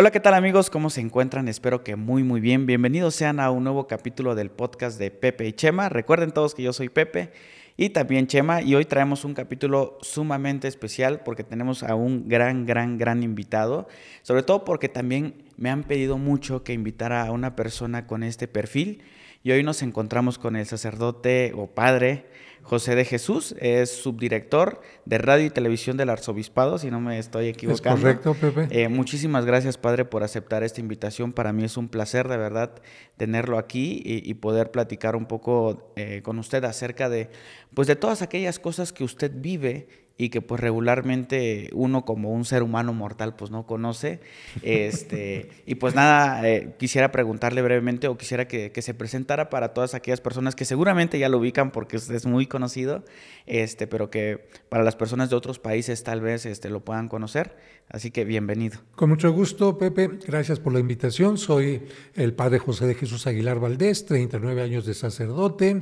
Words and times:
Hola, 0.00 0.12
¿qué 0.12 0.20
tal 0.20 0.34
amigos? 0.34 0.70
¿Cómo 0.70 0.90
se 0.90 1.00
encuentran? 1.00 1.48
Espero 1.48 1.82
que 1.82 1.96
muy 1.96 2.22
muy 2.22 2.40
bien. 2.40 2.66
Bienvenidos 2.66 3.16
sean 3.16 3.40
a 3.40 3.50
un 3.50 3.64
nuevo 3.64 3.88
capítulo 3.88 4.36
del 4.36 4.48
podcast 4.48 4.96
de 4.96 5.10
Pepe 5.10 5.48
y 5.48 5.52
Chema. 5.52 5.88
Recuerden 5.88 6.30
todos 6.30 6.54
que 6.54 6.62
yo 6.62 6.72
soy 6.72 6.88
Pepe 6.88 7.32
y 7.76 7.88
también 7.88 8.28
Chema 8.28 8.62
y 8.62 8.76
hoy 8.76 8.84
traemos 8.84 9.24
un 9.24 9.34
capítulo 9.34 9.98
sumamente 10.00 10.68
especial 10.68 11.22
porque 11.24 11.42
tenemos 11.42 11.82
a 11.82 11.96
un 11.96 12.28
gran, 12.28 12.64
gran, 12.64 12.96
gran 12.96 13.24
invitado. 13.24 13.88
Sobre 14.22 14.44
todo 14.44 14.64
porque 14.64 14.88
también 14.88 15.34
me 15.56 15.68
han 15.68 15.82
pedido 15.82 16.16
mucho 16.16 16.62
que 16.62 16.74
invitara 16.74 17.26
a 17.26 17.32
una 17.32 17.56
persona 17.56 18.06
con 18.06 18.22
este 18.22 18.46
perfil 18.46 19.02
y 19.42 19.50
hoy 19.50 19.64
nos 19.64 19.82
encontramos 19.82 20.38
con 20.38 20.54
el 20.54 20.66
sacerdote 20.66 21.52
o 21.56 21.66
padre 21.66 22.26
José 22.68 22.94
de 22.94 23.06
Jesús, 23.06 23.54
es 23.60 23.90
subdirector 23.90 24.82
de 25.06 25.16
Radio 25.16 25.46
y 25.46 25.50
Televisión 25.50 25.96
del 25.96 26.10
Arzobispado, 26.10 26.76
si 26.76 26.90
no 26.90 27.00
me 27.00 27.18
estoy 27.18 27.48
equivocando. 27.48 27.96
Es 27.96 28.18
correcto, 28.18 28.34
Pepe. 28.34 28.68
Eh, 28.70 28.90
muchísimas 28.90 29.46
gracias, 29.46 29.78
Padre, 29.78 30.04
por 30.04 30.22
aceptar 30.22 30.62
esta 30.62 30.82
invitación. 30.82 31.32
Para 31.32 31.54
mí 31.54 31.64
es 31.64 31.78
un 31.78 31.88
placer, 31.88 32.28
de 32.28 32.36
verdad, 32.36 32.72
tenerlo 33.16 33.56
aquí 33.56 34.02
y, 34.04 34.34
poder 34.34 34.70
platicar 34.70 35.16
un 35.16 35.24
poco 35.24 35.94
eh, 35.96 36.20
con 36.22 36.38
usted 36.38 36.62
acerca 36.64 37.08
de, 37.08 37.30
pues, 37.72 37.88
de 37.88 37.96
todas 37.96 38.20
aquellas 38.20 38.58
cosas 38.58 38.92
que 38.92 39.02
usted 39.02 39.32
vive 39.34 39.88
y 40.20 40.30
que 40.30 40.42
pues 40.42 40.60
regularmente 40.60 41.70
uno 41.72 42.04
como 42.04 42.32
un 42.32 42.44
ser 42.44 42.64
humano 42.64 42.92
mortal 42.92 43.36
pues 43.36 43.52
no 43.52 43.66
conoce. 43.66 44.18
Este, 44.62 45.48
y 45.66 45.76
pues 45.76 45.94
nada, 45.94 46.46
eh, 46.46 46.74
quisiera 46.76 47.12
preguntarle 47.12 47.62
brevemente 47.62 48.08
o 48.08 48.18
quisiera 48.18 48.48
que, 48.48 48.72
se 48.78 48.94
presentara 48.94 49.48
para 49.48 49.74
todas 49.74 49.94
aquellas 49.94 50.20
personas 50.20 50.54
que 50.54 50.64
seguramente 50.64 51.18
ya 51.18 51.28
lo 51.28 51.38
ubican 51.38 51.70
porque 51.70 51.96
es, 51.96 52.26
muy 52.26 52.46
conocido, 52.46 53.04
este, 53.46 53.86
pero 53.86 54.10
que 54.10 54.48
para 54.68 54.82
las 54.82 54.96
personas 54.96 55.30
de 55.30 55.36
otros 55.36 55.58
países 55.58 56.02
tal 56.02 56.20
vez 56.20 56.46
este, 56.46 56.68
lo 56.68 56.84
puedan 56.84 57.08
conocer. 57.08 57.56
Así 57.88 58.10
que 58.10 58.24
bienvenido. 58.24 58.80
Con 58.96 59.10
mucho 59.10 59.32
gusto, 59.32 59.78
Pepe. 59.78 60.10
Gracias 60.26 60.58
por 60.58 60.72
la 60.72 60.80
invitación. 60.80 61.38
Soy 61.38 61.82
el 62.14 62.34
padre 62.34 62.58
José 62.58 62.86
de 62.86 62.94
Jesús 62.94 63.26
Aguilar 63.26 63.60
Valdés, 63.60 64.04
39 64.04 64.62
años 64.62 64.84
de 64.84 64.94
sacerdote, 64.94 65.80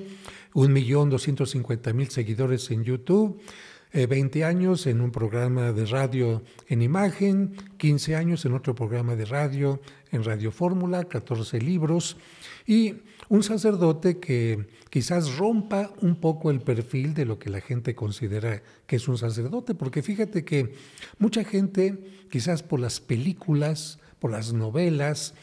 1.250.000 0.52 2.08
seguidores 2.08 2.70
en 2.70 2.84
YouTube. 2.84 3.40
20 3.92 4.38
eh, 4.38 4.44
años 4.44 4.86
en 4.86 5.00
un 5.00 5.10
programa 5.10 5.72
de 5.72 5.86
radio 5.86 6.42
en 6.68 6.82
imagen, 6.82 7.56
15 7.78 8.16
años 8.16 8.44
en 8.44 8.52
otro 8.52 8.74
programa 8.74 9.16
de 9.16 9.24
radio 9.24 9.80
en 10.12 10.24
Radio 10.24 10.52
Fórmula, 10.52 11.04
14 11.04 11.60
libros. 11.60 12.16
Y 12.66 12.94
un 13.28 13.42
sacerdote 13.42 14.18
que 14.18 14.66
quizás 14.90 15.36
rompa 15.36 15.92
un 16.00 16.16
poco 16.16 16.50
el 16.50 16.60
perfil 16.60 17.14
de 17.14 17.24
lo 17.24 17.38
que 17.38 17.50
la 17.50 17.60
gente 17.60 17.94
considera 17.94 18.62
que 18.86 18.96
es 18.96 19.08
un 19.08 19.18
sacerdote, 19.18 19.74
porque 19.74 20.02
fíjate 20.02 20.44
que 20.44 20.74
mucha 21.18 21.44
gente, 21.44 21.98
quizás 22.30 22.62
por 22.62 22.80
las 22.80 23.00
películas, 23.00 23.98
por 24.18 24.30
las 24.30 24.52
novelas 24.52 25.34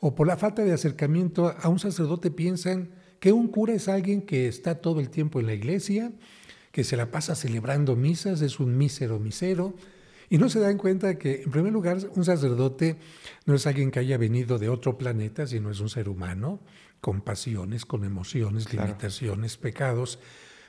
o 0.00 0.14
por 0.14 0.26
la 0.26 0.36
falta 0.36 0.62
de 0.62 0.72
acercamiento 0.72 1.54
a 1.60 1.68
un 1.68 1.78
sacerdote 1.78 2.30
piensan 2.30 2.90
que 3.20 3.32
un 3.32 3.48
cura 3.48 3.74
es 3.74 3.88
alguien 3.88 4.22
que 4.22 4.48
está 4.48 4.76
todo 4.76 4.98
el 4.98 5.10
tiempo 5.10 5.38
en 5.38 5.46
la 5.46 5.54
iglesia, 5.54 6.12
que 6.72 6.84
se 6.84 6.96
la 6.96 7.10
pasa 7.10 7.34
celebrando 7.34 7.94
misas, 7.94 8.40
es 8.40 8.58
un 8.58 8.76
mísero 8.76 9.18
misero, 9.18 9.74
y 10.30 10.38
no 10.38 10.48
se 10.48 10.60
dan 10.60 10.78
cuenta 10.78 11.18
que, 11.18 11.42
en 11.42 11.50
primer 11.50 11.72
lugar, 11.72 11.98
un 12.16 12.24
sacerdote 12.24 12.96
no 13.44 13.54
es 13.54 13.66
alguien 13.66 13.90
que 13.90 13.98
haya 13.98 14.16
venido 14.16 14.58
de 14.58 14.70
otro 14.70 14.96
planeta, 14.96 15.46
sino 15.46 15.70
es 15.70 15.80
un 15.80 15.90
ser 15.90 16.08
humano, 16.08 16.60
con 17.02 17.20
pasiones, 17.20 17.84
con 17.84 18.04
emociones, 18.04 18.72
limitaciones, 18.72 19.58
pecados, 19.58 20.18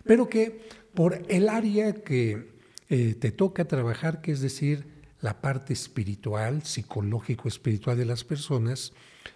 pero 0.03 0.28
que 0.28 0.68
por 0.94 1.22
el 1.30 1.47
área 1.47 1.94
que 1.94 2.52
eh, 2.90 3.16
te 3.16 3.31
toca 3.31 3.66
trabajar, 3.66 4.20
que 4.20 4.34
es 4.34 4.41
decir, 4.41 4.85
la 5.22 5.40
parte 5.40 5.72
espiritual, 5.72 6.64
psicológico-espiritual 6.64 7.97
de 7.97 8.06
las 8.06 8.25
personas, 8.25 8.91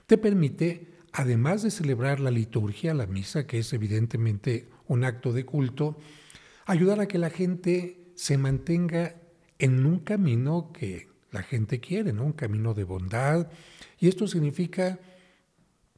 te 0.07 0.17
permite, 0.17 0.87
además 1.13 1.63
de 1.63 1.71
celebrar 1.71 2.19
la 2.19 2.31
liturgia, 2.31 2.93
la 2.93 3.07
misa, 3.07 3.47
que 3.47 3.59
es 3.59 3.71
evidentemente 3.71 4.67
un 4.87 5.05
acto 5.05 5.31
de 5.31 5.45
culto, 5.45 5.97
ayudar 6.67 6.99
a 6.99 7.07
que 7.07 7.17
la 7.17 7.29
gente 7.29 8.11
se 8.15 8.37
mantenga 8.37 9.15
en 9.57 9.85
un 9.85 9.99
camino 9.99 10.71
que 10.73 11.07
la 11.31 11.41
gente 11.41 11.79
quiere, 11.79 12.13
¿no? 12.13 12.25
Un 12.25 12.33
camino 12.33 12.73
de 12.73 12.83
bondad. 12.83 13.49
Y 13.99 14.07
esto 14.07 14.27
significa, 14.27 14.99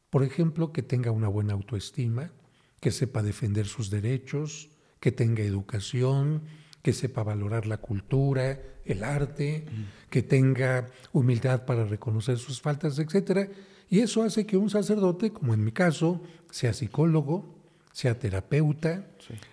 por 0.09 0.23
ejemplo, 0.23 0.71
que 0.71 0.83
tenga 0.83 1.11
una 1.11 1.27
buena 1.27 1.53
autoestima, 1.53 2.31
que 2.79 2.91
sepa 2.91 3.23
defender 3.23 3.65
sus 3.65 3.89
derechos, 3.89 4.69
que 4.99 5.11
tenga 5.11 5.43
educación, 5.43 6.43
que 6.81 6.93
sepa 6.93 7.23
valorar 7.23 7.65
la 7.65 7.77
cultura, 7.77 8.59
el 8.85 9.03
arte, 9.03 9.65
que 10.09 10.21
tenga 10.21 10.87
humildad 11.11 11.65
para 11.65 11.85
reconocer 11.85 12.37
sus 12.37 12.61
faltas, 12.61 12.99
etc. 12.99 13.49
Y 13.89 13.99
eso 13.99 14.23
hace 14.23 14.45
que 14.45 14.55
un 14.55 14.69
sacerdote, 14.69 15.31
como 15.31 15.53
en 15.53 15.63
mi 15.63 15.71
caso, 15.71 16.21
sea 16.51 16.73
psicólogo, 16.73 17.58
sea 17.99 18.17
terapeuta, 18.17 19.05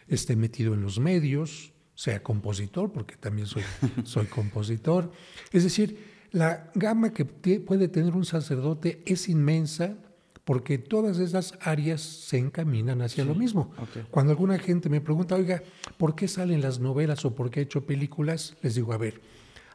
esté 0.07 0.37
metido 0.37 0.75
en 0.75 0.81
los 0.81 1.01
medios, 1.01 1.73
sea 1.97 2.23
compositor, 2.23 2.93
porque 2.93 3.17
también 3.17 3.49
soy, 3.49 3.65
soy 4.05 4.27
compositor. 4.27 5.11
Es 5.51 5.65
decir, 5.65 5.99
la 6.31 6.71
gama 6.77 7.13
que 7.13 7.25
puede 7.25 7.89
tener 7.89 8.15
un 8.15 8.25
sacerdote 8.25 9.03
es 9.05 9.29
inmensa 9.29 9.97
porque 10.45 10.79
todas 10.79 11.19
esas 11.19 11.59
áreas 11.61 12.01
se 12.03 12.39
encaminan 12.39 13.03
hacia 13.03 13.25
lo 13.25 13.35
mismo. 13.35 13.73
Cuando 14.13 14.31
alguna 14.31 14.61
gente 14.61 14.89
me 14.89 15.01
pregunta, 15.01 15.35
oiga, 15.35 15.65
¿por 15.97 16.15
qué 16.15 16.29
salen 16.29 16.61
las 16.61 16.79
novelas 16.79 17.25
o 17.25 17.35
por 17.35 17.51
qué 17.51 17.59
he 17.59 17.63
hecho 17.65 17.85
películas? 17.85 18.55
Les 18.63 18.77
digo, 18.77 18.93
a 18.93 18.97
ver, 18.97 19.21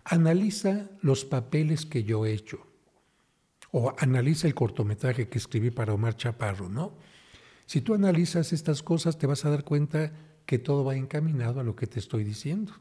analiza 0.06 0.90
los 1.02 1.26
papeles 1.26 1.86
que 1.86 2.06
yo 2.06 2.26
he 2.26 2.32
hecho 2.32 2.66
o 3.72 3.94
analiza 3.98 4.48
el 4.48 4.56
cortometraje 4.56 5.28
que 5.28 5.40
escribí 5.40 5.72
para 5.72 5.94
Omar 5.94 6.16
Chaparro, 6.16 6.70
¿no? 6.70 7.11
Si 7.72 7.80
tú 7.80 7.94
analizas 7.94 8.52
estas 8.52 8.84
cosas, 8.84 9.18
te 9.18 9.28
vas 9.28 9.46
a 9.46 9.50
dar 9.50 9.64
cuenta 9.64 10.12
que 10.46 10.60
todo 10.60 10.84
va 10.84 10.98
encaminado 10.98 11.62
a 11.62 11.64
lo 11.64 11.74
que 11.74 11.88
te 11.88 12.00
estoy 12.00 12.26
diciendo. 12.26 12.74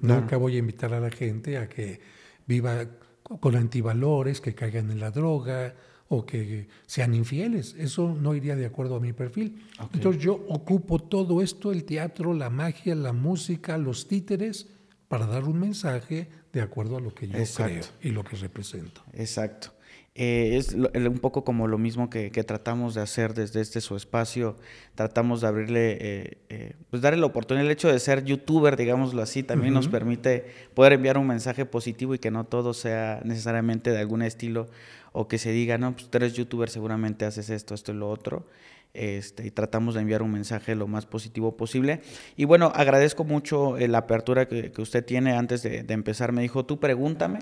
Nunca 0.00 0.38
voy 0.38 0.56
a 0.56 0.60
invitar 0.60 0.94
a 0.94 1.00
la 1.00 1.10
gente 1.10 1.58
a 1.58 1.68
que 1.68 2.00
viva 2.46 2.86
con 3.22 3.54
antivalores, 3.54 4.40
que 4.40 4.54
caigan 4.54 4.90
en 4.90 4.98
la 4.98 5.10
droga 5.10 5.74
o 6.08 6.24
que 6.24 6.68
sean 6.86 7.14
infieles. 7.14 7.74
Eso 7.78 8.16
no 8.18 8.34
iría 8.34 8.56
de 8.56 8.64
acuerdo 8.64 8.96
a 8.96 9.00
mi 9.00 9.12
perfil. 9.12 9.62
Entonces 9.92 10.22
yo 10.22 10.42
ocupo 10.48 10.98
todo 11.00 11.42
esto, 11.42 11.70
el 11.70 11.84
teatro, 11.84 12.32
la 12.32 12.48
magia, 12.48 12.94
la 12.94 13.12
música, 13.12 13.76
los 13.76 14.08
títeres, 14.08 14.68
para 15.08 15.26
dar 15.26 15.44
un 15.44 15.60
mensaje 15.60 16.30
de 16.52 16.62
acuerdo 16.62 16.96
a 16.96 17.00
lo 17.00 17.14
que 17.14 17.28
yo 17.28 17.34
creo 17.34 17.80
y 18.02 18.10
lo 18.10 18.24
que 18.24 18.36
represento. 18.36 19.02
Exacto. 19.12 19.72
Eh, 20.16 20.56
es 20.56 20.74
un 20.74 21.18
poco 21.20 21.44
como 21.44 21.68
lo 21.68 21.78
mismo 21.78 22.10
que, 22.10 22.30
tratamos 22.44 22.94
de 22.94 23.00
hacer 23.00 23.32
desde 23.32 23.60
este 23.60 23.80
su 23.80 23.96
espacio. 23.96 24.56
Tratamos 24.94 25.40
de 25.40 25.46
abrirle, 25.46 25.92
eh, 25.92 26.38
eh, 26.48 26.74
pues 26.90 27.00
darle 27.00 27.20
la 27.20 27.26
oportunidad. 27.26 27.64
El 27.64 27.70
hecho 27.70 27.88
de 27.88 27.98
ser 28.00 28.24
youtuber, 28.24 28.76
digámoslo 28.76 29.22
así, 29.22 29.42
también 29.42 29.72
nos 29.72 29.88
permite 29.88 30.46
poder 30.74 30.94
enviar 30.94 31.16
un 31.16 31.26
mensaje 31.26 31.64
positivo 31.64 32.14
y 32.14 32.18
que 32.18 32.30
no 32.30 32.44
todo 32.44 32.74
sea 32.74 33.20
necesariamente 33.24 33.90
de 33.90 33.98
algún 33.98 34.22
estilo 34.22 34.68
o 35.12 35.28
que 35.28 35.38
se 35.38 35.52
diga, 35.52 35.78
no, 35.78 35.92
pues 35.92 36.08
tú 36.08 36.18
eres 36.18 36.34
youtuber, 36.34 36.70
seguramente 36.70 37.24
haces 37.24 37.48
esto, 37.50 37.74
esto 37.74 37.92
y 37.92 37.96
lo 37.96 38.10
otro. 38.10 38.46
Este, 38.92 39.46
y 39.46 39.50
tratamos 39.50 39.94
de 39.94 40.00
enviar 40.00 40.22
un 40.22 40.32
mensaje 40.32 40.74
lo 40.74 40.88
más 40.88 41.06
positivo 41.06 41.56
posible. 41.56 42.00
Y 42.36 42.44
bueno, 42.44 42.72
agradezco 42.74 43.24
mucho 43.24 43.76
la 43.78 43.98
apertura 43.98 44.48
que, 44.48 44.72
usted 44.78 45.04
tiene 45.04 45.32
antes 45.32 45.62
de, 45.62 45.82
de 45.82 45.94
empezar. 45.94 46.32
Me 46.32 46.42
dijo, 46.42 46.64
tú 46.66 46.80
pregúntame 46.80 47.40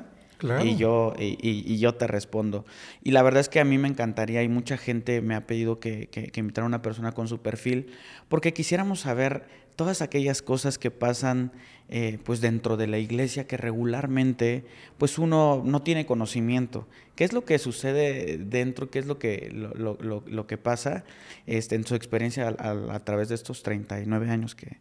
y, 0.63 0.77
yo, 0.77 1.15
y, 1.19 1.79
yo 1.79 1.95
te 1.95 2.07
respondo. 2.07 2.65
Y 3.03 3.11
la 3.11 3.23
verdad 3.23 3.41
es 3.41 3.49
que 3.49 3.61
a 3.61 3.65
mí 3.65 3.79
me 3.79 3.89
encantaría, 3.89 4.43
y 4.43 4.49
mucha 4.49 4.77
gente 4.77 5.21
me 5.21 5.35
ha 5.35 5.47
pedido 5.47 5.81
que, 5.81 6.09
que, 6.09 6.31
invitara 6.41 6.65
a 6.65 6.69
una 6.69 6.83
persona 6.83 7.13
con 7.13 7.29
su 7.29 7.41
perfil, 7.41 7.93
porque 8.29 8.53
quisiéramos 8.53 9.01
saber 9.01 9.47
todas 9.77 10.03
aquellas 10.03 10.43
cosas 10.43 10.77
que 10.77 10.91
pasan 10.91 11.53
eh, 11.89 12.19
pues 12.25 12.41
dentro 12.41 12.77
de 12.77 12.89
la 12.89 12.99
iglesia 12.99 13.47
que 13.47 13.57
regularmente 13.57 14.65
pues 14.99 15.19
uno 15.19 15.63
no 15.65 15.83
tiene 15.83 16.05
conocimiento. 16.05 16.89
¿Qué 17.15 17.23
es 17.23 17.33
lo 17.33 17.45
que 17.45 17.59
sucede 17.59 18.39
dentro? 18.39 18.91
¿Qué 18.91 18.99
es 18.99 19.07
lo 19.07 19.19
que, 19.19 19.51
lo, 19.53 19.97
lo, 20.01 20.25
lo 20.27 20.47
que 20.47 20.59
pasa 20.59 21.05
este, 21.47 21.77
en 21.77 21.87
su 21.87 21.95
experiencia 21.95 22.49
a, 22.49 22.95
a, 22.95 23.05
través 23.05 23.29
de 23.29 23.37
estos 23.37 23.63
39 23.63 24.29
años 24.29 24.55
que... 24.55 24.79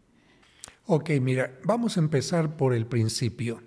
Ok, 0.87 1.11
mira, 1.21 1.53
vamos 1.63 1.97
a 1.97 1.99
empezar 1.99 2.57
por 2.57 2.73
el 2.73 2.87
principio. 2.87 3.61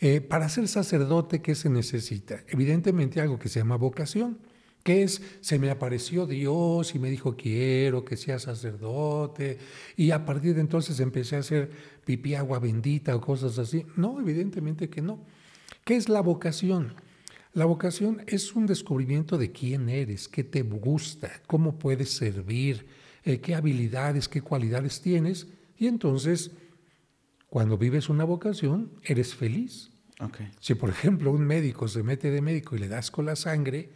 Eh, 0.00 0.20
para 0.20 0.48
ser 0.48 0.68
sacerdote, 0.68 1.40
¿qué 1.40 1.54
se 1.54 1.70
necesita? 1.70 2.42
Evidentemente 2.48 3.20
algo 3.20 3.38
que 3.38 3.48
se 3.48 3.60
llama 3.60 3.76
vocación, 3.76 4.38
que 4.82 5.02
es, 5.02 5.22
se 5.40 5.58
me 5.58 5.70
apareció 5.70 6.26
Dios 6.26 6.94
y 6.94 6.98
me 6.98 7.10
dijo, 7.10 7.36
quiero 7.36 8.04
que 8.04 8.16
sea 8.16 8.38
sacerdote, 8.38 9.58
y 9.96 10.10
a 10.10 10.26
partir 10.26 10.54
de 10.54 10.60
entonces 10.60 11.00
empecé 11.00 11.36
a 11.36 11.40
hacer 11.40 11.70
pipí 12.04 12.34
agua 12.34 12.58
bendita 12.58 13.16
o 13.16 13.20
cosas 13.20 13.58
así. 13.58 13.86
No, 13.96 14.20
evidentemente 14.20 14.90
que 14.90 15.00
no. 15.00 15.20
¿Qué 15.84 15.96
es 15.96 16.08
la 16.08 16.20
vocación? 16.20 16.94
La 17.54 17.64
vocación 17.64 18.22
es 18.26 18.54
un 18.54 18.66
descubrimiento 18.66 19.38
de 19.38 19.52
quién 19.52 19.88
eres, 19.88 20.28
qué 20.28 20.44
te 20.44 20.62
gusta, 20.62 21.30
cómo 21.46 21.78
puedes 21.78 22.10
servir, 22.10 22.84
eh, 23.24 23.38
qué 23.38 23.54
habilidades, 23.54 24.28
qué 24.28 24.42
cualidades 24.42 25.00
tienes, 25.00 25.46
y 25.78 25.86
entonces, 25.86 26.50
cuando 27.54 27.78
vives 27.78 28.08
una 28.08 28.24
vocación, 28.24 28.90
eres 29.04 29.36
feliz. 29.36 29.92
Si, 30.58 30.74
por 30.74 30.90
ejemplo, 30.90 31.30
un 31.30 31.46
médico 31.46 31.86
se 31.86 32.02
mete 32.02 32.32
de 32.32 32.40
médico 32.42 32.74
y 32.74 32.80
le 32.80 32.88
das 32.88 33.12
con 33.12 33.26
la 33.26 33.36
sangre, 33.36 33.92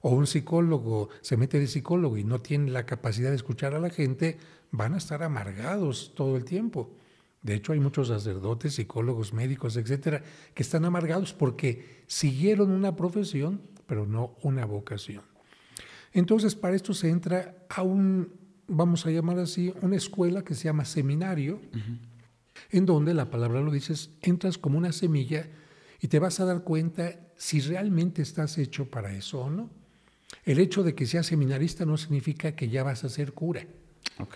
o 0.00 0.12
un 0.12 0.26
psicólogo 0.26 1.10
se 1.20 1.36
mete 1.36 1.60
de 1.60 1.66
psicólogo 1.66 2.16
y 2.16 2.24
no 2.24 2.40
tiene 2.40 2.70
la 2.70 2.86
capacidad 2.86 3.28
de 3.28 3.36
escuchar 3.36 3.74
a 3.74 3.80
la 3.80 3.90
gente, 3.90 4.38
van 4.70 4.94
a 4.94 4.96
estar 4.96 5.22
amargados 5.22 6.14
todo 6.16 6.38
el 6.38 6.46
tiempo. 6.46 6.96
De 7.42 7.54
hecho, 7.54 7.74
hay 7.74 7.80
muchos 7.80 8.08
sacerdotes, 8.08 8.76
psicólogos, 8.76 9.34
médicos, 9.34 9.76
etcétera, 9.76 10.22
que 10.54 10.62
están 10.62 10.86
amargados 10.86 11.34
porque 11.34 12.04
siguieron 12.06 12.70
una 12.70 12.96
profesión, 12.96 13.60
pero 13.86 14.06
no 14.06 14.38
una 14.40 14.64
vocación. 14.64 15.22
Entonces, 16.14 16.54
para 16.54 16.74
esto 16.74 16.94
se 16.94 17.10
entra 17.10 17.56
a 17.68 17.82
un, 17.82 18.32
vamos 18.68 19.04
a 19.04 19.10
llamar 19.10 19.38
así, 19.38 19.70
una 19.82 19.96
escuela 19.96 20.42
que 20.42 20.54
se 20.54 20.64
llama 20.64 20.86
seminario, 20.86 21.60
en 22.72 22.86
donde 22.86 23.14
la 23.14 23.30
palabra 23.30 23.60
lo 23.60 23.70
dices, 23.70 24.10
entras 24.22 24.58
como 24.58 24.78
una 24.78 24.92
semilla 24.92 25.48
y 26.00 26.08
te 26.08 26.18
vas 26.18 26.40
a 26.40 26.44
dar 26.44 26.64
cuenta 26.64 27.20
si 27.36 27.60
realmente 27.60 28.22
estás 28.22 28.58
hecho 28.58 28.90
para 28.90 29.14
eso 29.14 29.42
o 29.42 29.50
no. 29.50 29.70
El 30.44 30.58
hecho 30.58 30.82
de 30.82 30.94
que 30.94 31.06
seas 31.06 31.26
seminarista 31.26 31.84
no 31.84 31.96
significa 31.96 32.56
que 32.56 32.68
ya 32.68 32.82
vas 32.82 33.04
a 33.04 33.08
ser 33.08 33.32
cura. 33.32 33.66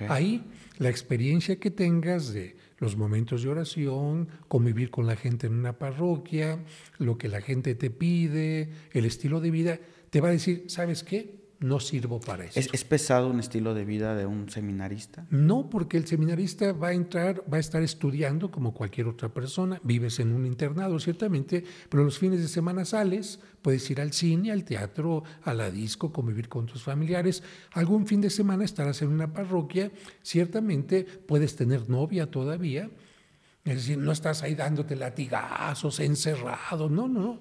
Ahí 0.08 0.44
la 0.78 0.90
experiencia 0.90 1.58
que 1.58 1.70
tengas 1.70 2.32
de 2.32 2.56
los 2.78 2.96
momentos 2.96 3.42
de 3.42 3.48
oración, 3.48 4.28
convivir 4.48 4.90
con 4.90 5.06
la 5.06 5.16
gente 5.16 5.46
en 5.46 5.54
una 5.54 5.78
parroquia, 5.78 6.62
lo 6.98 7.16
que 7.18 7.28
la 7.28 7.40
gente 7.40 7.74
te 7.74 7.90
pide, 7.90 8.70
el 8.92 9.04
estilo 9.06 9.40
de 9.40 9.50
vida, 9.50 9.80
te 10.10 10.20
va 10.20 10.28
a 10.28 10.32
decir, 10.32 10.64
¿sabes 10.68 11.02
qué? 11.02 11.45
No 11.60 11.80
sirvo 11.80 12.20
para 12.20 12.44
eso. 12.44 12.60
¿Es, 12.60 12.84
pesado 12.84 13.28
un 13.28 13.40
estilo 13.40 13.74
de 13.74 13.84
vida 13.84 14.14
de 14.14 14.26
un 14.26 14.50
seminarista? 14.50 15.26
No, 15.30 15.70
porque 15.70 15.96
el 15.96 16.06
seminarista 16.06 16.72
va 16.72 16.88
a 16.88 16.92
entrar, 16.92 17.42
va 17.52 17.56
a 17.56 17.60
estar 17.60 17.82
estudiando 17.82 18.50
como 18.50 18.74
cualquier 18.74 19.06
otra 19.06 19.28
persona. 19.28 19.80
Vives 19.82 20.20
en 20.20 20.32
un 20.32 20.46
internado, 20.46 20.98
ciertamente, 20.98 21.64
pero 21.88 22.04
los 22.04 22.18
fines 22.18 22.40
de 22.40 22.48
semana 22.48 22.84
sales, 22.84 23.40
puedes 23.62 23.90
ir 23.90 24.00
al 24.00 24.12
cine, 24.12 24.52
al 24.52 24.64
teatro, 24.64 25.24
a 25.42 25.54
la 25.54 25.70
disco, 25.70 26.12
convivir 26.12 26.48
con 26.48 26.66
tus 26.66 26.82
familiares. 26.82 27.42
Algún 27.72 28.06
fin 28.06 28.20
de 28.20 28.30
semana 28.30 28.64
estarás 28.64 29.02
en 29.02 29.08
una 29.08 29.32
parroquia, 29.32 29.90
ciertamente 30.22 31.04
puedes 31.04 31.56
tener 31.56 31.88
novia 31.88 32.30
todavía 32.30 32.90
es 33.66 33.74
decir, 33.74 33.98
no 33.98 34.12
estás 34.12 34.44
ahí 34.44 34.54
dándote 34.54 34.94
latigazos, 34.94 35.98
encerrado. 35.98 36.88
No, 36.88 37.08
no, 37.08 37.20
no. 37.20 37.40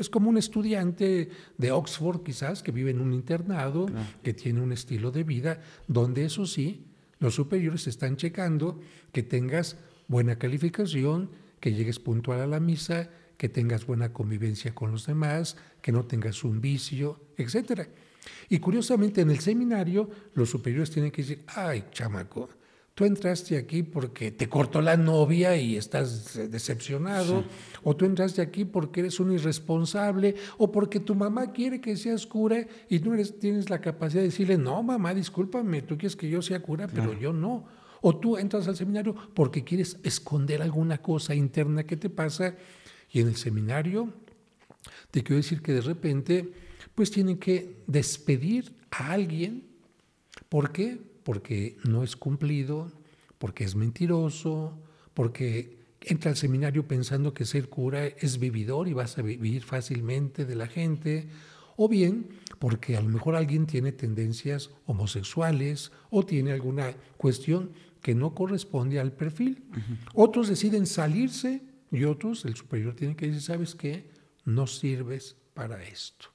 Es 0.00 0.08
como 0.08 0.30
un 0.30 0.38
estudiante 0.38 1.28
de 1.58 1.70
Oxford, 1.70 2.22
quizás, 2.22 2.62
que 2.62 2.72
vive 2.72 2.92
en 2.92 3.00
un 3.00 3.12
internado, 3.12 3.86
que 4.22 4.32
tiene 4.32 4.62
un 4.62 4.72
estilo 4.72 5.10
de 5.10 5.22
vida, 5.22 5.60
donde 5.86 6.24
eso 6.24 6.46
sí, 6.46 6.86
los 7.18 7.34
superiores 7.34 7.86
están 7.86 8.16
checando 8.16 8.80
que 9.12 9.22
tengas 9.22 9.76
buena 10.08 10.38
calificación, 10.38 11.28
que 11.60 11.74
llegues 11.74 11.98
puntual 11.98 12.40
a 12.40 12.46
la 12.46 12.58
misa, 12.58 13.10
que 13.36 13.50
tengas 13.50 13.84
buena 13.84 14.14
convivencia 14.14 14.74
con 14.74 14.92
los 14.92 15.06
demás, 15.06 15.58
que 15.82 15.92
no 15.92 16.06
tengas 16.06 16.42
un 16.42 16.62
vicio, 16.62 17.20
etc. 17.36 17.82
Y 18.48 18.60
curiosamente, 18.60 19.20
en 19.20 19.30
el 19.30 19.40
seminario, 19.40 20.08
los 20.32 20.48
superiores 20.48 20.90
tienen 20.90 21.10
que 21.10 21.20
decir, 21.20 21.42
ay, 21.48 21.84
chamaco, 21.90 22.48
tú 22.96 23.04
entraste 23.04 23.58
aquí 23.58 23.82
porque 23.82 24.30
te 24.30 24.48
cortó 24.48 24.80
la 24.80 24.96
novia 24.96 25.54
y 25.54 25.76
estás 25.76 26.50
decepcionado, 26.50 27.44
o 27.82 27.94
tú 27.94 28.06
entraste 28.06 28.40
aquí 28.40 28.64
porque 28.64 29.00
eres 29.00 29.20
un 29.20 29.32
irresponsable, 29.32 30.34
o 30.56 30.72
porque 30.72 30.98
tu 30.98 31.14
mamá 31.14 31.52
quiere 31.52 31.78
que 31.78 31.94
seas 31.98 32.26
cura 32.26 32.66
y 32.88 32.98
tú 33.00 33.12
eres, 33.12 33.38
tienes 33.38 33.68
la 33.68 33.82
capacidad 33.82 34.22
de 34.22 34.28
decirle, 34.28 34.56
no, 34.56 34.82
mamá, 34.82 35.12
discúlpame, 35.12 35.82
tú 35.82 35.98
quieres 35.98 36.16
que 36.16 36.30
yo 36.30 36.40
sea 36.40 36.60
cura, 36.60 36.88
pero 36.88 37.12
yo 37.12 37.34
no. 37.34 37.66
O 38.00 38.16
tú 38.16 38.38
entras 38.38 38.66
al 38.66 38.76
seminario 38.76 39.14
porque 39.34 39.62
quieres 39.62 39.98
esconder 40.02 40.62
alguna 40.62 40.96
cosa 40.96 41.34
interna 41.34 41.84
que 41.84 41.98
te 41.98 42.08
pasa 42.08 42.54
y 43.12 43.20
en 43.20 43.28
el 43.28 43.36
seminario 43.36 44.10
te 45.10 45.22
quiero 45.22 45.36
decir 45.36 45.60
que 45.60 45.74
de 45.74 45.82
repente 45.82 46.50
pues 46.94 47.10
tienen 47.10 47.36
que 47.36 47.76
despedir 47.86 48.72
a 48.90 49.12
alguien. 49.12 49.64
¿Por 50.48 50.72
qué? 50.72 50.98
Porque 51.26 51.76
no 51.82 52.04
es 52.04 52.14
cumplido, 52.14 52.92
porque 53.38 53.64
es 53.64 53.74
mentiroso, 53.74 54.78
porque 55.12 55.76
entra 56.00 56.30
al 56.30 56.36
seminario 56.36 56.86
pensando 56.86 57.34
que 57.34 57.44
ser 57.44 57.68
cura 57.68 58.06
es 58.06 58.38
vividor 58.38 58.86
y 58.86 58.92
vas 58.92 59.18
a 59.18 59.22
vivir 59.22 59.64
fácilmente 59.64 60.44
de 60.44 60.54
la 60.54 60.68
gente, 60.68 61.28
o 61.74 61.88
bien 61.88 62.28
porque 62.60 62.96
a 62.96 63.00
lo 63.00 63.08
mejor 63.08 63.34
alguien 63.34 63.66
tiene 63.66 63.90
tendencias 63.90 64.70
homosexuales 64.84 65.90
o 66.10 66.24
tiene 66.24 66.52
alguna 66.52 66.94
cuestión 67.16 67.72
que 68.02 68.14
no 68.14 68.32
corresponde 68.32 69.00
al 69.00 69.10
perfil. 69.10 69.64
Otros 70.14 70.46
deciden 70.46 70.86
salirse 70.86 71.60
y 71.90 72.04
otros, 72.04 72.44
el 72.44 72.54
superior 72.54 72.94
tiene 72.94 73.16
que 73.16 73.26
decir, 73.26 73.42
¿sabes 73.42 73.74
qué? 73.74 74.08
No 74.44 74.68
sirves 74.68 75.34
para 75.54 75.82
esto. 75.82 76.28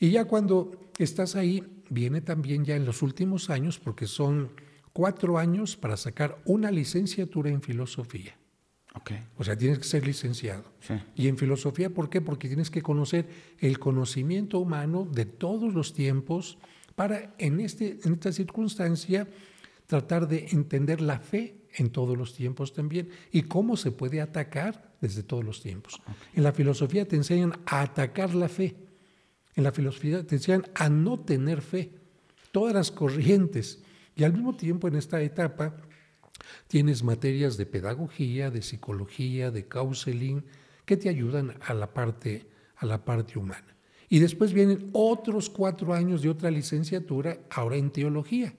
Y 0.00 0.10
ya 0.10 0.24
cuando 0.24 0.90
estás 0.98 1.36
ahí, 1.36 1.62
viene 1.90 2.20
también 2.20 2.64
ya 2.64 2.76
en 2.76 2.84
los 2.84 3.02
últimos 3.02 3.50
años, 3.50 3.78
porque 3.78 4.06
son 4.06 4.50
cuatro 4.92 5.38
años 5.38 5.76
para 5.76 5.96
sacar 5.96 6.38
una 6.44 6.70
licenciatura 6.70 7.50
en 7.50 7.62
filosofía. 7.62 8.36
Okay. 8.94 9.26
O 9.36 9.44
sea, 9.44 9.56
tienes 9.56 9.78
que 9.78 9.84
ser 9.84 10.06
licenciado. 10.06 10.64
Y 11.14 11.28
en 11.28 11.36
filosofía, 11.36 11.90
¿por 11.90 12.08
qué? 12.08 12.22
Porque 12.22 12.48
tienes 12.48 12.70
que 12.70 12.80
conocer 12.80 13.28
el 13.58 13.78
conocimiento 13.78 14.58
humano 14.58 15.06
de 15.10 15.26
todos 15.26 15.74
los 15.74 15.92
tiempos 15.92 16.56
para, 16.94 17.34
en, 17.36 17.60
este, 17.60 17.98
en 18.04 18.14
esta 18.14 18.32
circunstancia, 18.32 19.28
tratar 19.86 20.26
de 20.28 20.46
entender 20.50 21.02
la 21.02 21.18
fe 21.18 21.56
en 21.74 21.90
todos 21.90 22.16
los 22.16 22.34
tiempos 22.34 22.72
también 22.72 23.10
y 23.30 23.42
cómo 23.42 23.76
se 23.76 23.92
puede 23.92 24.22
atacar 24.22 24.94
desde 25.00 25.22
todos 25.22 25.44
los 25.44 25.60
tiempos. 25.62 26.00
En 26.34 26.42
la 26.42 26.52
filosofía 26.52 27.06
te 27.06 27.16
enseñan 27.16 27.52
a 27.66 27.82
atacar 27.82 28.34
la 28.34 28.48
fe 28.48 28.74
en 29.56 29.64
la 29.64 29.72
filosofía 29.72 30.24
te 30.24 30.36
enseñan 30.36 30.66
a 30.74 30.88
no 30.88 31.18
tener 31.18 31.62
fe, 31.62 31.90
todas 32.52 32.74
las 32.74 32.90
corrientes. 32.90 33.82
Y 34.14 34.24
al 34.24 34.34
mismo 34.34 34.54
tiempo 34.54 34.86
en 34.86 34.96
esta 34.96 35.20
etapa 35.22 35.74
tienes 36.68 37.02
materias 37.02 37.56
de 37.56 37.66
pedagogía, 37.66 38.50
de 38.50 38.62
psicología, 38.62 39.50
de 39.50 39.66
counseling, 39.66 40.44
que 40.84 40.96
te 40.96 41.08
ayudan 41.08 41.54
a 41.66 41.74
la 41.74 41.92
parte, 41.92 42.46
a 42.76 42.86
la 42.86 43.04
parte 43.04 43.38
humana. 43.38 43.76
Y 44.08 44.20
después 44.20 44.52
vienen 44.52 44.90
otros 44.92 45.50
cuatro 45.50 45.92
años 45.94 46.22
de 46.22 46.28
otra 46.28 46.50
licenciatura, 46.50 47.38
ahora 47.50 47.76
en 47.76 47.90
teología, 47.90 48.54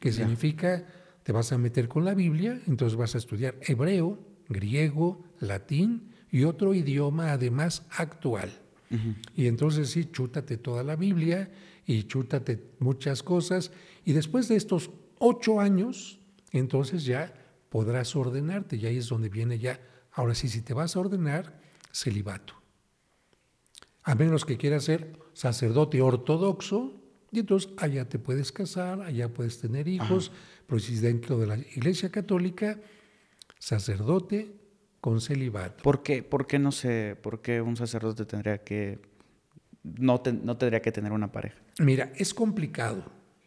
que 0.00 0.12
significa 0.12 0.84
te 1.22 1.30
vas 1.30 1.52
a 1.52 1.58
meter 1.58 1.86
con 1.86 2.04
la 2.04 2.14
Biblia, 2.14 2.60
entonces 2.66 2.96
vas 2.96 3.14
a 3.14 3.18
estudiar 3.18 3.54
hebreo, 3.60 4.18
griego, 4.48 5.24
latín 5.38 6.10
y 6.32 6.44
otro 6.44 6.74
idioma 6.74 7.30
además 7.30 7.86
actual. 7.90 8.61
Y 9.34 9.46
entonces 9.46 9.90
sí, 9.90 10.08
chútate 10.12 10.56
toda 10.58 10.82
la 10.82 10.96
Biblia 10.96 11.50
y 11.86 12.04
chútate 12.04 12.62
muchas 12.78 13.22
cosas. 13.22 13.72
Y 14.04 14.12
después 14.12 14.48
de 14.48 14.56
estos 14.56 14.90
ocho 15.18 15.60
años, 15.60 16.20
entonces 16.50 17.04
ya 17.04 17.32
podrás 17.68 18.14
ordenarte. 18.16 18.76
Y 18.76 18.86
ahí 18.86 18.98
es 18.98 19.08
donde 19.08 19.28
viene 19.28 19.58
ya. 19.58 19.80
Ahora 20.12 20.34
sí, 20.34 20.48
si 20.48 20.62
te 20.62 20.74
vas 20.74 20.94
a 20.96 21.00
ordenar, 21.00 21.60
celibato. 21.90 22.54
A 24.02 24.14
menos 24.14 24.44
que 24.44 24.56
quieras 24.56 24.84
ser 24.84 25.18
sacerdote 25.32 26.02
ortodoxo, 26.02 27.00
y 27.30 27.38
entonces 27.38 27.70
allá 27.78 28.06
te 28.08 28.18
puedes 28.18 28.52
casar, 28.52 29.00
allá 29.00 29.32
puedes 29.32 29.58
tener 29.58 29.88
hijos, 29.88 30.32
pero 30.66 30.78
si 30.78 30.96
dentro 30.96 31.38
de 31.38 31.46
la 31.46 31.56
Iglesia 31.56 32.10
Católica, 32.10 32.78
sacerdote 33.58 34.61
con 35.02 35.20
celibato. 35.20 35.82
¿Por 35.82 36.04
qué, 36.04 36.22
por 36.22 36.46
qué 36.46 36.60
no 36.60 36.70
sé, 36.70 37.16
por 37.20 37.42
qué 37.42 37.60
un 37.60 37.76
sacerdote 37.76 38.24
tendría 38.24 38.58
que, 38.62 39.00
no, 39.82 40.22
no 40.44 40.56
tendría 40.56 40.80
que 40.80 40.92
tener 40.92 41.10
una 41.10 41.32
pareja? 41.32 41.58
Mira, 41.80 42.12
es 42.16 42.32
complicado. 42.32 43.02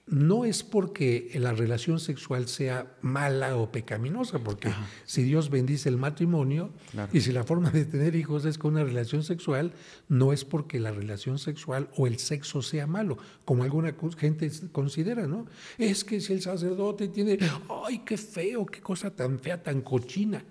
no 0.08 0.46
es 0.46 0.64
porque 0.64 1.32
la 1.36 1.54
relación 1.54 2.00
sexual 2.00 2.48
sea 2.48 2.96
mala 3.02 3.58
o 3.58 3.72
pecaminosa, 3.72 4.38
porque 4.40 4.70
si 5.06 5.24
Dios 5.24 5.50
bendice 5.50 5.90
el 5.90 5.98
matrimonio 5.98 6.72
y 7.12 7.22
si 7.22 7.32
la 7.32 7.44
forma 7.44 7.72
de 7.72 7.86
tener 7.86 8.16
hijos 8.16 8.46
es 8.46 8.58
con 8.60 8.74
una 8.74 8.84
relación 8.84 9.24
sexual, 9.24 9.74
no 10.08 10.32
es 10.32 10.46
porque 10.46 10.80
la 10.80 10.92
relación 10.92 11.40
sexual 11.40 11.90
o 11.96 12.06
el 12.06 12.20
sexo 12.20 12.62
sea 12.62 12.86
malo, 12.86 13.18
como 13.46 13.64
alguna 13.64 13.96
gente 14.18 14.52
considera, 14.72 15.26
¿no? 15.26 15.48
Es 15.80 16.04
que 16.04 16.22
si 16.22 16.34
el 16.34 16.42
sacerdote 16.42 17.08
tiene, 17.08 17.40
ay, 17.86 18.00
qué 18.06 18.18
feo, 18.18 18.66
qué 18.66 18.82
cosa 18.82 19.10
tan 19.10 19.40
fea, 19.40 19.64
tan 19.64 19.82
cochina. 19.82 20.44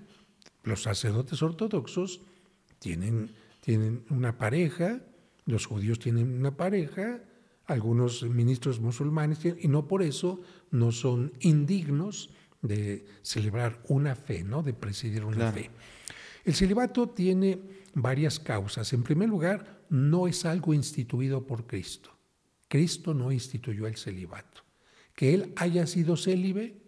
Los 0.64 0.83
sacerdotes 0.83 1.42
ortodoxos 1.42 2.21
tienen, 2.78 3.30
tienen 3.61 4.04
una 4.11 4.37
pareja, 4.37 5.00
los 5.47 5.66
judíos 5.66 5.99
tienen 5.99 6.38
una 6.38 6.56
pareja, 6.56 7.21
algunos 7.66 8.23
ministros 8.23 8.80
musulmanes, 8.80 9.38
y 9.44 9.68
no 9.68 9.87
por 9.87 10.02
eso 10.02 10.40
no 10.71 10.92
son 10.92 11.33
indignos 11.40 12.30
de 12.62 13.04
celebrar 13.23 13.83
una 13.88 14.16
fe, 14.16 14.42
¿no? 14.42 14.62
de 14.62 14.73
presidir 14.73 15.25
una 15.25 15.52
fe. 15.52 15.71
El 16.44 16.54
celibato 16.54 17.09
tiene 17.09 17.61
varias 17.94 18.40
causas. 18.40 18.92
En 18.92 19.02
primer 19.02 19.28
lugar, 19.28 19.85
no 19.88 20.26
es 20.26 20.44
algo 20.44 20.75
instituido 20.75 21.47
por 21.47 21.66
Cristo. 21.66 22.11
Cristo 22.68 23.14
no 23.14 23.30
instituyó 23.33 23.87
el 23.87 23.97
celibato. 23.97 24.62
Que 25.14 25.35
él 25.35 25.52
haya 25.56 25.87
sido 25.87 26.16
célibe 26.16 26.83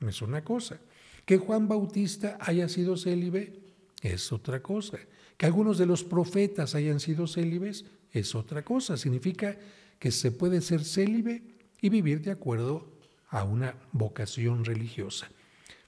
es 0.00 0.22
una 0.22 0.44
cosa. 0.44 0.80
Que 1.28 1.36
Juan 1.36 1.68
Bautista 1.68 2.38
haya 2.40 2.70
sido 2.70 2.96
célibe 2.96 3.60
es 4.00 4.32
otra 4.32 4.62
cosa. 4.62 4.96
Que 5.36 5.44
algunos 5.44 5.76
de 5.76 5.84
los 5.84 6.02
profetas 6.02 6.74
hayan 6.74 7.00
sido 7.00 7.26
célibes 7.26 7.84
es 8.12 8.34
otra 8.34 8.64
cosa. 8.64 8.96
Significa 8.96 9.58
que 9.98 10.10
se 10.10 10.30
puede 10.30 10.62
ser 10.62 10.86
célibe 10.86 11.42
y 11.82 11.90
vivir 11.90 12.22
de 12.22 12.30
acuerdo 12.30 12.88
a 13.28 13.44
una 13.44 13.74
vocación 13.92 14.64
religiosa. 14.64 15.28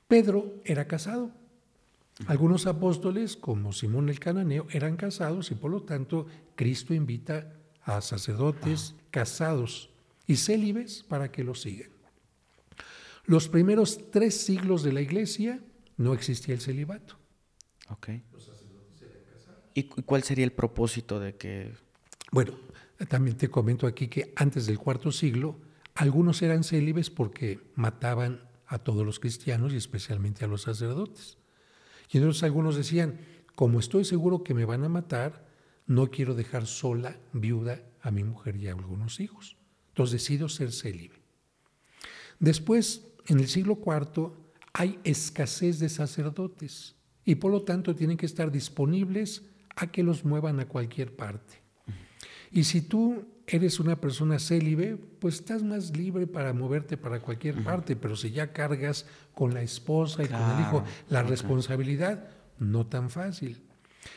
Pedro 0.06 0.56
era 0.62 0.86
casado. 0.86 1.30
Algunos 2.26 2.66
apóstoles, 2.66 3.34
como 3.34 3.72
Simón 3.72 4.10
el 4.10 4.20
Cananeo, 4.20 4.66
eran 4.72 4.98
casados 4.98 5.50
y 5.50 5.54
por 5.54 5.70
lo 5.70 5.84
tanto 5.84 6.26
Cristo 6.54 6.92
invita 6.92 7.50
a 7.84 8.02
sacerdotes 8.02 8.94
casados 9.10 9.88
y 10.26 10.36
célibes 10.36 11.02
para 11.02 11.32
que 11.32 11.44
lo 11.44 11.54
sigan. 11.54 11.88
Los 13.30 13.48
primeros 13.48 14.10
tres 14.10 14.40
siglos 14.40 14.82
de 14.82 14.92
la 14.92 15.00
iglesia 15.00 15.62
no 15.96 16.14
existía 16.14 16.52
el 16.52 16.60
celibato. 16.60 17.16
Ok. 17.88 18.08
¿Y 19.72 19.84
cuál 19.84 20.24
sería 20.24 20.44
el 20.44 20.50
propósito 20.50 21.20
de 21.20 21.36
que... 21.36 21.72
Bueno, 22.32 22.58
también 23.08 23.36
te 23.36 23.48
comento 23.48 23.86
aquí 23.86 24.08
que 24.08 24.32
antes 24.34 24.66
del 24.66 24.80
cuarto 24.80 25.12
siglo, 25.12 25.60
algunos 25.94 26.42
eran 26.42 26.64
célibes 26.64 27.08
porque 27.08 27.60
mataban 27.76 28.48
a 28.66 28.80
todos 28.80 29.06
los 29.06 29.20
cristianos 29.20 29.72
y 29.74 29.76
especialmente 29.76 30.44
a 30.44 30.48
los 30.48 30.62
sacerdotes. 30.62 31.38
Y 32.10 32.16
entonces 32.16 32.42
algunos 32.42 32.74
decían, 32.74 33.20
como 33.54 33.78
estoy 33.78 34.04
seguro 34.04 34.42
que 34.42 34.54
me 34.54 34.64
van 34.64 34.82
a 34.82 34.88
matar, 34.88 35.46
no 35.86 36.10
quiero 36.10 36.34
dejar 36.34 36.66
sola, 36.66 37.16
viuda, 37.32 37.80
a 38.02 38.10
mi 38.10 38.24
mujer 38.24 38.56
y 38.56 38.66
a 38.66 38.72
algunos 38.72 39.20
hijos. 39.20 39.56
Entonces 39.90 40.20
decido 40.20 40.48
ser 40.48 40.72
célibe. 40.72 41.20
Después, 42.40 43.09
en 43.26 43.38
el 43.38 43.48
siglo 43.48 43.78
IV, 43.84 44.32
hay 44.72 44.98
escasez 45.04 45.78
de 45.78 45.88
sacerdotes 45.88 46.94
y 47.24 47.36
por 47.36 47.50
lo 47.50 47.62
tanto 47.62 47.94
tienen 47.94 48.16
que 48.16 48.26
estar 48.26 48.50
disponibles 48.50 49.42
a 49.76 49.90
que 49.90 50.02
los 50.02 50.24
muevan 50.24 50.60
a 50.60 50.68
cualquier 50.68 51.14
parte. 51.14 51.60
Y 52.52 52.64
si 52.64 52.82
tú 52.82 53.24
eres 53.46 53.80
una 53.80 54.00
persona 54.00 54.38
célibe, 54.38 54.96
pues 54.96 55.36
estás 55.36 55.62
más 55.62 55.96
libre 55.96 56.26
para 56.26 56.52
moverte 56.52 56.96
para 56.96 57.20
cualquier 57.20 57.62
parte, 57.62 57.96
pero 57.96 58.16
si 58.16 58.30
ya 58.30 58.52
cargas 58.52 59.06
con 59.34 59.54
la 59.54 59.62
esposa 59.62 60.22
y 60.22 60.28
con 60.28 60.40
el 60.40 60.60
hijo 60.60 60.84
la 61.08 61.22
responsabilidad, 61.22 62.28
no 62.58 62.86
tan 62.86 63.10
fácil. 63.10 63.62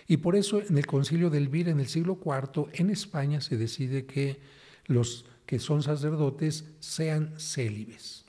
Y 0.08 0.18
por 0.18 0.36
eso 0.36 0.62
en 0.62 0.78
el 0.78 0.86
concilio 0.86 1.30
del 1.30 1.50
Vir 1.50 1.70
en 1.70 1.80
el 1.80 1.88
siglo 1.88 2.20
IV 2.24 2.70
en 2.74 2.90
España 2.90 3.42
se 3.42 3.58
decide 3.58 4.06
que 4.06 4.40
los 4.86 5.26
que 5.46 5.60
son 5.60 5.84
sacerdotes 5.84 6.66
sean 6.80 7.34
célibes. 7.38 8.23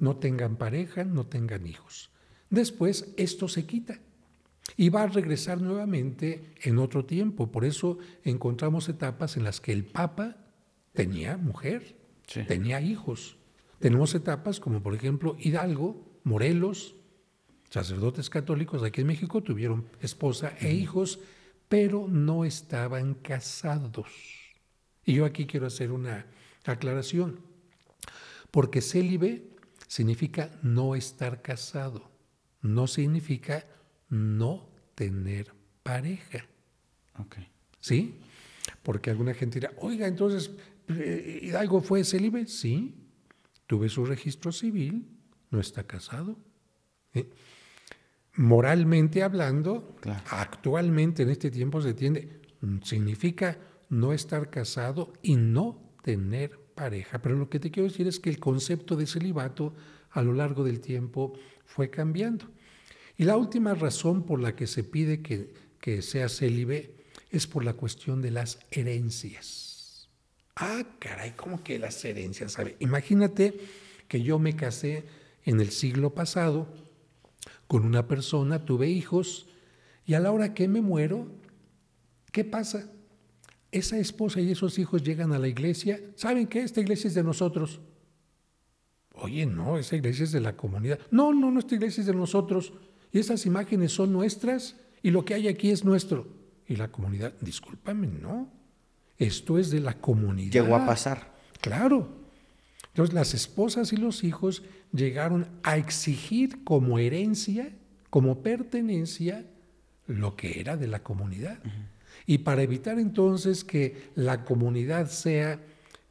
No 0.00 0.16
tengan 0.16 0.56
pareja, 0.56 1.04
no 1.04 1.26
tengan 1.26 1.66
hijos. 1.66 2.10
Después 2.50 3.12
esto 3.16 3.46
se 3.46 3.66
quita 3.66 4.00
y 4.76 4.88
va 4.88 5.02
a 5.02 5.06
regresar 5.06 5.60
nuevamente 5.60 6.54
en 6.62 6.78
otro 6.78 7.04
tiempo. 7.04 7.52
Por 7.52 7.64
eso 7.64 7.98
encontramos 8.24 8.88
etapas 8.88 9.36
en 9.36 9.44
las 9.44 9.60
que 9.60 9.72
el 9.72 9.84
Papa 9.84 10.36
tenía 10.92 11.36
mujer, 11.36 11.96
tenía 12.48 12.80
hijos. 12.80 13.36
Tenemos 13.78 14.14
etapas 14.14 14.58
como 14.58 14.82
por 14.82 14.94
ejemplo 14.94 15.36
Hidalgo, 15.38 16.20
Morelos, 16.24 16.96
sacerdotes 17.70 18.28
católicos 18.28 18.82
aquí 18.82 19.00
en 19.00 19.06
México 19.06 19.42
tuvieron 19.42 19.86
esposa 20.00 20.54
e 20.60 20.72
hijos, 20.74 21.20
pero 21.68 22.08
no 22.08 22.44
estaban 22.44 23.14
casados. 23.14 24.08
Y 25.04 25.14
yo 25.14 25.24
aquí 25.24 25.46
quiero 25.46 25.66
hacer 25.66 25.92
una 25.92 26.26
aclaración, 26.64 27.40
porque 28.50 28.82
célibe 28.82 29.50
significa 29.90 30.56
no 30.62 30.94
estar 30.94 31.42
casado, 31.42 32.12
no 32.62 32.86
significa 32.86 33.66
no 34.08 34.70
tener 34.94 35.52
pareja. 35.82 36.46
¿Sí? 37.80 38.20
Porque 38.84 39.10
alguna 39.10 39.34
gente 39.34 39.58
dirá, 39.58 39.72
oiga, 39.78 40.06
entonces, 40.06 40.52
eh, 40.86 41.40
¿Hidalgo 41.42 41.80
fue 41.80 42.04
célibe? 42.04 42.46
Sí, 42.46 42.94
tuve 43.66 43.88
su 43.88 44.06
registro 44.06 44.52
civil, 44.52 45.08
no 45.50 45.58
está 45.58 45.82
casado. 45.82 46.38
¿eh? 47.12 47.28
Moralmente 48.36 49.24
hablando, 49.24 49.96
actualmente 50.30 51.24
en 51.24 51.30
este 51.30 51.50
tiempo 51.50 51.82
se 51.82 51.90
entiende, 51.90 52.40
mm, 52.60 52.82
significa 52.82 53.58
no 53.88 54.12
estar 54.12 54.50
casado 54.50 55.14
y 55.20 55.34
no 55.34 55.96
tener 56.04 56.59
pareja. 56.80 57.20
Pero 57.20 57.36
lo 57.36 57.50
que 57.50 57.60
te 57.60 57.70
quiero 57.70 57.90
decir 57.90 58.08
es 58.08 58.18
que 58.18 58.30
el 58.30 58.38
concepto 58.38 58.96
de 58.96 59.06
celibato 59.06 59.74
a 60.12 60.22
lo 60.22 60.32
largo 60.32 60.64
del 60.64 60.80
tiempo 60.80 61.34
fue 61.66 61.90
cambiando. 61.90 62.46
Y 63.18 63.24
la 63.24 63.36
última 63.36 63.74
razón 63.74 64.24
por 64.24 64.40
la 64.40 64.56
que 64.56 64.66
se 64.66 64.82
pide 64.82 65.20
que, 65.20 65.52
que 65.78 66.00
sea 66.00 66.30
célibe 66.30 66.94
es 67.30 67.46
por 67.46 67.66
la 67.66 67.74
cuestión 67.74 68.22
de 68.22 68.30
las 68.30 68.60
herencias. 68.70 70.08
Ah, 70.56 70.82
caray, 70.98 71.32
¿cómo 71.32 71.62
que 71.62 71.78
las 71.78 72.02
herencias? 72.02 72.56
Imagínate 72.78 73.60
que 74.08 74.22
yo 74.22 74.38
me 74.38 74.56
casé 74.56 75.04
en 75.44 75.60
el 75.60 75.72
siglo 75.72 76.14
pasado 76.14 76.66
con 77.66 77.84
una 77.84 78.08
persona, 78.08 78.64
tuve 78.64 78.88
hijos, 78.88 79.48
y 80.06 80.14
a 80.14 80.20
la 80.20 80.32
hora 80.32 80.54
que 80.54 80.66
me 80.66 80.80
muero, 80.80 81.28
¿qué 82.32 82.42
pasa? 82.42 82.90
Esa 83.72 83.98
esposa 83.98 84.40
y 84.40 84.50
esos 84.50 84.78
hijos 84.78 85.02
llegan 85.02 85.32
a 85.32 85.38
la 85.38 85.48
iglesia, 85.48 86.00
¿saben 86.16 86.46
qué? 86.46 86.62
Esta 86.62 86.80
iglesia 86.80 87.08
es 87.08 87.14
de 87.14 87.22
nosotros. 87.22 87.80
Oye, 89.14 89.46
no, 89.46 89.78
esa 89.78 89.96
iglesia 89.96 90.24
es 90.24 90.32
de 90.32 90.40
la 90.40 90.56
comunidad. 90.56 90.98
No, 91.10 91.32
no, 91.32 91.50
no, 91.50 91.60
esta 91.60 91.74
iglesia 91.74 92.00
es 92.00 92.06
de 92.06 92.14
nosotros 92.14 92.72
y 93.12 93.18
esas 93.18 93.46
imágenes 93.46 93.92
son 93.92 94.12
nuestras 94.12 94.76
y 95.02 95.10
lo 95.10 95.24
que 95.24 95.34
hay 95.34 95.48
aquí 95.48 95.70
es 95.70 95.84
nuestro. 95.84 96.26
Y 96.66 96.76
la 96.76 96.90
comunidad, 96.90 97.34
discúlpame, 97.40 98.06
no. 98.06 98.48
Esto 99.18 99.58
es 99.58 99.70
de 99.70 99.80
la 99.80 99.94
comunidad. 99.94 100.52
Llegó 100.52 100.76
a 100.76 100.86
pasar. 100.86 101.34
Claro. 101.60 102.08
Entonces 102.88 103.14
las 103.14 103.34
esposas 103.34 103.92
y 103.92 103.96
los 103.96 104.24
hijos 104.24 104.62
llegaron 104.92 105.46
a 105.62 105.76
exigir 105.76 106.64
como 106.64 106.98
herencia, 106.98 107.72
como 108.08 108.42
pertenencia, 108.42 109.46
lo 110.06 110.36
que 110.36 110.60
era 110.60 110.76
de 110.76 110.88
la 110.88 111.02
comunidad. 111.02 111.58
Y 112.30 112.38
para 112.38 112.62
evitar 112.62 113.00
entonces 113.00 113.64
que 113.64 114.12
la 114.14 114.44
comunidad 114.44 115.10
sea, 115.10 115.58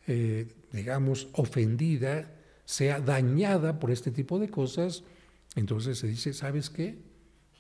eh, 0.06 0.50
digamos, 0.74 1.30
ofendida, 1.32 2.30
sea 2.66 3.00
dañada 3.00 3.80
por 3.80 3.90
este 3.90 4.12
tipo 4.12 4.38
de 4.38 4.50
cosas, 4.50 5.06
entonces 5.56 5.98
se 5.98 6.08
dice, 6.08 6.34
¿sabes 6.34 6.70
qué? 6.70 6.98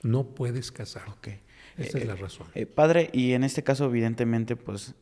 No 0.04 0.36
puedes 0.36 0.74
casar. 0.74 1.08
Ok. 1.08 1.30
Esta 1.78 2.00
es 2.00 2.06
la 2.06 2.16
eh, 2.16 2.18
razón. 2.18 2.48
Eh, 2.54 2.66
padre, 2.66 3.10
y 3.14 3.32
en 3.32 3.46
este 3.46 3.64
caso, 3.64 3.86
evidentemente, 3.86 4.58
pues 4.58 4.94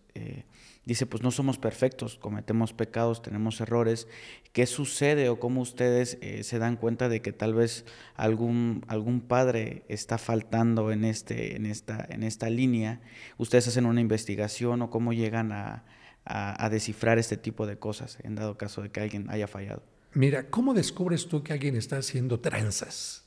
dice, 0.88 1.06
pues 1.06 1.22
no 1.22 1.32
somos 1.32 1.58
perfectos, 1.58 2.18
cometemos 2.18 2.74
pecados, 2.74 3.22
tenemos 3.22 3.60
errores. 3.60 4.08
¿Qué 4.54 4.66
sucede 4.66 5.28
o 5.30 5.40
cómo 5.40 5.62
ustedes 5.62 6.18
se 6.42 6.60
dan 6.60 6.78
cuenta 6.78 7.10
de 7.10 7.22
que 7.22 7.34
tal 7.34 7.54
vez 7.54 7.86
algún, 8.16 8.84
algún 8.88 9.22
padre 9.22 9.84
está 9.90 10.18
faltando 10.18 10.92
en, 10.92 11.04
este, 11.04 11.58
en, 11.58 11.66
esta, 11.66 12.08
en 12.10 12.24
esta 12.24 12.50
línea? 12.50 13.02
¿Ustedes 13.38 13.68
hacen 13.68 13.86
una 13.86 14.02
investigación 14.02 14.82
o 14.82 14.90
cómo 14.90 15.12
llegan 15.12 15.52
a, 15.52 15.84
a 16.24 16.70
descifrar 16.70 17.20
este 17.20 17.36
tipo 17.36 17.68
de 17.68 17.78
cosas 17.78 18.18
en 18.24 18.36
dado 18.36 18.58
caso 18.58 18.82
de 18.82 18.90
que 18.90 19.02
alguien 19.02 19.30
haya 19.30 19.48
fallado? 19.48 19.84
Mira, 20.14 20.50
¿cómo 20.50 20.74
descubres 20.74 21.28
tú 21.28 21.44
que 21.44 21.54
alguien 21.54 21.76
está 21.76 21.98
haciendo 21.98 22.40
tranzas? 22.40 23.26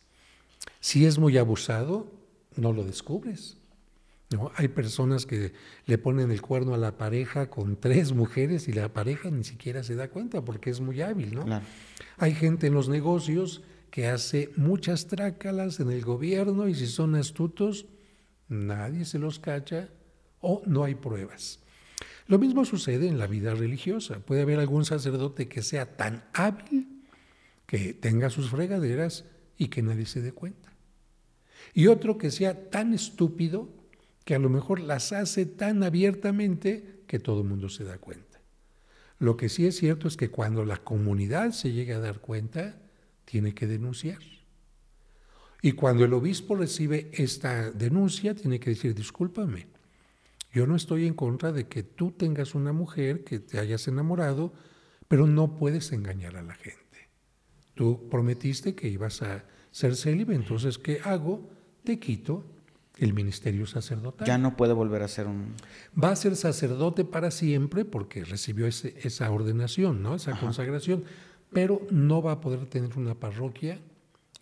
Si 0.81 1.05
es 1.05 1.19
muy 1.19 1.37
abusado, 1.37 2.11
no 2.57 2.73
lo 2.73 2.85
descubres. 2.85 3.60
¿No? 4.31 4.53
Hay 4.55 4.69
personas 4.69 5.27
que 5.27 5.53
le 5.87 5.99
ponen 5.99 6.31
el 6.31 6.41
cuerno 6.41 6.75
a 6.75 6.79
la 6.79 6.97
pareja 6.97 7.51
con 7.51 7.77
tres 7.77 8.13
mujeres 8.13 8.69
y 8.69 8.73
la 8.73 8.93
pareja 8.93 9.31
ni 9.31 9.45
siquiera 9.45 9.83
se 9.83 9.97
da 9.97 10.09
cuenta 10.09 10.45
porque 10.45 10.71
es 10.71 10.81
muy 10.81 11.03
hábil, 11.03 11.35
¿no? 11.35 11.45
Hay 12.17 12.35
gente 12.35 12.69
en 12.69 12.75
los 12.75 12.89
negocios 12.89 13.63
que 13.91 14.07
hace 14.07 14.51
muchas 14.57 15.09
trácalas 15.09 15.81
en 15.81 15.91
el 15.91 16.03
gobierno 16.03 16.69
y 16.69 16.75
si 16.75 16.87
son 16.87 17.17
astutos, 17.17 17.87
nadie 18.49 19.05
se 19.05 19.19
los 19.19 19.41
cacha 19.41 19.89
o 20.41 20.63
no 20.65 20.85
hay 20.85 20.95
pruebas. 20.95 21.59
Lo 22.29 22.39
mismo 22.39 22.65
sucede 22.65 23.09
en 23.09 23.19
la 23.19 23.27
vida 23.27 23.55
religiosa. 23.55 24.21
Puede 24.21 24.43
haber 24.43 24.61
algún 24.61 24.85
sacerdote 24.85 25.49
que 25.49 25.63
sea 25.63 25.97
tan 25.97 26.25
hábil 26.33 27.03
que 27.67 27.95
tenga 27.95 28.31
sus 28.31 28.51
fregaderas 28.51 29.25
y 29.59 29.69
que 29.69 29.83
nadie 29.83 30.07
se 30.07 30.23
dé 30.23 30.31
cuenta. 30.31 30.73
Y 31.75 31.89
otro 31.89 32.19
que 32.19 32.31
sea 32.31 32.71
tan 32.71 32.95
estúpido 32.95 33.80
que 34.31 34.37
a 34.37 34.39
lo 34.39 34.49
mejor 34.49 34.79
las 34.79 35.11
hace 35.11 35.45
tan 35.45 35.83
abiertamente 35.83 37.03
que 37.09 37.19
todo 37.19 37.41
el 37.41 37.49
mundo 37.49 37.69
se 37.69 37.83
da 37.83 37.99
cuenta. 37.99 38.41
Lo 39.19 39.37
que 39.37 39.49
sí 39.49 39.67
es 39.67 39.77
cierto 39.77 40.07
es 40.07 40.17
que 40.17 40.31
cuando 40.31 40.65
la 40.65 40.77
comunidad 40.77 41.51
se 41.51 41.73
llega 41.73 41.97
a 41.97 41.99
dar 41.99 42.21
cuenta, 42.21 42.81
tiene 43.25 43.57
que 43.57 43.67
denunciar. 43.67 44.21
Y 45.63 45.73
cuando 45.73 46.05
el 46.05 46.13
obispo 46.13 46.55
recibe 46.55 47.11
esta 47.13 47.73
denuncia, 47.73 48.37
tiene 48.37 48.61
que 48.61 48.71
decir, 48.71 48.95
discúlpame, 48.95 49.67
yo 50.53 50.65
no 50.69 50.77
estoy 50.77 51.09
en 51.09 51.15
contra 51.15 51.51
de 51.51 51.67
que 51.67 51.83
tú 51.83 52.13
tengas 52.13 52.55
una 52.55 52.73
mujer, 52.73 53.25
que 53.25 53.41
te 53.41 53.59
hayas 53.59 53.89
enamorado, 53.89 54.53
pero 55.09 55.27
no 55.27 55.57
puedes 55.57 55.91
engañar 55.91 56.37
a 56.37 56.45
la 56.45 56.55
gente. 56.55 57.09
Tú 57.75 58.09
prometiste 58.09 58.77
que 58.77 58.87
ibas 58.87 59.23
a 59.23 59.45
ser 59.73 59.97
célibe, 59.97 60.37
entonces, 60.37 60.79
¿qué 60.79 61.01
hago? 61.03 61.51
Te 61.83 61.99
quito 61.99 62.60
el 63.01 63.15
ministerio 63.15 63.67
sacerdotal. 63.67 64.27
Ya 64.27 64.37
no 64.37 64.57
puede 64.57 64.75
volver 64.75 65.03
a 65.03 65.09
ser 65.09 65.27
un... 65.27 65.55
Va 66.03 66.11
a 66.11 66.17
ser 66.17 66.37
sacerdote 66.37 67.05
para 67.05 67.31
siempre 67.31 67.87
porque 67.87 68.25
recibió 68.25 68.67
esa 68.67 69.31
ordenación, 69.31 70.03
¿no? 70.03 70.15
esa 70.15 70.39
consagración, 70.39 71.05
pero 71.51 71.81
no 71.91 72.23
va 72.23 72.33
a 72.33 72.41
poder 72.41 72.67
tener 72.67 72.97
una 72.99 73.15
parroquia, 73.15 73.79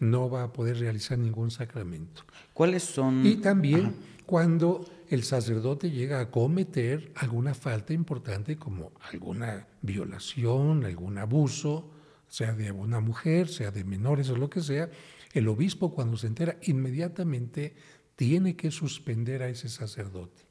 no 0.00 0.28
va 0.28 0.42
a 0.42 0.52
poder 0.52 0.78
realizar 0.78 1.18
ningún 1.18 1.52
sacramento. 1.52 2.22
¿Cuáles 2.52 2.82
son...? 2.82 3.24
Y 3.24 3.36
también 3.36 3.94
cuando 4.26 4.84
el 5.08 5.22
sacerdote 5.22 5.92
llega 5.92 6.18
a 6.18 6.30
cometer 6.30 7.12
alguna 7.14 7.54
falta 7.54 7.92
importante 7.92 8.56
como 8.56 8.90
alguna 9.12 9.68
violación, 9.82 10.84
algún 10.84 11.16
abuso, 11.18 11.92
sea 12.26 12.54
de 12.54 12.72
una 12.72 12.98
mujer, 12.98 13.48
sea 13.48 13.70
de 13.70 13.84
menores 13.84 14.28
o 14.30 14.36
lo 14.36 14.50
que 14.50 14.60
sea, 14.60 14.90
el 15.32 15.48
obispo 15.48 15.94
cuando 15.94 16.16
se 16.16 16.26
entera 16.26 16.58
inmediatamente 16.62 17.74
tiene 18.18 18.56
que 18.56 18.72
suspender 18.72 19.44
a 19.44 19.48
ese 19.48 19.68
sacerdote. 19.68 20.42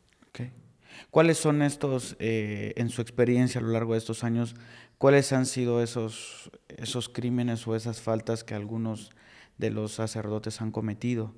¿Cuáles 1.11 1.37
son 1.37 1.61
estos, 1.61 2.15
eh, 2.17 2.73
en 2.77 2.89
su 2.89 3.01
experiencia 3.01 3.59
a 3.59 3.63
lo 3.63 3.71
largo 3.71 3.91
de 3.91 3.99
estos 3.99 4.23
años, 4.23 4.55
cuáles 4.97 5.33
han 5.33 5.45
sido 5.45 5.83
esos, 5.83 6.49
esos 6.69 7.09
crímenes 7.09 7.67
o 7.67 7.75
esas 7.75 7.99
faltas 7.99 8.45
que 8.45 8.55
algunos 8.55 9.11
de 9.57 9.69
los 9.69 9.91
sacerdotes 9.91 10.61
han 10.61 10.71
cometido? 10.71 11.35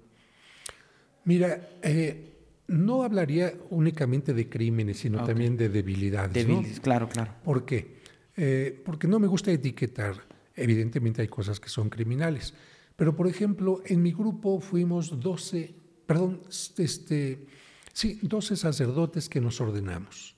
Mira, 1.26 1.68
eh, 1.82 2.38
no 2.68 3.02
hablaría 3.02 3.56
únicamente 3.72 4.36
de 4.36 4.48
crímenes, 4.48 5.00
sino 5.00 5.24
también 5.24 5.58
de 5.58 5.68
debilidades. 5.68 6.80
claro, 6.80 7.10
claro. 7.10 7.34
¿Por 7.44 7.66
qué? 7.66 7.98
Eh, 8.38 8.80
porque 8.86 9.08
no 9.08 9.20
me 9.20 9.28
gusta 9.28 9.52
etiquetar. 9.52 10.16
Evidentemente 10.56 11.24
hay 11.24 11.28
cosas 11.28 11.60
que 11.60 11.70
son 11.70 11.90
criminales. 11.90 12.54
Pero, 12.96 13.16
por 13.16 13.28
ejemplo, 13.28 13.82
en 13.86 14.04
mi 14.04 14.12
grupo 14.14 14.62
fuimos 14.62 15.20
12 15.20 15.79
perdón, 16.10 16.42
este, 16.50 17.46
sí, 17.94 18.18
12 18.24 18.56
sacerdotes 18.56 19.30
que 19.30 19.40
nos 19.40 19.62
ordenamos. 19.62 20.36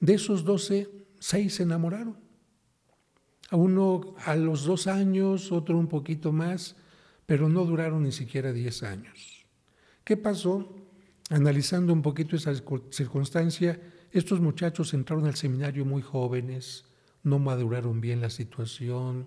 De 0.00 0.14
esos 0.14 0.44
12, 0.44 0.88
seis 1.18 1.56
se 1.56 1.64
enamoraron. 1.64 2.16
A 3.50 3.56
uno 3.56 4.14
a 4.24 4.34
los 4.34 4.64
dos 4.64 4.86
años, 4.86 5.52
otro 5.52 5.76
un 5.76 5.88
poquito 5.88 6.32
más, 6.32 6.74
pero 7.26 7.50
no 7.50 7.66
duraron 7.66 8.04
ni 8.04 8.12
siquiera 8.12 8.50
10 8.50 8.82
años. 8.84 9.44
¿Qué 10.04 10.16
pasó? 10.16 10.74
Analizando 11.28 11.92
un 11.92 12.00
poquito 12.00 12.34
esa 12.34 12.54
circunstancia, 12.90 13.78
estos 14.10 14.40
muchachos 14.40 14.94
entraron 14.94 15.26
al 15.26 15.36
seminario 15.36 15.84
muy 15.84 16.00
jóvenes, 16.00 16.86
no 17.22 17.38
maduraron 17.38 18.00
bien 18.00 18.22
la 18.22 18.30
situación, 18.30 19.26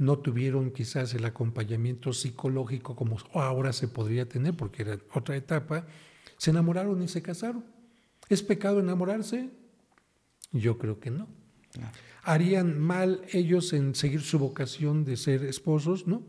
no 0.00 0.18
tuvieron 0.18 0.70
quizás 0.70 1.12
el 1.12 1.26
acompañamiento 1.26 2.14
psicológico 2.14 2.96
como 2.96 3.18
ahora 3.34 3.70
se 3.74 3.86
podría 3.86 4.26
tener, 4.26 4.56
porque 4.56 4.80
era 4.80 4.98
otra 5.12 5.36
etapa, 5.36 5.86
se 6.38 6.52
enamoraron 6.52 7.02
y 7.02 7.08
se 7.08 7.20
casaron. 7.20 7.66
¿Es 8.30 8.42
pecado 8.42 8.80
enamorarse? 8.80 9.50
Yo 10.52 10.78
creo 10.78 10.98
que 11.00 11.10
no. 11.10 11.28
¿Harían 12.22 12.80
mal 12.80 13.20
ellos 13.30 13.74
en 13.74 13.94
seguir 13.94 14.22
su 14.22 14.38
vocación 14.38 15.04
de 15.04 15.18
ser 15.18 15.44
esposos? 15.44 16.06
No. 16.06 16.22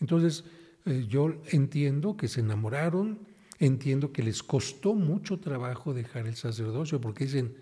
Entonces, 0.00 0.44
eh, 0.86 1.04
yo 1.06 1.42
entiendo 1.50 2.16
que 2.16 2.26
se 2.26 2.40
enamoraron, 2.40 3.18
entiendo 3.58 4.12
que 4.12 4.22
les 4.22 4.42
costó 4.42 4.94
mucho 4.94 5.40
trabajo 5.40 5.92
dejar 5.92 6.26
el 6.26 6.36
sacerdocio, 6.36 7.02
porque 7.02 7.26
dicen, 7.26 7.54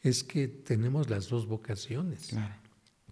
es 0.00 0.24
que 0.24 0.48
tenemos 0.48 1.10
las 1.10 1.28
dos 1.28 1.46
vocaciones. 1.46 2.28
Claro 2.28 2.61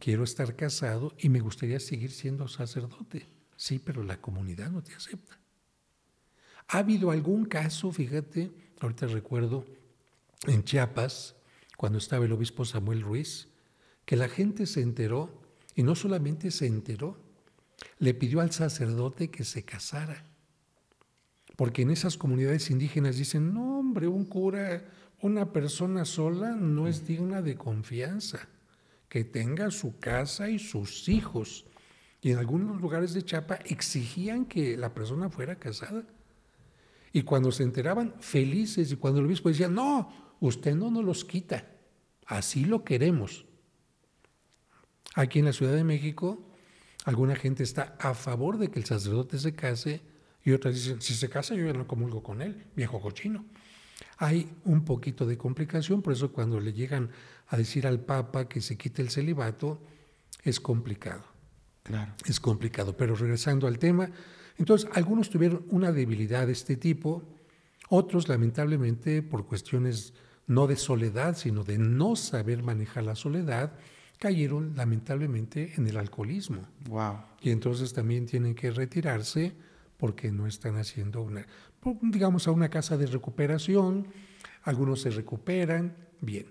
quiero 0.00 0.24
estar 0.24 0.56
casado 0.56 1.14
y 1.18 1.28
me 1.28 1.40
gustaría 1.40 1.78
seguir 1.78 2.10
siendo 2.10 2.48
sacerdote. 2.48 3.28
Sí, 3.54 3.78
pero 3.78 4.02
la 4.02 4.20
comunidad 4.20 4.70
no 4.70 4.82
te 4.82 4.94
acepta. 4.94 5.38
Ha 6.68 6.78
habido 6.78 7.10
algún 7.10 7.44
caso, 7.44 7.92
fíjate, 7.92 8.50
ahorita 8.80 9.06
recuerdo, 9.06 9.66
en 10.46 10.64
Chiapas, 10.64 11.36
cuando 11.76 11.98
estaba 11.98 12.24
el 12.24 12.32
obispo 12.32 12.64
Samuel 12.64 13.02
Ruiz, 13.02 13.48
que 14.06 14.16
la 14.16 14.28
gente 14.28 14.66
se 14.66 14.80
enteró, 14.80 15.42
y 15.74 15.82
no 15.82 15.94
solamente 15.94 16.50
se 16.50 16.66
enteró, 16.66 17.18
le 17.98 18.14
pidió 18.14 18.40
al 18.40 18.52
sacerdote 18.52 19.30
que 19.30 19.44
se 19.44 19.64
casara. 19.64 20.24
Porque 21.56 21.82
en 21.82 21.90
esas 21.90 22.16
comunidades 22.16 22.70
indígenas 22.70 23.16
dicen, 23.16 23.52
no 23.52 23.78
hombre, 23.78 24.06
un 24.06 24.24
cura, 24.24 24.82
una 25.20 25.52
persona 25.52 26.06
sola 26.06 26.52
no 26.52 26.88
es 26.88 27.06
digna 27.06 27.42
de 27.42 27.56
confianza 27.56 28.48
que 29.10 29.24
tenga 29.24 29.70
su 29.72 29.98
casa 29.98 30.48
y 30.48 30.58
sus 30.60 31.08
hijos. 31.08 31.66
Y 32.22 32.30
en 32.30 32.38
algunos 32.38 32.80
lugares 32.80 33.12
de 33.12 33.24
Chapa 33.24 33.56
exigían 33.66 34.46
que 34.46 34.76
la 34.76 34.94
persona 34.94 35.28
fuera 35.28 35.58
casada. 35.58 36.04
Y 37.12 37.22
cuando 37.22 37.50
se 37.50 37.64
enteraban, 37.64 38.14
felices, 38.20 38.92
y 38.92 38.96
cuando 38.96 39.18
el 39.18 39.26
obispo 39.26 39.48
decía, 39.48 39.66
no, 39.66 40.36
usted 40.38 40.76
no 40.76 40.92
nos 40.92 41.04
los 41.04 41.24
quita, 41.24 41.66
así 42.24 42.64
lo 42.64 42.84
queremos. 42.84 43.46
Aquí 45.16 45.40
en 45.40 45.46
la 45.46 45.52
Ciudad 45.52 45.74
de 45.74 45.82
México, 45.82 46.46
alguna 47.04 47.34
gente 47.34 47.64
está 47.64 47.96
a 47.98 48.14
favor 48.14 48.58
de 48.58 48.70
que 48.70 48.78
el 48.78 48.84
sacerdote 48.84 49.40
se 49.40 49.56
case 49.56 50.02
y 50.44 50.52
otras 50.52 50.76
dicen, 50.76 51.02
si 51.02 51.14
se 51.14 51.28
casa 51.28 51.56
yo 51.56 51.66
ya 51.66 51.72
no 51.72 51.88
comulgo 51.88 52.22
con 52.22 52.42
él, 52.42 52.64
viejo 52.76 53.00
cochino. 53.00 53.44
Hay 54.18 54.50
un 54.64 54.84
poquito 54.84 55.26
de 55.26 55.38
complicación, 55.38 56.02
por 56.02 56.12
eso 56.12 56.32
cuando 56.32 56.60
le 56.60 56.72
llegan 56.72 57.10
a 57.48 57.56
decir 57.56 57.86
al 57.86 58.00
Papa 58.00 58.48
que 58.48 58.60
se 58.60 58.76
quite 58.76 59.02
el 59.02 59.10
celibato, 59.10 59.80
es 60.42 60.60
complicado. 60.60 61.24
Claro. 61.82 62.12
Es 62.26 62.38
complicado. 62.40 62.96
Pero 62.96 63.14
regresando 63.14 63.66
al 63.66 63.78
tema, 63.78 64.10
entonces 64.58 64.88
algunos 64.92 65.30
tuvieron 65.30 65.64
una 65.70 65.92
debilidad 65.92 66.46
de 66.46 66.52
este 66.52 66.76
tipo, 66.76 67.22
otros 67.88 68.28
lamentablemente 68.28 69.22
por 69.22 69.46
cuestiones 69.46 70.12
no 70.46 70.66
de 70.66 70.76
soledad, 70.76 71.36
sino 71.36 71.64
de 71.64 71.78
no 71.78 72.16
saber 72.16 72.62
manejar 72.62 73.04
la 73.04 73.14
soledad, 73.14 73.72
cayeron 74.18 74.74
lamentablemente 74.76 75.72
en 75.76 75.86
el 75.86 75.96
alcoholismo. 75.96 76.62
Wow. 76.88 77.18
Y 77.40 77.50
entonces 77.50 77.92
también 77.92 78.26
tienen 78.26 78.54
que 78.54 78.70
retirarse 78.70 79.54
porque 79.96 80.30
no 80.30 80.46
están 80.46 80.76
haciendo 80.76 81.22
una, 81.22 81.46
digamos, 82.02 82.46
a 82.46 82.50
una 82.50 82.68
casa 82.68 82.96
de 82.96 83.06
recuperación, 83.06 84.08
algunos 84.62 85.00
se 85.00 85.10
recuperan, 85.10 85.96
bien. 86.20 86.46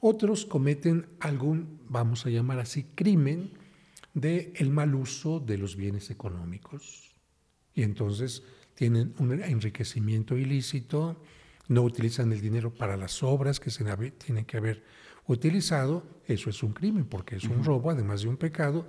Otros 0.00 0.46
cometen 0.46 1.06
algún, 1.20 1.80
vamos 1.88 2.26
a 2.26 2.30
llamar 2.30 2.60
así, 2.60 2.84
crimen 2.94 3.52
de 4.14 4.52
el 4.56 4.70
mal 4.70 4.94
uso 4.94 5.40
de 5.40 5.58
los 5.58 5.76
bienes 5.76 6.10
económicos. 6.10 7.14
Y 7.74 7.82
entonces 7.82 8.42
tienen 8.74 9.14
un 9.18 9.32
enriquecimiento 9.42 10.36
ilícito, 10.36 11.20
no 11.68 11.82
utilizan 11.82 12.32
el 12.32 12.40
dinero 12.40 12.72
para 12.72 12.96
las 12.96 13.22
obras 13.22 13.60
que 13.60 13.70
se 13.70 13.84
tienen 14.18 14.44
que 14.44 14.56
haber 14.56 14.84
utilizado, 15.26 16.04
eso 16.26 16.48
es 16.48 16.62
un 16.62 16.72
crimen 16.72 17.04
porque 17.04 17.36
es 17.36 17.44
un 17.44 17.62
robo, 17.62 17.90
además 17.90 18.22
de 18.22 18.28
un 18.28 18.36
pecado, 18.36 18.88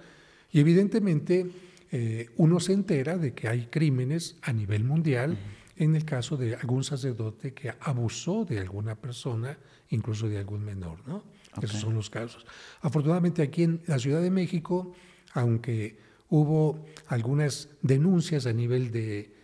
y 0.52 0.60
evidentemente 0.60 1.52
eh, 1.92 2.30
uno 2.38 2.60
se 2.60 2.74
entera 2.74 3.18
de 3.18 3.34
que 3.34 3.48
hay 3.48 3.66
crímenes 3.66 4.38
a 4.42 4.54
nivel 4.54 4.84
mundial 4.84 5.38
en 5.80 5.96
el 5.96 6.06
caso 6.06 6.38
de 6.38 6.56
algún 6.56 6.84
sacerdote 6.84 7.54
que 7.54 7.74
abusó 7.80 8.46
de 8.46 8.60
alguna 8.60 8.96
persona, 8.96 9.58
incluso 9.90 10.30
de 10.30 10.38
algún 10.38 10.64
menor, 10.64 11.00
¿no? 11.08 11.24
Esos 11.62 11.82
son 11.82 11.96
los 11.96 12.10
casos. 12.10 12.46
Afortunadamente 12.82 13.42
aquí 13.42 13.64
en 13.64 13.82
la 13.88 13.98
Ciudad 13.98 14.22
de 14.22 14.30
México, 14.30 14.94
aunque 15.34 15.98
hubo 16.30 16.86
algunas 17.08 17.70
denuncias 17.82 18.46
a 18.46 18.54
nivel 18.54 18.92
de 18.92 19.40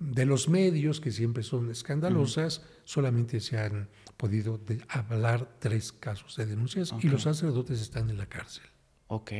de 0.00 0.24
los 0.24 0.48
medios, 0.48 0.98
que 0.98 1.12
siempre 1.12 1.42
son 1.42 1.70
escandalosas, 1.70 2.62
solamente 2.84 3.38
se 3.38 3.58
han 3.58 3.88
podido 4.16 4.58
hablar 4.88 5.56
tres 5.58 5.92
casos 5.92 6.36
de 6.36 6.46
denuncias 6.46 6.92
y 7.00 7.08
los 7.08 7.22
sacerdotes 7.22 7.80
están 7.80 8.08
en 8.10 8.16
la 8.16 8.26
cárcel. 8.26 8.64
Ok. 9.08 9.32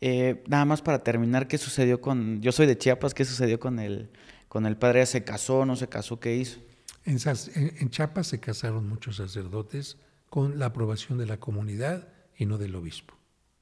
Eh, 0.00 0.42
nada 0.48 0.64
más 0.64 0.82
para 0.82 1.02
terminar, 1.02 1.46
¿qué 1.46 1.56
sucedió 1.56 2.00
con... 2.00 2.40
Yo 2.42 2.50
soy 2.50 2.66
de 2.66 2.76
Chiapas, 2.76 3.14
¿qué 3.14 3.24
sucedió 3.24 3.60
con 3.60 3.78
el, 3.78 4.10
con 4.52 4.66
el 4.66 4.76
padre? 4.76 5.06
¿Se 5.06 5.24
casó, 5.24 5.64
no 5.64 5.76
se 5.76 5.88
casó? 5.88 6.20
¿Qué 6.20 6.36
hizo? 6.36 6.60
En, 7.06 7.16
en 7.54 7.88
Chiapas 7.88 8.26
se 8.26 8.38
casaron 8.38 8.86
muchos 8.86 9.16
sacerdotes 9.16 9.96
con 10.28 10.58
la 10.58 10.66
aprobación 10.66 11.16
de 11.16 11.24
la 11.24 11.40
comunidad 11.40 12.08
y 12.36 12.44
no 12.44 12.58
del 12.58 12.74
obispo. 12.74 13.14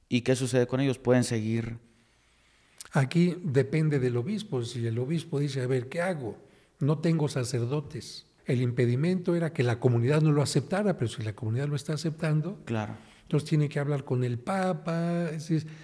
¿Y 0.09 0.19
qué 0.19 0.35
sucede 0.35 0.67
con 0.67 0.81
ellos? 0.81 0.99
¿Pueden 0.99 1.23
seguir? 1.23 1.77
Aquí 2.91 3.37
depende 3.41 3.99
del 3.99 4.17
obispo. 4.17 4.65
Si 4.65 4.85
el 4.85 4.99
obispo 4.99 5.39
dice, 5.39 5.61
a 5.61 5.67
ver, 5.67 5.87
¿qué 5.87 6.01
hago? 6.01 6.37
No 6.79 6.99
tengo 6.99 7.29
sacerdotes. 7.29 8.25
El 8.45 8.61
impedimento 8.61 9.33
era 9.33 9.53
que 9.53 9.63
la 9.63 9.79
comunidad 9.79 10.21
no 10.21 10.33
lo 10.33 10.41
aceptara, 10.41 10.97
pero 10.97 11.09
si 11.09 11.23
la 11.23 11.31
comunidad 11.31 11.69
lo 11.69 11.77
está 11.77 11.93
aceptando, 11.93 12.59
claro. 12.65 12.97
entonces 13.21 13.47
tiene 13.47 13.69
que 13.69 13.79
hablar 13.79 14.03
con 14.03 14.25
el 14.25 14.39
Papa, 14.39 15.29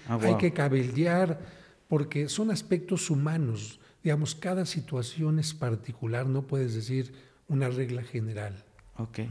ah, 0.10 0.20
hay 0.22 0.36
que 0.36 0.52
cabildear, 0.52 1.40
porque 1.88 2.28
son 2.28 2.52
aspectos 2.52 3.10
humanos. 3.10 3.80
Digamos, 4.04 4.36
cada 4.36 4.66
situación 4.66 5.40
es 5.40 5.54
particular, 5.54 6.28
no 6.28 6.48
puedes 6.48 6.74
decir 6.74 7.14
una 7.48 7.70
regla 7.70 8.04
general. 8.04 8.64
Okay. 8.96 9.30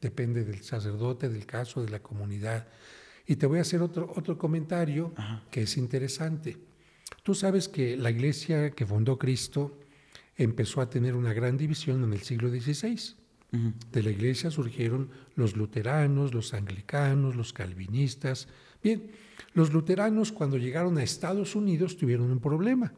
Depende 0.00 0.44
del 0.44 0.62
sacerdote, 0.62 1.28
del 1.28 1.46
caso, 1.46 1.82
de 1.84 1.90
la 1.90 2.00
comunidad. 2.00 2.66
Y 3.26 3.36
te 3.36 3.46
voy 3.46 3.58
a 3.58 3.62
hacer 3.62 3.82
otro, 3.82 4.12
otro 4.16 4.38
comentario 4.38 5.12
que 5.50 5.62
es 5.62 5.76
interesante. 5.76 6.56
Tú 7.22 7.34
sabes 7.34 7.68
que 7.68 7.96
la 7.96 8.10
iglesia 8.10 8.70
que 8.70 8.86
fundó 8.86 9.18
Cristo 9.18 9.80
empezó 10.36 10.80
a 10.80 10.90
tener 10.90 11.14
una 11.14 11.32
gran 11.32 11.56
división 11.56 12.04
en 12.04 12.12
el 12.12 12.22
siglo 12.22 12.50
XVI. 12.50 13.16
De 13.90 14.02
la 14.02 14.10
iglesia 14.10 14.50
surgieron 14.50 15.10
los 15.34 15.56
luteranos, 15.56 16.34
los 16.34 16.52
anglicanos, 16.52 17.36
los 17.36 17.52
calvinistas. 17.52 18.48
Bien, 18.82 19.10
los 19.54 19.72
luteranos 19.72 20.30
cuando 20.32 20.58
llegaron 20.58 20.98
a 20.98 21.02
Estados 21.02 21.56
Unidos 21.56 21.96
tuvieron 21.96 22.30
un 22.30 22.40
problema. 22.40 22.92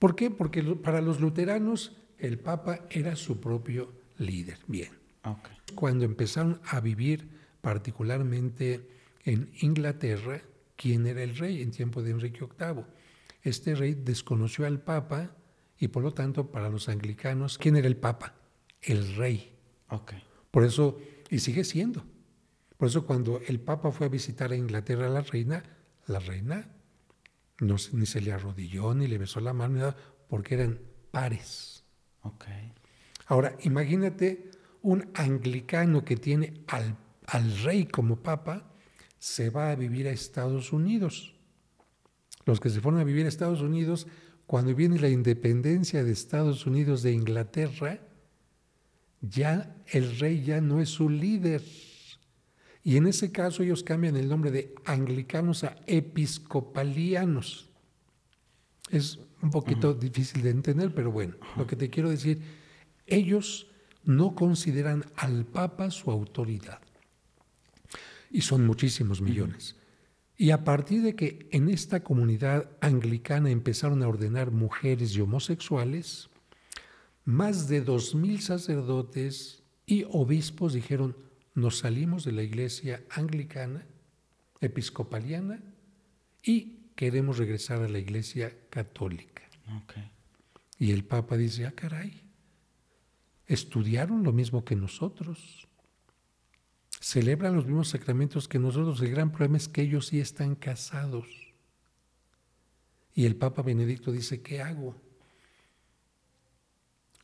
¿Por 0.00 0.16
qué? 0.16 0.30
Porque 0.30 0.62
para 0.62 1.02
los 1.02 1.20
luteranos 1.20 1.94
el 2.18 2.38
Papa 2.38 2.86
era 2.90 3.16
su 3.16 3.38
propio 3.38 3.92
líder. 4.16 4.58
Bien. 4.66 4.88
Cuando 5.74 6.06
empezaron 6.06 6.58
a 6.64 6.80
vivir 6.80 7.28
particularmente 7.60 8.88
en 9.24 9.52
Inglaterra, 9.60 10.40
¿quién 10.74 11.06
era 11.06 11.22
el 11.22 11.36
rey 11.36 11.60
en 11.60 11.70
tiempo 11.70 12.02
de 12.02 12.12
Enrique 12.12 12.40
VIII? 12.40 12.84
Este 13.42 13.74
rey 13.74 13.92
desconoció 13.94 14.66
al 14.66 14.80
Papa 14.80 15.36
y 15.78 15.88
por 15.88 16.02
lo 16.02 16.14
tanto 16.14 16.50
para 16.50 16.70
los 16.70 16.88
anglicanos, 16.88 17.58
¿quién 17.58 17.76
era 17.76 17.86
el 17.86 17.98
Papa? 17.98 18.34
El 18.80 19.16
rey. 19.16 19.52
Okay. 19.90 20.22
Por 20.50 20.64
eso, 20.64 20.98
y 21.28 21.40
sigue 21.40 21.62
siendo. 21.62 22.06
Por 22.78 22.88
eso 22.88 23.06
cuando 23.06 23.42
el 23.46 23.60
Papa 23.60 23.92
fue 23.92 24.06
a 24.06 24.10
visitar 24.10 24.50
a 24.50 24.56
Inglaterra 24.56 25.08
a 25.08 25.10
la 25.10 25.20
reina, 25.20 25.62
la 26.06 26.20
reina 26.20 26.79
no, 27.60 27.76
ni 27.92 28.06
se 28.06 28.20
le 28.20 28.32
arrodilló, 28.32 28.94
ni 28.94 29.06
le 29.06 29.18
besó 29.18 29.40
la 29.40 29.52
mano, 29.52 29.94
porque 30.28 30.54
eran 30.54 30.78
pares. 31.10 31.84
Okay. 32.22 32.72
Ahora, 33.26 33.56
imagínate 33.62 34.50
un 34.82 35.08
anglicano 35.14 36.04
que 36.04 36.16
tiene 36.16 36.64
al, 36.66 36.96
al 37.26 37.58
rey 37.62 37.86
como 37.86 38.16
papa, 38.16 38.74
se 39.18 39.50
va 39.50 39.70
a 39.70 39.76
vivir 39.76 40.08
a 40.08 40.10
Estados 40.10 40.72
Unidos. 40.72 41.34
Los 42.46 42.60
que 42.60 42.70
se 42.70 42.80
fueron 42.80 43.00
a 43.00 43.04
vivir 43.04 43.26
a 43.26 43.28
Estados 43.28 43.60
Unidos, 43.60 44.06
cuando 44.46 44.74
viene 44.74 44.98
la 44.98 45.08
independencia 45.08 46.02
de 46.02 46.12
Estados 46.12 46.66
Unidos 46.66 47.02
de 47.02 47.12
Inglaterra, 47.12 48.00
ya 49.20 49.76
el 49.86 50.18
rey 50.18 50.42
ya 50.42 50.60
no 50.60 50.80
es 50.80 50.88
su 50.88 51.08
líder. 51.08 51.62
Y 52.82 52.96
en 52.96 53.06
ese 53.06 53.30
caso 53.30 53.62
ellos 53.62 53.82
cambian 53.82 54.16
el 54.16 54.28
nombre 54.28 54.50
de 54.50 54.74
anglicanos 54.84 55.64
a 55.64 55.76
episcopalianos. 55.86 57.68
Es 58.90 59.18
un 59.42 59.50
poquito 59.50 59.94
difícil 59.94 60.42
de 60.42 60.50
entender, 60.50 60.94
pero 60.94 61.10
bueno, 61.10 61.36
lo 61.56 61.66
que 61.66 61.76
te 61.76 61.90
quiero 61.90 62.10
decir, 62.10 62.40
ellos 63.06 63.70
no 64.04 64.34
consideran 64.34 65.04
al 65.16 65.44
Papa 65.44 65.90
su 65.90 66.10
autoridad. 66.10 66.80
Y 68.30 68.42
son 68.42 68.66
muchísimos 68.66 69.20
millones. 69.20 69.76
Y 70.36 70.52
a 70.52 70.64
partir 70.64 71.02
de 71.02 71.14
que 71.14 71.48
en 71.50 71.68
esta 71.68 72.02
comunidad 72.02 72.70
anglicana 72.80 73.50
empezaron 73.50 74.02
a 74.02 74.08
ordenar 74.08 74.50
mujeres 74.50 75.14
y 75.14 75.20
homosexuales, 75.20 76.30
más 77.24 77.68
de 77.68 77.82
dos 77.82 78.14
mil 78.14 78.40
sacerdotes 78.40 79.62
y 79.84 80.04
obispos 80.08 80.72
dijeron, 80.72 81.14
nos 81.54 81.78
salimos 81.78 82.24
de 82.24 82.32
la 82.32 82.42
iglesia 82.42 83.02
anglicana, 83.10 83.84
episcopaliana, 84.60 85.60
y 86.42 86.90
queremos 86.94 87.38
regresar 87.38 87.82
a 87.82 87.88
la 87.88 87.98
iglesia 87.98 88.54
católica. 88.70 89.42
Y 90.78 90.92
el 90.92 91.04
Papa 91.04 91.36
dice, 91.36 91.66
ah, 91.66 91.72
caray, 91.72 92.20
estudiaron 93.46 94.22
lo 94.22 94.32
mismo 94.32 94.64
que 94.64 94.76
nosotros, 94.76 95.68
celebran 97.00 97.56
los 97.56 97.66
mismos 97.66 97.88
sacramentos 97.88 98.46
que 98.46 98.58
nosotros. 98.58 99.00
El 99.00 99.10
gran 99.10 99.30
problema 99.30 99.56
es 99.56 99.68
que 99.68 99.82
ellos 99.82 100.08
sí 100.08 100.20
están 100.20 100.54
casados. 100.54 101.26
Y 103.14 103.26
el 103.26 103.36
Papa 103.36 103.62
Benedicto 103.62 104.12
dice, 104.12 104.42
¿qué 104.42 104.62
hago? 104.62 104.94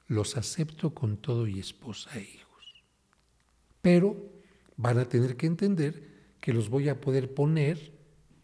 Los 0.09 0.37
acepto 0.37 0.95
con 0.95 1.17
todo 1.17 1.47
y 1.47 1.59
esposa 1.59 2.11
e 2.19 2.23
hijos. 2.23 2.46
Pero 3.83 4.17
van 4.77 4.99
a 4.99 5.09
tener 5.09 5.37
que 5.37 5.47
entender 5.47 6.03
que 6.41 6.53
los 6.53 6.69
voy 6.69 6.89
a 6.89 7.01
poder 7.01 7.35
poner 7.35 7.93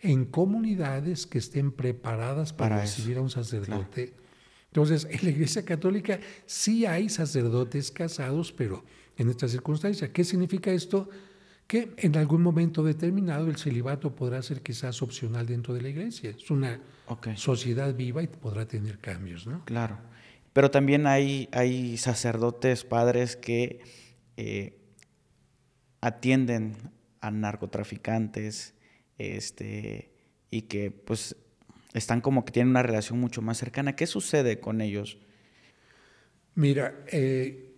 en 0.00 0.24
comunidades 0.24 1.26
que 1.26 1.38
estén 1.38 1.70
preparadas 1.70 2.52
para, 2.52 2.80
recibir 2.80 3.18
a 3.18 3.20
un 3.20 3.30
sacerdote. 3.30 4.14
Entonces, 4.66 5.06
en 5.10 5.18
la 5.22 5.30
Iglesia 5.30 5.64
Católica 5.64 6.18
sí 6.46 6.86
hay 6.86 7.08
sacerdotes 7.08 7.90
casados, 7.90 8.52
pero 8.52 8.84
en 9.16 9.28
esta 9.28 9.48
circunstancia. 9.48 10.12
¿Qué 10.12 10.24
significa 10.24 10.72
esto? 10.72 11.08
Que 11.66 11.92
en 11.98 12.16
algún 12.16 12.42
momento 12.42 12.82
determinado 12.82 13.48
el 13.48 13.56
celibato 13.56 14.14
podrá 14.14 14.42
ser 14.42 14.62
quizás 14.62 15.00
opcional 15.02 15.46
dentro 15.46 15.74
de 15.74 15.82
la 15.82 15.88
iglesia. 15.88 16.30
Es 16.30 16.50
una 16.50 16.80
sociedad 17.36 17.94
viva 17.94 18.22
y 18.22 18.26
podrá 18.26 18.66
tener 18.66 18.98
cambios, 18.98 19.46
¿no? 19.46 19.64
Claro. 19.64 19.98
Pero 20.52 20.70
también 20.70 21.06
hay, 21.06 21.48
hay 21.52 21.96
sacerdotes, 21.96 22.84
padres 22.84 23.36
que 23.36 23.80
eh, 24.36 24.81
atienden 26.02 26.76
a 27.20 27.30
narcotraficantes 27.30 28.74
este, 29.16 30.10
y 30.50 30.62
que 30.62 30.90
pues 30.90 31.36
están 31.94 32.20
como 32.20 32.44
que 32.44 32.52
tienen 32.52 32.70
una 32.70 32.82
relación 32.82 33.18
mucho 33.18 33.40
más 33.40 33.56
cercana. 33.56 33.96
¿Qué 33.96 34.06
sucede 34.06 34.60
con 34.60 34.82
ellos? 34.82 35.18
Mira, 36.54 37.04
eh, 37.10 37.72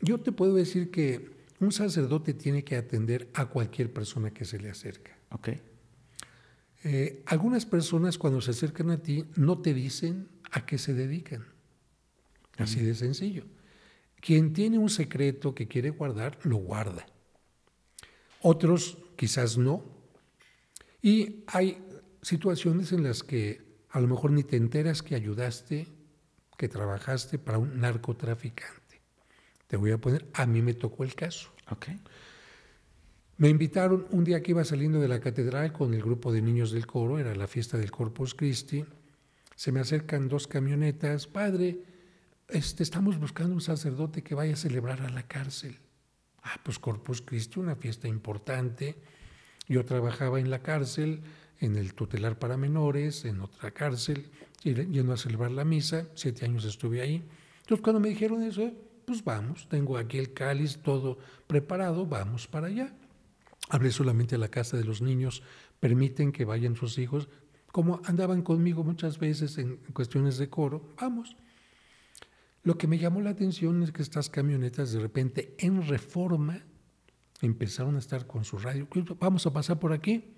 yo 0.00 0.18
te 0.18 0.32
puedo 0.32 0.54
decir 0.54 0.90
que 0.90 1.30
un 1.60 1.70
sacerdote 1.70 2.34
tiene 2.34 2.64
que 2.64 2.76
atender 2.76 3.28
a 3.34 3.46
cualquier 3.46 3.92
persona 3.92 4.32
que 4.32 4.44
se 4.44 4.58
le 4.58 4.70
acerca. 4.70 5.16
Okay. 5.30 5.60
Eh, 6.84 7.22
algunas 7.26 7.66
personas 7.66 8.16
cuando 8.16 8.40
se 8.40 8.52
acercan 8.52 8.90
a 8.90 9.02
ti 9.02 9.24
no 9.36 9.60
te 9.60 9.74
dicen 9.74 10.28
a 10.50 10.64
qué 10.64 10.78
se 10.78 10.94
dedican. 10.94 11.44
Así 12.56 12.80
de 12.80 12.94
sencillo. 12.94 13.44
Quien 14.20 14.52
tiene 14.52 14.78
un 14.78 14.88
secreto 14.88 15.54
que 15.54 15.68
quiere 15.68 15.90
guardar, 15.90 16.38
lo 16.42 16.56
guarda. 16.56 17.06
Otros 18.42 18.98
quizás 19.16 19.58
no. 19.58 19.84
Y 21.02 21.44
hay 21.46 21.82
situaciones 22.22 22.92
en 22.92 23.02
las 23.02 23.22
que 23.22 23.62
a 23.90 24.00
lo 24.00 24.08
mejor 24.08 24.32
ni 24.32 24.42
te 24.42 24.56
enteras 24.56 25.02
que 25.02 25.14
ayudaste, 25.14 25.88
que 26.56 26.68
trabajaste 26.68 27.38
para 27.38 27.58
un 27.58 27.80
narcotraficante. 27.80 29.00
Te 29.66 29.76
voy 29.76 29.92
a 29.92 29.98
poner, 29.98 30.26
a 30.34 30.46
mí 30.46 30.62
me 30.62 30.74
tocó 30.74 31.04
el 31.04 31.14
caso. 31.14 31.50
Okay. 31.70 32.00
Me 33.36 33.48
invitaron 33.48 34.06
un 34.10 34.24
día 34.24 34.42
que 34.42 34.50
iba 34.50 34.64
saliendo 34.64 35.00
de 35.00 35.08
la 35.08 35.20
catedral 35.20 35.72
con 35.72 35.94
el 35.94 36.02
grupo 36.02 36.32
de 36.32 36.42
niños 36.42 36.72
del 36.72 36.86
coro, 36.86 37.18
era 37.18 37.34
la 37.34 37.46
fiesta 37.46 37.78
del 37.78 37.90
Corpus 37.90 38.34
Christi. 38.34 38.84
Se 39.54 39.70
me 39.70 39.80
acercan 39.80 40.28
dos 40.28 40.46
camionetas, 40.46 41.26
padre, 41.26 41.82
este, 42.48 42.82
estamos 42.82 43.18
buscando 43.18 43.54
un 43.54 43.60
sacerdote 43.60 44.22
que 44.22 44.34
vaya 44.34 44.54
a 44.54 44.56
celebrar 44.56 45.02
a 45.02 45.10
la 45.10 45.24
cárcel. 45.24 45.78
Ah, 46.50 46.58
pues 46.62 46.78
Corpus 46.78 47.20
Christi, 47.20 47.60
una 47.60 47.76
fiesta 47.76 48.08
importante. 48.08 48.96
Yo 49.68 49.84
trabajaba 49.84 50.40
en 50.40 50.48
la 50.48 50.62
cárcel, 50.62 51.20
en 51.60 51.76
el 51.76 51.92
tutelar 51.92 52.38
para 52.38 52.56
menores, 52.56 53.26
en 53.26 53.42
otra 53.42 53.70
cárcel, 53.70 54.30
yendo 54.62 55.12
a 55.12 55.18
celebrar 55.18 55.50
la 55.50 55.66
misa. 55.66 56.06
Siete 56.14 56.46
años 56.46 56.64
estuve 56.64 57.02
ahí. 57.02 57.22
Entonces, 57.60 57.82
cuando 57.82 58.00
me 58.00 58.08
dijeron 58.08 58.42
eso, 58.42 58.72
pues 59.04 59.22
vamos, 59.22 59.68
tengo 59.68 59.98
aquí 59.98 60.16
el 60.16 60.32
cáliz 60.32 60.78
todo 60.78 61.18
preparado, 61.46 62.06
vamos 62.06 62.46
para 62.46 62.68
allá. 62.68 62.94
Hablé 63.68 63.90
solamente 63.90 64.36
a 64.36 64.38
la 64.38 64.48
casa 64.48 64.78
de 64.78 64.84
los 64.84 65.02
niños, 65.02 65.42
permiten 65.80 66.32
que 66.32 66.46
vayan 66.46 66.76
sus 66.76 66.96
hijos, 66.96 67.28
como 67.72 68.00
andaban 68.06 68.40
conmigo 68.40 68.84
muchas 68.84 69.18
veces 69.18 69.58
en 69.58 69.76
cuestiones 69.92 70.38
de 70.38 70.48
coro, 70.48 70.94
vamos. 70.98 71.36
Lo 72.68 72.76
que 72.76 72.86
me 72.86 72.98
llamó 72.98 73.22
la 73.22 73.30
atención 73.30 73.82
es 73.82 73.92
que 73.92 74.02
estas 74.02 74.28
camionetas 74.28 74.92
de 74.92 75.00
repente 75.00 75.54
en 75.56 75.88
reforma 75.88 76.66
empezaron 77.40 77.96
a 77.96 77.98
estar 77.98 78.26
con 78.26 78.44
su 78.44 78.58
radio. 78.58 78.86
Vamos 79.18 79.46
a 79.46 79.54
pasar 79.54 79.78
por 79.78 79.94
aquí. 79.94 80.34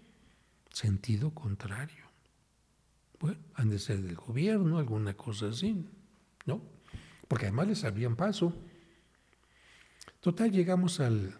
Sentido 0.73 1.35
contrario. 1.35 2.05
Bueno, 3.19 3.41
han 3.55 3.69
de 3.69 3.81
ser 3.81 4.01
del 4.03 4.15
gobierno, 4.15 4.79
alguna 4.79 5.15
cosa 5.15 5.49
así, 5.49 5.85
¿no? 6.47 6.63
Porque 7.27 7.47
además 7.47 7.67
les 7.67 7.83
abrían 7.83 8.15
paso. 8.15 8.55
Total, 10.21 10.53
llegamos 10.53 11.01
al, 11.01 11.37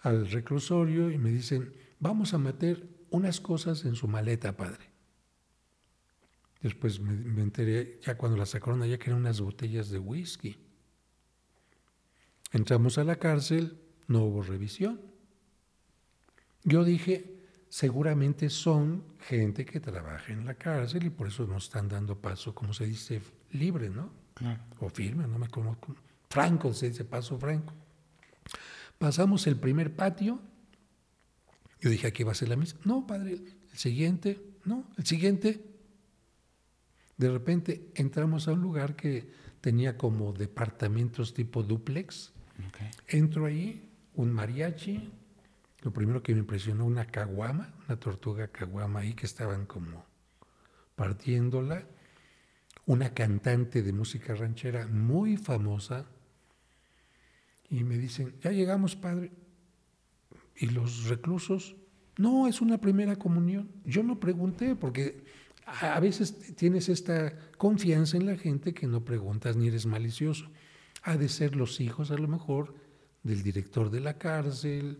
al 0.00 0.30
reclusorio 0.30 1.10
y 1.10 1.18
me 1.18 1.28
dicen, 1.28 1.74
vamos 2.00 2.32
a 2.32 2.38
meter 2.38 2.88
unas 3.10 3.38
cosas 3.38 3.84
en 3.84 3.94
su 3.94 4.08
maleta, 4.08 4.56
padre. 4.56 4.95
Después 6.66 6.98
me, 6.98 7.42
enteré, 7.42 8.00
ya 8.02 8.16
cuando 8.16 8.36
la 8.36 8.44
sacaron 8.44 8.82
allá, 8.82 8.98
que 8.98 9.08
eran 9.08 9.20
unas 9.20 9.40
botellas 9.40 9.88
de 9.88 10.00
whisky. 10.00 10.56
Entramos 12.50 12.98
a 12.98 13.04
la 13.04 13.14
cárcel, 13.14 13.78
no 14.08 14.24
hubo 14.24 14.42
revisión. 14.42 15.00
Yo 16.64 16.82
dije, 16.82 17.38
seguramente 17.68 18.50
son 18.50 19.04
gente 19.20 19.64
que 19.64 19.78
trabaja 19.78 20.32
en 20.32 20.44
la 20.44 20.54
cárcel 20.54 21.06
y 21.06 21.10
por 21.10 21.28
eso 21.28 21.46
nos 21.46 21.66
están 21.66 21.88
dando 21.88 22.20
paso, 22.20 22.52
como 22.52 22.74
se 22.74 22.86
dice, 22.86 23.22
libre, 23.52 23.88
¿no? 23.88 24.10
O 24.80 24.88
firme, 24.88 25.28
no 25.28 25.38
me 25.38 25.46
acuerdo. 25.46 25.76
Franco, 26.28 26.74
se 26.74 26.88
dice 26.88 27.04
paso 27.04 27.38
franco. 27.38 27.72
Pasamos 28.98 29.46
el 29.46 29.54
primer 29.54 29.94
patio. 29.94 30.40
Yo 31.80 31.90
dije, 31.90 32.08
aquí 32.08 32.24
va 32.24 32.32
a 32.32 32.34
ser 32.34 32.48
la 32.48 32.56
misma. 32.56 32.80
No, 32.82 33.06
padre, 33.06 33.34
el 33.34 33.78
siguiente, 33.78 34.42
no, 34.64 34.90
el 34.98 35.06
siguiente. 35.06 35.75
De 37.16 37.30
repente 37.30 37.90
entramos 37.94 38.46
a 38.46 38.52
un 38.52 38.60
lugar 38.60 38.94
que 38.94 39.30
tenía 39.60 39.96
como 39.96 40.32
departamentos 40.32 41.32
tipo 41.32 41.62
duplex. 41.62 42.32
Entro 43.08 43.46
ahí, 43.46 43.90
un 44.14 44.32
mariachi. 44.32 45.10
Lo 45.82 45.92
primero 45.92 46.22
que 46.22 46.32
me 46.32 46.40
impresionó, 46.40 46.84
una 46.84 47.06
caguama, 47.06 47.74
una 47.86 47.98
tortuga 47.98 48.48
caguama 48.48 49.00
ahí 49.00 49.14
que 49.14 49.26
estaban 49.26 49.66
como 49.66 50.04
partiéndola. 50.94 51.86
Una 52.86 53.14
cantante 53.14 53.82
de 53.82 53.92
música 53.92 54.34
ranchera 54.34 54.86
muy 54.86 55.36
famosa. 55.36 56.06
Y 57.68 57.82
me 57.82 57.98
dicen, 57.98 58.34
ya 58.40 58.52
llegamos, 58.52 58.94
padre. 58.94 59.32
¿Y 60.54 60.66
los 60.66 61.08
reclusos? 61.08 61.76
No, 62.18 62.46
es 62.46 62.60
una 62.60 62.78
primera 62.78 63.16
comunión. 63.16 63.70
Yo 63.84 64.02
no 64.02 64.20
pregunté 64.20 64.74
porque 64.76 65.24
a 65.66 65.98
veces 65.98 66.54
tienes 66.54 66.88
esta 66.88 67.36
confianza 67.58 68.16
en 68.16 68.26
la 68.26 68.36
gente 68.36 68.72
que 68.72 68.86
no 68.86 69.04
preguntas 69.04 69.56
ni 69.56 69.66
eres 69.66 69.84
malicioso. 69.84 70.48
Ha 71.02 71.16
de 71.16 71.28
ser 71.28 71.56
los 71.56 71.80
hijos 71.80 72.10
a 72.10 72.16
lo 72.16 72.28
mejor 72.28 72.74
del 73.22 73.42
director 73.42 73.90
de 73.90 74.00
la 74.00 74.16
cárcel, 74.16 74.98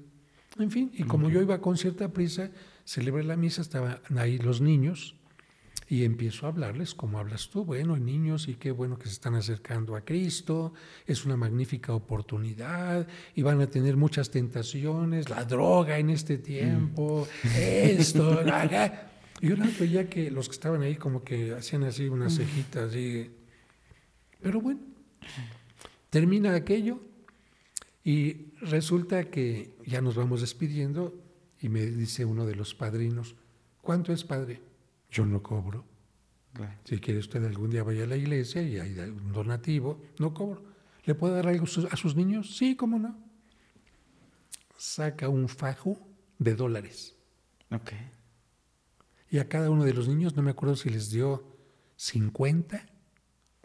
en 0.58 0.70
fin. 0.70 0.90
Y 0.94 1.04
como 1.04 1.30
yo 1.30 1.40
iba 1.40 1.60
con 1.60 1.76
cierta 1.76 2.12
prisa, 2.12 2.50
celebré 2.84 3.22
la 3.22 3.36
misa, 3.36 3.62
estaban 3.62 4.00
ahí 4.16 4.38
los 4.38 4.60
niños 4.60 5.16
y 5.88 6.04
empiezo 6.04 6.46
a 6.46 6.48
hablarles 6.48 6.94
como 6.94 7.18
hablas 7.18 7.48
tú. 7.48 7.64
Bueno, 7.64 7.96
niños, 7.96 8.48
y 8.48 8.54
qué 8.54 8.72
bueno 8.72 8.98
que 8.98 9.06
se 9.06 9.12
están 9.12 9.36
acercando 9.36 9.94
a 9.94 10.04
Cristo, 10.04 10.72
es 11.06 11.24
una 11.24 11.36
magnífica 11.36 11.92
oportunidad 11.94 13.06
y 13.34 13.42
van 13.42 13.60
a 13.60 13.68
tener 13.68 13.96
muchas 13.96 14.30
tentaciones, 14.30 15.28
la 15.28 15.44
droga 15.44 15.98
en 15.98 16.10
este 16.10 16.38
tiempo, 16.38 17.28
esto, 17.56 18.40
acá. 18.40 19.12
Y 19.40 19.52
una 19.52 19.70
veía 19.78 20.08
que 20.08 20.30
los 20.30 20.48
que 20.48 20.54
estaban 20.54 20.82
ahí 20.82 20.96
como 20.96 21.22
que 21.22 21.52
hacían 21.52 21.84
así 21.84 22.08
unas 22.08 22.36
cejitas 22.36 22.94
y... 22.94 23.30
Pero 24.40 24.60
bueno, 24.60 24.80
termina 26.10 26.54
aquello 26.54 27.00
y 28.04 28.52
resulta 28.60 29.30
que 29.30 29.76
ya 29.84 30.00
nos 30.00 30.14
vamos 30.14 30.40
despidiendo 30.40 31.20
y 31.60 31.68
me 31.68 31.84
dice 31.84 32.24
uno 32.24 32.46
de 32.46 32.54
los 32.54 32.74
padrinos, 32.74 33.34
¿cuánto 33.82 34.12
es 34.12 34.24
padre? 34.24 34.62
Yo 35.10 35.26
no 35.26 35.42
cobro. 35.42 35.84
Si 36.84 36.98
quiere 37.00 37.20
usted 37.20 37.44
algún 37.44 37.70
día 37.70 37.82
vaya 37.82 38.04
a 38.04 38.06
la 38.06 38.16
iglesia 38.16 38.62
y 38.62 38.78
hay 38.78 38.98
un 38.98 39.32
donativo, 39.32 40.00
no 40.18 40.32
cobro. 40.32 40.64
¿Le 41.04 41.14
puede 41.14 41.34
dar 41.34 41.48
algo 41.48 41.66
a 41.90 41.96
sus 41.96 42.16
niños? 42.16 42.56
Sí, 42.56 42.76
cómo 42.76 42.98
no. 42.98 43.16
Saca 44.76 45.28
un 45.28 45.48
fajo 45.48 45.98
de 46.38 46.54
dólares. 46.54 47.14
Okay. 47.70 48.15
Y 49.36 49.38
a 49.38 49.48
cada 49.50 49.68
uno 49.68 49.84
de 49.84 49.92
los 49.92 50.08
niños, 50.08 50.34
no 50.34 50.40
me 50.40 50.52
acuerdo 50.52 50.76
si 50.76 50.88
les 50.88 51.10
dio 51.10 51.44
50, 51.96 52.86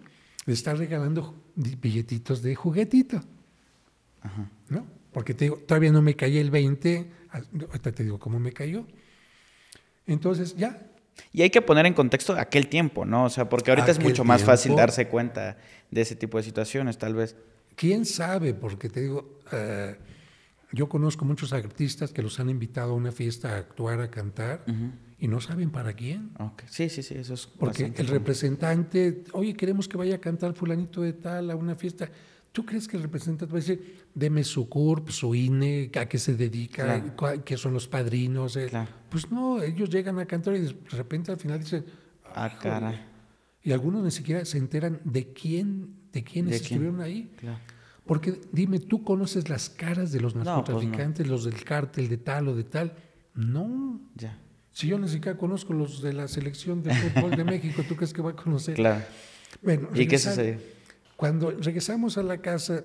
le 0.44 0.54
está 0.54 0.74
regalando 0.74 1.40
billetitos 1.54 2.42
de 2.42 2.56
juguetito. 2.56 3.22
Ajá. 4.22 4.50
¿No? 4.70 4.84
Porque 5.12 5.34
te 5.34 5.44
digo, 5.44 5.58
todavía 5.58 5.92
no 5.92 6.02
me 6.02 6.16
caí 6.16 6.38
el 6.38 6.50
20, 6.50 7.12
ahorita 7.30 7.92
te 7.92 8.02
digo 8.02 8.18
cómo 8.18 8.40
me 8.40 8.50
cayó. 8.50 8.88
Entonces, 10.08 10.56
ya. 10.56 10.84
Y 11.32 11.42
hay 11.42 11.50
que 11.50 11.62
poner 11.62 11.86
en 11.86 11.94
contexto 11.94 12.32
aquel 12.32 12.68
tiempo, 12.68 13.04
¿no? 13.04 13.24
O 13.24 13.30
sea, 13.30 13.48
porque 13.48 13.70
ahorita 13.70 13.90
es 13.90 14.00
mucho 14.00 14.24
más 14.24 14.42
fácil 14.42 14.74
darse 14.74 15.06
cuenta 15.08 15.56
de 15.90 16.00
ese 16.00 16.16
tipo 16.16 16.38
de 16.38 16.44
situaciones, 16.44 16.98
tal 16.98 17.14
vez. 17.14 17.36
¿Quién 17.76 18.04
sabe? 18.06 18.54
Porque 18.54 18.88
te 18.88 19.02
digo, 19.02 19.38
eh, 19.52 19.96
yo 20.72 20.88
conozco 20.88 21.24
muchos 21.24 21.52
artistas 21.52 22.12
que 22.12 22.22
los 22.22 22.40
han 22.40 22.50
invitado 22.50 22.92
a 22.92 22.94
una 22.94 23.12
fiesta 23.12 23.54
a 23.54 23.58
actuar, 23.58 24.00
a 24.00 24.10
cantar, 24.10 24.64
y 25.18 25.28
no 25.28 25.40
saben 25.40 25.70
para 25.70 25.92
quién. 25.92 26.30
Sí, 26.66 26.88
sí, 26.88 27.02
sí, 27.02 27.14
eso 27.14 27.34
es. 27.34 27.46
Porque 27.46 27.92
el 27.96 28.06
representante, 28.06 29.24
oye, 29.32 29.54
queremos 29.54 29.88
que 29.88 29.96
vaya 29.96 30.16
a 30.16 30.18
cantar 30.18 30.54
fulanito 30.54 31.02
de 31.02 31.12
tal 31.12 31.50
a 31.50 31.56
una 31.56 31.74
fiesta. 31.74 32.10
¿Tú 32.58 32.66
crees 32.66 32.88
que 32.88 32.96
el 32.96 33.04
representante 33.04 33.52
va 33.52 33.58
a 33.58 33.60
decir, 33.60 34.08
deme 34.12 34.42
su 34.42 34.68
CURP, 34.68 35.10
su 35.10 35.32
INE, 35.32 35.92
a 35.94 36.06
qué 36.06 36.18
se 36.18 36.34
dedica, 36.34 37.14
qué 37.44 37.56
son 37.56 37.72
los 37.72 37.86
padrinos? 37.86 38.56
Eh"? 38.56 38.68
Pues 39.08 39.30
no, 39.30 39.62
ellos 39.62 39.88
llegan 39.88 40.18
a 40.18 40.26
cantar 40.26 40.56
y 40.56 40.62
de 40.62 40.74
repente 40.90 41.30
al 41.30 41.38
final 41.38 41.60
dicen, 41.60 41.84
ah, 42.34 42.58
cara. 42.60 43.06
Y 43.62 43.70
algunos 43.70 44.02
ni 44.02 44.10
siquiera 44.10 44.44
se 44.44 44.58
enteran 44.58 45.00
de 45.04 45.32
quién, 45.32 46.08
de 46.10 46.24
quiénes 46.24 46.62
estuvieron 46.62 47.00
ahí. 47.00 47.30
Porque 48.04 48.40
dime, 48.50 48.80
¿tú 48.80 49.04
conoces 49.04 49.48
las 49.48 49.70
caras 49.70 50.10
de 50.10 50.18
los 50.18 50.32
pues 50.32 50.44
narcotraficantes, 50.44 51.28
los 51.28 51.44
del 51.44 51.62
cártel 51.62 52.08
de 52.08 52.16
tal 52.16 52.48
o 52.48 52.56
de 52.56 52.64
tal? 52.64 52.92
No. 53.36 54.00
Ya. 54.16 54.36
Si 54.72 54.88
yo 54.88 54.98
ni 54.98 55.06
siquiera 55.06 55.38
conozco 55.38 55.74
los 55.74 56.02
de 56.02 56.12
la 56.12 56.26
selección 56.26 56.82
de 56.82 56.92
fútbol 56.92 57.36
de 57.36 57.44
México, 57.54 57.84
¿tú 57.88 57.94
crees 57.94 58.12
que 58.12 58.20
va 58.20 58.30
a 58.30 58.36
conocer? 58.36 58.74
Claro. 58.74 59.04
Bueno, 59.62 59.90
¿Y 59.94 60.08
qué 60.08 60.18
sucedió? 60.18 60.58
Cuando 61.18 61.50
regresamos 61.50 62.16
a 62.16 62.22
la 62.22 62.40
casa 62.40 62.84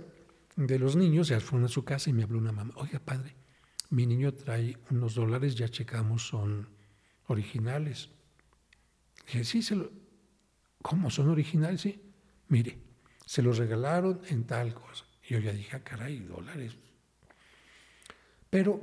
de 0.55 0.79
los 0.79 0.95
niños, 0.95 1.27
ya 1.27 1.39
fueron 1.39 1.65
a 1.65 1.67
su 1.67 1.85
casa 1.85 2.09
y 2.09 2.13
me 2.13 2.23
habló 2.23 2.39
una 2.39 2.51
mamá, 2.51 2.73
oiga 2.77 2.97
padre, 2.97 3.35
mi 3.91 4.07
niño 4.07 4.33
trae 4.33 4.75
unos 4.89 5.13
dólares, 5.13 5.53
ya 5.53 5.69
checamos, 5.69 6.29
son 6.29 6.67
originales. 7.27 8.09
Dije, 9.27 9.43
sí, 9.43 9.61
se 9.61 9.75
lo... 9.75 9.91
¿cómo 10.81 11.11
son 11.11 11.29
originales? 11.29 11.81
Sí, 11.81 12.01
mire, 12.47 12.79
se 13.23 13.43
los 13.43 13.59
regalaron 13.59 14.19
en 14.27 14.45
tal 14.45 14.73
cosa. 14.73 15.05
Yo 15.29 15.37
ya 15.37 15.53
dije, 15.53 15.75
ah, 15.75 15.83
caray, 15.83 16.17
dólares. 16.17 16.75
Pero 18.49 18.81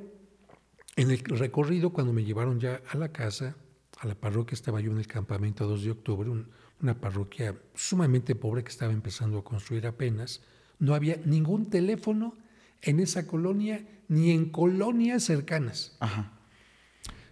en 0.95 1.11
el 1.11 1.25
recorrido, 1.25 1.91
cuando 1.91 2.13
me 2.13 2.23
llevaron 2.23 2.61
ya 2.61 2.83
a 2.89 2.97
la 2.97 3.11
casa, 3.11 3.57
a 3.99 4.07
la 4.07 4.15
parroquia, 4.15 4.55
estaba 4.55 4.81
yo 4.81 4.93
en 4.93 4.99
el 4.99 5.09
campamento 5.09 5.67
2 5.67 5.83
de 5.83 5.91
octubre, 5.91 6.31
un, 6.31 6.53
una 6.83 7.01
parroquia 7.01 7.57
sumamente 7.75 8.35
pobre 8.35 8.65
que 8.65 8.71
estaba 8.71 8.93
empezando 8.93 9.39
a 9.39 9.45
construir 9.45 9.87
apenas. 9.87 10.43
No 10.79 10.95
había 10.95 11.17
ningún 11.25 11.69
teléfono 11.69 12.37
en 12.83 13.01
esa 13.01 13.27
colonia 13.27 13.87
ni 14.09 14.31
en 14.31 14.51
colonias 14.51 15.25
cercanas. 15.25 15.97
Ajá. 16.01 16.33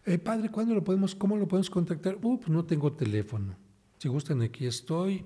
Eh, 0.05 0.19
padre, 0.19 0.51
¿cuándo 0.51 0.75
lo 0.75 0.85
podemos, 0.85 1.15
cómo 1.15 1.37
lo 1.37 1.49
podemos 1.49 1.71
contactar? 1.71 2.19
Uh, 2.23 2.39
pues 2.39 2.51
no 2.51 2.65
tengo 2.65 2.93
teléfono. 2.93 3.57
Si 3.99 4.09
gustan, 4.09 4.43
aquí 4.43 4.67
estoy. 4.67 5.25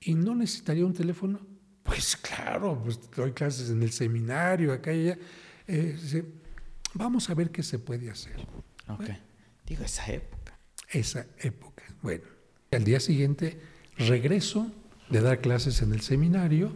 ¿Y 0.00 0.14
no 0.14 0.34
necesitaría 0.34 0.84
un 0.84 0.92
teléfono? 0.92 1.40
Pues 1.82 2.16
claro, 2.16 2.80
pues 2.82 3.00
doy 3.16 3.32
clases 3.32 3.70
en 3.70 3.82
el 3.82 3.90
seminario, 3.90 4.72
acá 4.72 4.92
y 4.92 5.08
allá. 5.08 5.18
Eh, 5.66 6.24
vamos 6.94 7.30
a 7.30 7.34
ver 7.34 7.50
qué 7.50 7.62
se 7.62 7.78
puede 7.78 8.10
hacer. 8.10 8.36
Ok. 8.88 9.04
Digo, 9.66 9.84
esa 9.84 10.06
época. 10.12 10.58
Esa 10.90 11.26
época. 11.38 11.84
Bueno. 12.02 12.37
Al 12.70 12.84
día 12.84 13.00
siguiente 13.00 13.60
regreso 13.96 14.70
de 15.08 15.20
dar 15.20 15.40
clases 15.40 15.80
en 15.82 15.92
el 15.92 16.00
seminario 16.02 16.72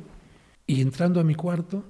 y 0.66 0.80
entrando 0.80 1.20
a 1.20 1.24
mi 1.24 1.34
cuarto, 1.34 1.84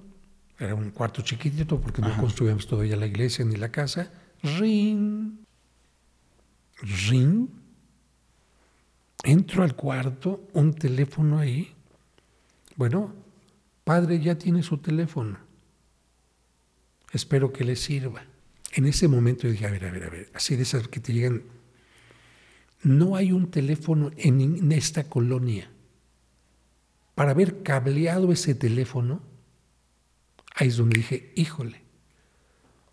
era 0.58 0.74
un 0.74 0.90
cuarto 0.90 1.22
chiquitito 1.22 1.80
porque 1.80 2.02
no 2.02 2.16
construíamos 2.16 2.66
todavía 2.66 2.96
la 2.96 3.06
iglesia 3.06 3.44
ni 3.44 3.56
la 3.56 3.70
casa, 3.70 4.12
ring, 4.42 5.34
ring, 7.08 7.48
entro 9.24 9.62
al 9.62 9.76
cuarto, 9.76 10.48
un 10.52 10.74
teléfono 10.74 11.38
ahí 11.38 11.72
Bueno, 12.76 13.14
padre 13.84 14.20
ya 14.20 14.36
tiene 14.36 14.62
su 14.62 14.78
teléfono. 14.78 15.38
Espero 17.12 17.52
que 17.52 17.64
le 17.64 17.76
sirva. 17.76 18.24
En 18.72 18.86
ese 18.86 19.06
momento 19.06 19.42
yo 19.42 19.52
dije, 19.52 19.66
a 19.66 19.70
ver, 19.70 19.84
a 19.84 19.90
ver, 19.90 20.04
a 20.04 20.10
ver, 20.10 20.30
así 20.34 20.56
de 20.56 20.62
esas 20.62 20.88
que 20.88 20.98
te 20.98 21.12
llegan, 21.12 21.42
no 22.82 23.16
hay 23.16 23.32
un 23.32 23.50
teléfono 23.50 24.10
en 24.16 24.72
esta 24.72 25.04
colonia. 25.04 25.70
Para 27.14 27.32
haber 27.32 27.62
cableado 27.62 28.32
ese 28.32 28.54
teléfono, 28.54 29.22
ahí 30.54 30.68
es 30.68 30.76
donde 30.76 30.98
dije, 30.98 31.32
híjole, 31.36 31.82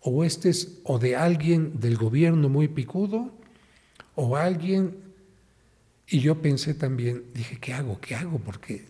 o 0.00 0.24
este 0.24 0.48
es 0.48 0.80
o 0.84 0.98
de 0.98 1.16
alguien 1.16 1.80
del 1.80 1.96
gobierno 1.96 2.48
muy 2.48 2.68
picudo, 2.68 3.32
o 4.14 4.36
alguien, 4.36 4.96
y 6.06 6.20
yo 6.20 6.40
pensé 6.40 6.74
también, 6.74 7.24
dije, 7.34 7.58
¿qué 7.60 7.72
hago? 7.72 8.00
¿Qué 8.00 8.14
hago? 8.14 8.38
Porque 8.38 8.86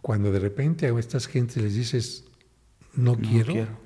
cuando 0.00 0.30
de 0.30 0.38
repente 0.38 0.86
a 0.86 0.98
estas 0.98 1.26
gentes 1.26 1.62
les 1.62 1.74
dices, 1.74 2.24
no, 2.94 3.16
quiero 3.16 3.84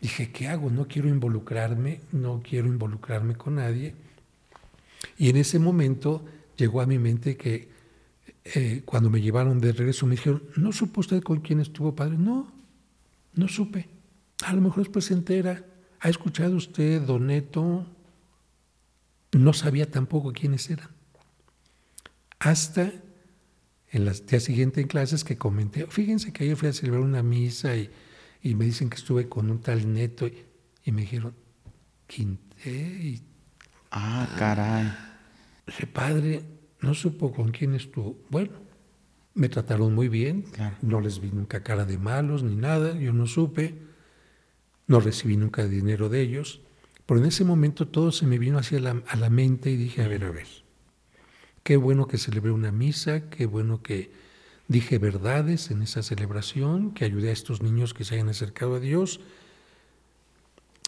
Dije, 0.00 0.32
¿qué 0.32 0.48
hago? 0.48 0.68
No 0.68 0.88
quiero 0.88 1.08
involucrarme, 1.08 2.00
no 2.10 2.42
quiero 2.42 2.66
involucrarme 2.66 3.36
con 3.36 3.54
nadie. 3.54 3.94
Y 5.16 5.28
en 5.28 5.36
ese 5.36 5.58
momento 5.58 6.24
llegó 6.56 6.80
a 6.80 6.86
mi 6.86 6.98
mente 6.98 7.36
que 7.36 7.70
eh, 8.44 8.82
cuando 8.84 9.10
me 9.10 9.20
llevaron 9.20 9.60
de 9.60 9.72
regreso 9.72 10.06
me 10.06 10.16
dijeron, 10.16 10.42
¿no 10.56 10.72
supo 10.72 11.00
usted 11.00 11.22
con 11.22 11.40
quién 11.40 11.60
estuvo 11.60 11.94
padre? 11.94 12.16
No, 12.18 12.52
no 13.34 13.48
supe. 13.48 13.88
A 14.44 14.52
lo 14.52 14.60
mejor 14.60 14.84
después 14.84 15.04
se 15.04 15.14
entera. 15.14 15.64
¿Ha 16.00 16.08
escuchado 16.08 16.56
usted, 16.56 17.02
Don 17.02 17.26
Neto? 17.26 17.86
No 19.32 19.52
sabía 19.52 19.90
tampoco 19.90 20.32
quiénes 20.32 20.68
eran. 20.70 20.88
Hasta 22.38 22.92
en 23.90 24.04
las 24.04 24.26
días 24.26 24.42
siguientes 24.42 24.82
en 24.82 24.88
clases 24.88 25.22
que 25.22 25.36
comenté, 25.36 25.86
fíjense 25.86 26.32
que 26.32 26.44
ayer 26.44 26.56
fui 26.56 26.68
a 26.68 26.72
celebrar 26.72 27.02
una 27.02 27.22
misa 27.22 27.76
y 27.76 27.90
y 28.42 28.54
me 28.54 28.64
dicen 28.64 28.90
que 28.90 28.96
estuve 28.96 29.28
con 29.28 29.50
un 29.50 29.60
tal 29.60 29.92
neto 29.92 30.26
y, 30.26 30.92
me 30.92 31.02
dijeron, 31.02 31.34
Quinté. 32.06 32.70
Y, 32.70 33.22
ah, 33.92 34.28
caray. 34.38 34.92
Ese 35.66 35.86
padre 35.86 36.42
no 36.80 36.94
supo 36.94 37.32
con 37.32 37.52
quién 37.52 37.74
estuvo. 37.74 38.16
Bueno, 38.28 38.52
me 39.34 39.48
trataron 39.48 39.94
muy 39.94 40.08
bien, 40.08 40.44
no 40.82 41.00
les 41.00 41.20
vi 41.20 41.30
nunca 41.30 41.62
cara 41.62 41.84
de 41.84 41.98
malos 41.98 42.42
ni 42.42 42.56
nada, 42.56 42.98
yo 42.98 43.12
no 43.12 43.26
supe, 43.26 43.74
no 44.86 45.00
recibí 45.00 45.36
nunca 45.36 45.66
dinero 45.66 46.08
de 46.08 46.20
ellos, 46.20 46.60
pero 47.06 47.20
en 47.20 47.26
ese 47.26 47.44
momento 47.44 47.88
todo 47.88 48.12
se 48.12 48.26
me 48.26 48.38
vino 48.38 48.58
hacia 48.58 48.80
la, 48.80 49.02
a 49.06 49.16
la 49.16 49.30
mente 49.30 49.70
y 49.70 49.76
dije, 49.76 50.02
a 50.02 50.08
ver, 50.08 50.24
a 50.24 50.30
ver, 50.30 50.48
qué 51.62 51.76
bueno 51.76 52.06
que 52.08 52.18
celebré 52.18 52.50
una 52.50 52.72
misa, 52.72 53.30
qué 53.30 53.46
bueno 53.46 53.82
que 53.82 54.12
dije 54.68 54.98
verdades 54.98 55.70
en 55.70 55.82
esa 55.82 56.02
celebración, 56.02 56.92
que 56.92 57.04
ayudé 57.04 57.30
a 57.30 57.32
estos 57.32 57.62
niños 57.62 57.94
que 57.94 58.04
se 58.04 58.14
hayan 58.14 58.28
acercado 58.28 58.76
a 58.76 58.80
Dios. 58.80 59.20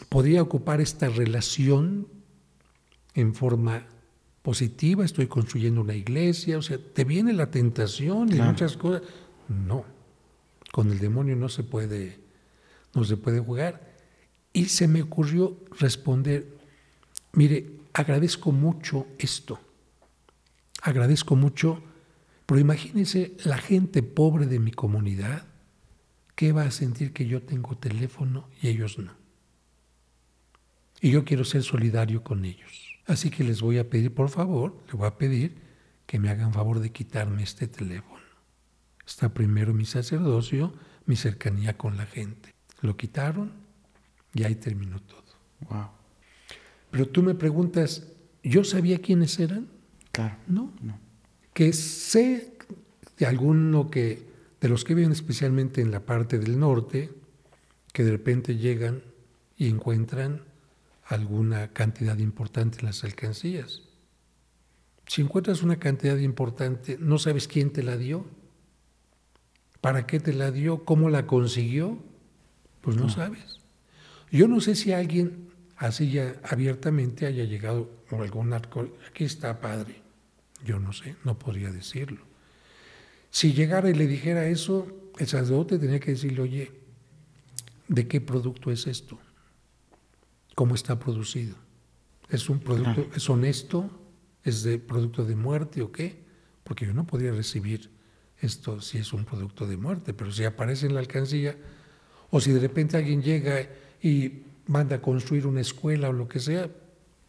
Podría 0.09 0.43
ocupar 0.43 0.81
esta 0.81 1.09
relación 1.09 2.09
en 3.15 3.35
forma 3.35 3.87
positiva, 4.43 5.05
estoy 5.05 5.27
construyendo 5.27 5.81
una 5.81 5.95
iglesia, 5.95 6.59
o 6.59 6.63
sea, 6.63 6.79
te 6.79 7.05
viene 7.05 7.33
la 7.33 7.51
tentación 7.51 8.35
y 8.35 8.41
muchas 8.41 8.77
cosas. 8.77 9.03
No, 9.49 9.85
con 10.73 10.91
el 10.91 10.99
demonio 10.99 11.37
no 11.37 11.49
se 11.49 11.63
puede, 11.63 12.19
no 12.95 13.05
se 13.05 13.17
puede 13.17 13.41
jugar. 13.41 13.95
Y 14.53 14.67
se 14.67 14.87
me 14.87 15.03
ocurrió 15.03 15.57
responder, 15.79 16.47
mire, 17.33 17.71
agradezco 17.93 18.53
mucho 18.53 19.07
esto, 19.19 19.59
agradezco 20.83 21.37
mucho 21.37 21.83
pero 22.47 22.61
imagínense 22.61 23.37
la 23.45 23.59
gente 23.59 24.03
pobre 24.03 24.47
de 24.47 24.59
mi 24.59 24.71
comunidad, 24.71 25.47
¿qué 26.35 26.53
va 26.53 26.65
a 26.65 26.71
sentir 26.71 27.13
que 27.13 27.27
yo 27.27 27.43
tengo 27.43 27.77
teléfono 27.77 28.49
y 28.61 28.69
ellos 28.69 28.99
no? 28.99 29.13
Y 31.01 31.11
yo 31.11 31.25
quiero 31.25 31.45
ser 31.45 31.63
solidario 31.63 32.23
con 32.23 32.45
ellos. 32.45 32.94
Así 33.07 33.31
que 33.31 33.45
les 33.45 33.61
voy 33.61 33.79
a 33.79 33.89
pedir, 33.89 34.15
por 34.15 34.31
favor, 34.31 34.77
les 34.87 34.95
voy 34.95 35.07
a 35.07 35.19
pedir 35.19 35.57
que 36.07 36.19
me 36.19 36.31
hagan 36.31 36.53
favor 36.53 36.81
de 36.81 36.91
quitarme 36.91 37.43
este 37.43 37.67
teléfono. 37.67 38.23
Está 39.07 39.33
primero 39.35 39.75
mi 39.75 39.85
sacerdocio, 39.85 40.73
mi 41.07 41.17
cercanía 41.17 41.77
con 41.77 41.97
la 41.97 42.07
gente. 42.07 42.55
Lo 42.81 42.97
quitaron 42.97 43.53
y 44.33 44.45
ahí 44.45 44.55
terminó 44.55 45.01
todo. 45.01 45.23
Wow. 45.69 45.89
Pero 46.91 47.09
tú 47.09 47.23
me 47.23 47.35
preguntas, 47.35 48.07
¿yo 48.43 48.65
sabía 48.65 49.01
quiénes 49.01 49.39
eran? 49.39 49.69
Claro. 50.13 50.37
No. 50.47 50.73
No 50.81 51.05
que 51.55 51.73
sé 51.73 52.53
de 53.17 53.27
alguno 53.27 53.89
que, 53.89 54.27
de 54.61 54.69
los 54.69 54.85
que 54.85 54.95
viven 54.95 55.13
especialmente 55.13 55.81
en 55.81 55.93
la 55.93 56.01
parte 56.01 56.39
del 56.39 56.59
norte, 56.59 57.11
que 57.93 58.05
de 58.05 58.11
repente 58.11 58.57
llegan 58.57 59.03
y 59.57 59.69
encuentran 59.69 60.43
alguna 61.07 61.73
cantidad 61.73 62.19
importante 62.19 62.79
en 62.81 62.87
las 62.87 63.05
alcancías. 63.05 63.83
Si 65.07 65.23
encuentras 65.23 65.63
una 65.63 65.79
cantidad 65.79 66.17
importante, 66.17 66.97
no 66.99 67.19
sabes 67.19 67.47
quién 67.47 67.73
te 67.73 67.83
la 67.83 67.97
dio, 67.97 68.25
para 69.81 70.07
qué 70.07 70.19
te 70.19 70.33
la 70.33 70.51
dio, 70.51 70.85
cómo 70.85 71.11
la 71.11 71.27
consiguió, 71.27 71.99
pues 72.81 72.97
no, 72.97 73.11
sabes. 73.11 73.61
Yo 74.31 74.49
no 74.49 74.61
sé 74.61 74.75
si 74.75 74.93
alguien 74.93 75.49
así 75.77 76.11
ya 76.11 76.41
abiertamente 76.43 77.27
haya 77.27 77.45
llegado 77.45 77.91
con 78.09 78.23
algún 78.23 78.53
arco, 78.53 78.89
aquí 79.09 79.25
está 79.25 79.61
padre, 79.61 80.01
yo 80.65 80.79
no 80.79 80.93
sé, 80.93 81.17
no 81.25 81.39
podría 81.39 81.71
decirlo. 81.71 82.23
Si 83.31 83.53
llegara 83.53 83.91
y 83.91 83.95
le 83.95 84.07
dijera 84.07 84.47
eso, 84.47 84.87
el 85.19 85.27
sacerdote 85.27 85.79
tenía 85.79 86.01
que 86.01 86.13
decirle, 86.13 86.41
oye, 86.41 86.73
¿de 87.89 88.09
qué 88.09 88.21
producto 88.21 88.71
es 88.71 88.87
esto? 88.87 89.19
¿Cómo 90.55 90.75
está 90.75 90.99
producido? 90.99 91.57
¿Es 92.31 92.49
un 92.49 92.61
producto, 92.61 93.07
es 93.15 93.29
honesto? 93.29 93.91
¿Es 94.43 94.63
de 94.63 94.79
producto 94.79 95.25
de 95.25 95.37
muerte 95.37 95.83
o 95.83 95.91
qué? 95.91 96.23
Porque 96.63 96.87
yo 96.87 96.95
no 96.95 97.07
podría 97.07 97.33
recibir 97.33 97.91
esto 98.41 98.81
si 98.81 98.99
es 98.99 99.13
un 99.13 99.25
producto 99.25 99.67
de 99.67 99.77
muerte, 99.77 100.15
pero 100.15 100.31
si 100.31 100.45
aparece 100.45 100.87
en 100.87 100.95
la 100.95 101.01
alcancía, 101.01 101.57
o 102.31 102.41
si 102.41 102.53
de 102.53 102.61
repente 102.61 102.97
alguien 102.97 103.23
llega 103.23 103.69
y 104.03 104.43
manda 104.67 104.97
a 104.97 105.03
construir 105.03 105.47
una 105.47 105.61
escuela 105.61 106.09
o 106.09 106.13
lo 106.13 106.29
que 106.29 106.41
sea, 106.41 106.71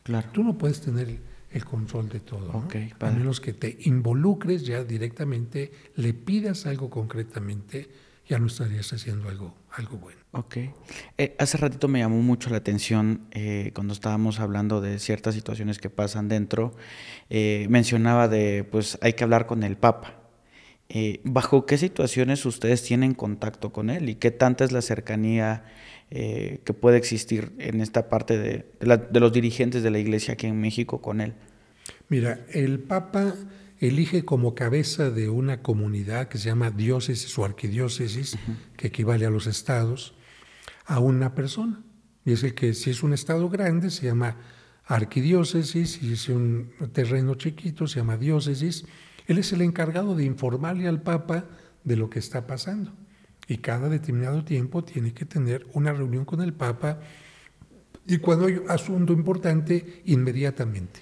claro. 0.03 0.29
tú 0.31 0.43
no 0.43 0.57
puedes 0.57 0.81
tener 0.81 1.19
el 1.51 1.65
control 1.65 2.09
de 2.09 2.19
todo. 2.19 2.65
A 2.99 3.11
menos 3.11 3.39
que 3.39 3.53
te 3.53 3.77
involucres 3.81 4.65
ya 4.65 4.83
directamente, 4.83 5.71
le 5.95 6.13
pidas 6.13 6.65
algo 6.65 6.89
concretamente, 6.89 7.89
ya 8.27 8.39
no 8.39 8.47
estarías 8.47 8.91
haciendo 8.91 9.29
algo, 9.29 9.55
algo 9.71 9.97
bueno. 9.97 10.19
Ok. 10.31 10.57
Eh, 11.17 11.35
hace 11.39 11.57
ratito 11.57 11.87
me 11.87 11.99
llamó 11.99 12.21
mucho 12.21 12.49
la 12.49 12.57
atención 12.57 13.27
eh, 13.31 13.71
cuando 13.73 13.93
estábamos 13.93 14.39
hablando 14.39 14.81
de 14.81 14.99
ciertas 14.99 15.35
situaciones 15.35 15.79
que 15.79 15.89
pasan 15.89 16.27
dentro. 16.27 16.75
Eh, 17.29 17.67
mencionaba 17.69 18.27
de, 18.27 18.63
pues 18.63 18.97
hay 19.01 19.13
que 19.13 19.23
hablar 19.23 19.45
con 19.45 19.63
el 19.63 19.77
Papa. 19.77 20.21
¿Bajo 21.23 21.65
qué 21.65 21.79
situaciones 21.79 22.45
ustedes 22.45 22.83
tienen 22.83 23.15
contacto 23.15 23.73
con 23.73 23.89
él 23.89 24.07
y 24.07 24.15
qué 24.15 24.29
tanta 24.29 24.63
es 24.63 24.71
la 24.71 24.83
cercanía 24.83 25.63
eh, 26.11 26.59
que 26.63 26.73
puede 26.73 26.97
existir 26.97 27.51
en 27.57 27.81
esta 27.81 28.09
parte 28.09 28.37
de, 28.37 28.65
de, 28.79 29.19
los 29.19 29.33
dirigentes 29.33 29.81
de 29.81 29.89
la 29.89 29.97
iglesia 29.97 30.35
aquí 30.35 30.45
en 30.45 30.61
México 30.61 31.01
con 31.01 31.19
él. 31.19 31.33
Mira, 32.09 32.45
el 32.53 32.79
Papa 32.79 33.33
elige 33.79 34.25
como 34.25 34.55
cabeza 34.55 35.09
de 35.09 35.29
una 35.29 35.61
comunidad 35.61 36.27
que 36.27 36.37
se 36.37 36.49
llama 36.49 36.71
diócesis 36.71 37.37
o 37.37 37.45
arquidiócesis, 37.45 38.37
que 38.77 38.87
equivale 38.87 39.25
a 39.25 39.29
los 39.29 39.47
estados, 39.47 40.13
a 40.85 40.99
una 40.99 41.35
persona. 41.35 41.83
Y 42.25 42.33
es 42.33 42.43
el 42.43 42.55
que 42.55 42.73
si 42.73 42.89
es 42.89 43.03
un 43.03 43.13
estado 43.13 43.49
grande 43.49 43.89
se 43.89 44.05
llama 44.05 44.37
arquidiócesis, 44.85 45.93
si 45.93 46.13
es 46.13 46.29
un 46.29 46.71
terreno 46.93 47.35
chiquito 47.35 47.87
se 47.87 47.99
llama 47.99 48.17
diócesis. 48.17 48.85
Él 49.27 49.37
es 49.37 49.51
el 49.53 49.61
encargado 49.61 50.15
de 50.15 50.25
informarle 50.25 50.87
al 50.87 51.01
Papa 51.01 51.45
de 51.83 51.95
lo 51.95 52.09
que 52.09 52.19
está 52.19 52.47
pasando 52.47 52.91
y 53.47 53.57
cada 53.57 53.89
determinado 53.89 54.43
tiempo 54.43 54.83
tiene 54.83 55.13
que 55.13 55.25
tener 55.25 55.67
una 55.73 55.93
reunión 55.93 56.25
con 56.25 56.41
el 56.41 56.53
Papa 56.53 56.99
y 58.07 58.17
cuando 58.17 58.45
hay 58.45 58.61
asunto 58.67 59.13
importante, 59.13 60.03
inmediatamente. 60.05 61.01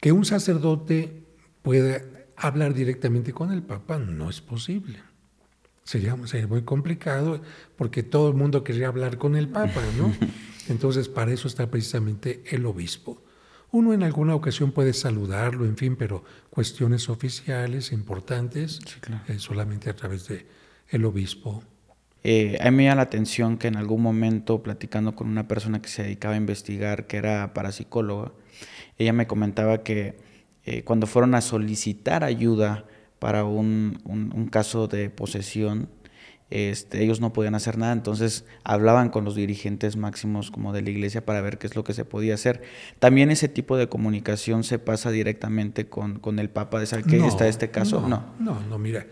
Que 0.00 0.10
un 0.10 0.24
sacerdote 0.24 1.27
pueda 1.62 2.02
hablar 2.36 2.74
directamente 2.74 3.32
con 3.32 3.52
el 3.52 3.62
Papa 3.62 3.98
no 3.98 4.30
es 4.30 4.40
posible. 4.40 5.00
Sería, 5.84 6.16
muy 6.16 6.62
complicado 6.62 7.40
porque 7.76 8.02
todo 8.02 8.28
el 8.28 8.34
mundo 8.34 8.62
querría 8.62 8.88
hablar 8.88 9.16
con 9.16 9.36
el 9.36 9.48
Papa, 9.48 9.80
¿no? 9.96 10.14
Entonces, 10.68 11.08
para 11.08 11.32
eso 11.32 11.48
está 11.48 11.70
precisamente 11.70 12.42
el 12.50 12.66
obispo. 12.66 13.22
Uno 13.70 13.94
en 13.94 14.02
alguna 14.02 14.34
ocasión 14.34 14.72
puede 14.72 14.92
saludarlo, 14.92 15.64
en 15.64 15.76
fin, 15.76 15.96
pero 15.96 16.24
cuestiones 16.50 17.08
oficiales 17.08 17.92
importantes 17.92 18.80
eh, 19.28 19.38
solamente 19.38 19.88
a 19.88 19.96
través 19.96 20.28
de, 20.28 20.46
el 20.88 21.04
obispo. 21.04 21.62
Eh, 22.24 22.58
a 22.60 22.70
mí 22.70 22.78
me 22.78 22.84
llama 22.84 22.96
la 22.96 23.02
atención 23.02 23.56
que 23.56 23.68
en 23.68 23.76
algún 23.76 24.02
momento, 24.02 24.62
platicando 24.62 25.14
con 25.14 25.28
una 25.28 25.48
persona 25.48 25.80
que 25.80 25.88
se 25.88 26.02
dedicaba 26.02 26.34
a 26.34 26.38
investigar, 26.38 27.06
que 27.06 27.16
era 27.16 27.54
parapsicóloga, 27.54 28.32
ella 28.98 29.12
me 29.12 29.26
comentaba 29.26 29.82
que 29.82 30.18
eh, 30.70 30.82
cuando 30.84 31.06
fueron 31.06 31.34
a 31.34 31.40
solicitar 31.40 32.24
ayuda 32.24 32.84
para 33.20 33.44
un, 33.44 34.00
un, 34.04 34.48
caso 34.48 34.86
de 34.86 35.08
posesión, 35.08 35.88
este, 36.50 37.02
ellos 37.02 37.22
no 37.22 37.32
podían 37.32 37.54
hacer 37.54 37.78
nada, 37.78 37.94
entonces 37.94 38.44
hablaban 38.64 39.08
con 39.08 39.24
los 39.24 39.34
dirigentes 39.34 39.96
máximos 39.96 40.50
como 40.50 40.74
de 40.74 40.82
la 40.82 40.90
iglesia 40.90 41.24
para 41.24 41.40
ver 41.40 41.56
qué 41.56 41.68
es 41.68 41.74
lo 41.74 41.84
que 41.84 41.94
se 41.94 42.04
podía 42.04 42.34
hacer. 42.34 42.60
También 42.98 43.30
ese 43.30 43.48
tipo 43.48 43.78
de 43.78 43.88
comunicación 43.88 44.62
se 44.62 44.78
pasa 44.78 45.10
directamente 45.10 45.88
con, 45.88 46.18
con 46.18 46.38
el 46.38 46.50
Papa 46.50 46.80
de 46.80 46.84
saber 46.84 47.06
que 47.06 47.26
está 47.26 47.48
este 47.48 47.70
caso. 47.70 48.06
No, 48.06 48.34
no, 48.38 48.60
no, 48.60 48.78
mira, 48.78 49.06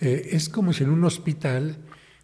eh, 0.00 0.28
es 0.32 0.50
como 0.50 0.74
si 0.74 0.84
en 0.84 0.90
un 0.90 1.04
hospital 1.04 1.78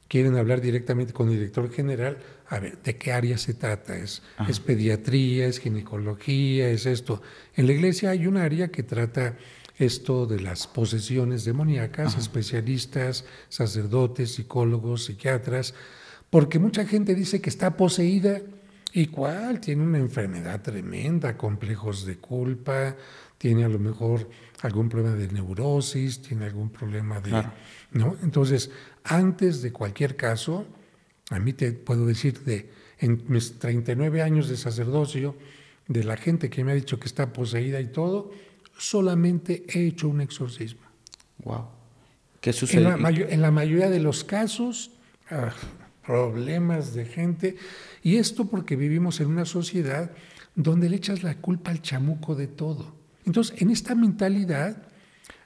quieren 0.09 0.37
hablar 0.37 0.61
directamente 0.61 1.13
con 1.13 1.29
el 1.29 1.35
director 1.35 1.71
general, 1.71 2.19
a 2.49 2.59
ver, 2.61 2.79
¿de 2.83 2.97
qué 2.97 3.13
área 3.13 3.39
se 3.39 3.55
trata? 3.55 3.97
¿Es, 3.97 4.23
¿Es, 4.49 4.61
pediatría, 4.61 5.47
es 5.47 5.59
ginecología, 5.59 6.69
es 6.71 6.87
esto? 6.87 7.23
En 7.55 7.67
la 7.67 7.73
iglesia 7.73 8.11
hay 8.11 8.27
un 8.27 8.37
área 8.37 8.69
que 8.69 8.83
trata 8.83 9.37
esto 9.79 10.27
de 10.27 10.41
las 10.41 10.67
posesiones 10.67 11.45
demoníacas, 11.45 12.17
especialistas, 12.17 13.25
sacerdotes, 13.49 14.35
psicólogos, 14.35 15.05
psiquiatras, 15.05 15.75
porque 16.31 16.59
mucha 16.59 16.87
gente 16.87 17.15
dice 17.15 17.41
que 17.41 17.51
está 17.51 17.77
poseída 17.77 18.41
y 18.93 19.09
cuál, 19.09 19.61
tiene 19.61 19.83
una 19.83 19.99
enfermedad 19.99 20.63
tremenda, 20.63 21.37
complejos 21.37 22.07
de 22.07 22.17
culpa, 22.17 22.97
tiene 23.37 23.65
a 23.65 23.69
lo 23.69 23.79
mejor 23.79 24.31
algún 24.63 24.89
problema 24.89 25.17
de 25.17 25.29
neurosis, 25.29 26.23
tiene 26.23 26.47
algún 26.47 26.71
problema 26.71 27.21
de... 27.21 27.45
¿no? 27.93 28.17
Entonces, 28.23 28.71
antes 29.07 29.63
de 29.63 29.73
cualquier 29.73 30.17
caso, 30.17 30.67
a 31.31 31.39
mí 31.39 31.53
te 31.53 31.73
puedo 31.73 32.07
decir 32.07 32.41
de 32.45 32.71
en 32.99 33.25
mis 33.29 33.59
39 33.59 34.23
años 34.23 34.49
de 34.49 34.57
sacerdocio, 34.57 35.37
de 35.89 36.05
la 36.05 36.17
gente 36.17 36.51
que 36.51 36.65
me 36.65 36.73
ha 36.73 36.75
dicho 36.75 36.99
que 36.99 37.07
está 37.07 37.33
poseída 37.33 37.81
y 37.81 37.87
todo, 37.87 38.33
solamente 38.77 39.65
he 39.69 39.87
hecho 39.87 40.09
un 40.09 40.21
exorcismo. 40.21 40.83
Wow. 41.45 41.67
¿Qué 42.41 42.53
sucede? 42.53 42.81
En 42.81 43.41
la, 43.41 43.51
mayoría 43.51 43.91
de 43.91 44.01
los 44.01 44.25
casos, 44.25 44.91
ah, 45.31 45.53
problemas 46.05 46.95
de 46.95 47.05
gente, 47.05 47.57
y 48.03 48.17
esto 48.17 48.47
porque 48.47 48.77
vivimos 48.77 49.21
en 49.21 49.29
una 49.29 49.45
sociedad 49.45 50.11
donde 50.55 50.89
le 50.89 50.97
echas 50.97 51.23
la 51.23 51.37
culpa 51.37 51.71
al 51.71 51.83
chamuco 51.83 52.35
de 52.35 52.47
todo. 52.47 52.95
Entonces, 53.25 53.61
en 53.61 53.71
esta 53.71 53.95
mentalidad, 53.95 54.83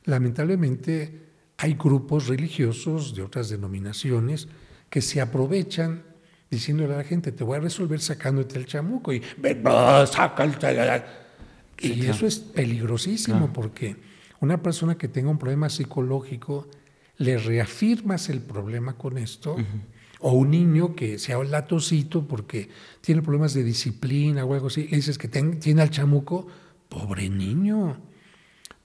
lamentablemente, 0.05 1.30
hay 1.61 1.75
grupos 1.75 2.27
religiosos 2.27 3.15
de 3.15 3.23
otras 3.23 3.51
denominaciones 3.51 4.49
que 4.89 5.03
se 5.03 5.21
aprovechan 5.21 6.05
diciéndole 6.51 6.95
a 6.95 6.99
la 6.99 7.05
gente, 7.05 7.33
te 7.33 7.45
voy 7.45 7.59
a 7.59 7.61
resolver 7.61 8.01
sacándote 8.01 8.59
el 8.59 8.65
chamuco 8.65 9.13
y 9.13 9.21
saca 9.21 10.43
el 10.43 10.57
y 11.83 12.07
eso 12.07 12.27
es 12.27 12.39
peligrosísimo 12.39 13.53
porque 13.53 13.97
una 14.41 14.63
persona 14.63 14.97
que 14.97 15.07
tenga 15.09 15.31
un 15.31 15.39
problema 15.39 15.69
psicológico, 15.69 16.67
le 17.19 17.37
reafirmas 17.37 18.31
el 18.31 18.41
problema 18.41 18.95
con 18.95 19.19
esto, 19.19 19.57
o 20.21 20.33
un 20.33 20.51
niño 20.51 20.95
que 20.95 21.19
sea 21.19 21.39
un 21.39 21.51
latosito 21.51 22.27
porque 22.27 22.71
tiene 23.03 23.21
problemas 23.21 23.53
de 23.53 23.65
disciplina 23.65 24.47
o 24.47 24.55
algo 24.55 24.69
así, 24.69 24.89
le 24.89 24.97
dices 24.97 25.19
que 25.19 25.29
tiene 25.29 25.83
al 25.83 25.91
chamuco, 25.91 26.47
pobre 26.89 27.29
niño, 27.29 27.99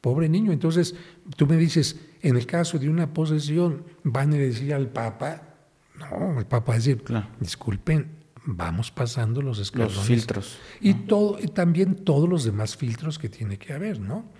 pobre 0.05 0.29
niño. 0.29 0.51
Entonces, 0.51 0.93
tú 1.35 1.47
me 1.47 1.57
dices, 1.57 1.99
en 2.21 2.37
el 2.37 2.45
caso 2.45 2.77
de 2.77 2.87
una 2.87 3.11
posesión, 3.11 3.85
van 4.03 4.31
a 4.33 4.35
decir 4.35 4.71
al 4.71 4.89
Papa, 4.89 5.55
no, 5.97 6.37
el 6.37 6.45
Papa 6.45 6.67
va 6.67 6.73
a 6.75 6.77
decir, 6.77 7.03
disculpen, 7.39 8.11
vamos 8.45 8.91
pasando 8.91 9.41
los 9.41 9.57
escalones. 9.57 9.95
Los 9.95 10.05
filtros. 10.05 10.59
Y, 10.79 10.93
todo, 10.93 11.39
y 11.41 11.47
también 11.47 11.95
todos 11.95 12.29
los 12.29 12.43
demás 12.43 12.77
filtros 12.77 13.17
que 13.17 13.29
tiene 13.29 13.57
que 13.57 13.73
haber, 13.73 13.99
¿no? 13.99 14.31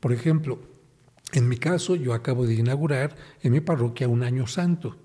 Por 0.00 0.12
ejemplo, 0.12 0.58
en 1.32 1.48
mi 1.48 1.56
caso, 1.56 1.94
yo 1.94 2.14
acabo 2.14 2.44
de 2.44 2.54
inaugurar 2.54 3.14
en 3.42 3.52
mi 3.52 3.60
parroquia 3.60 4.08
un 4.08 4.24
año 4.24 4.48
santo, 4.48 4.96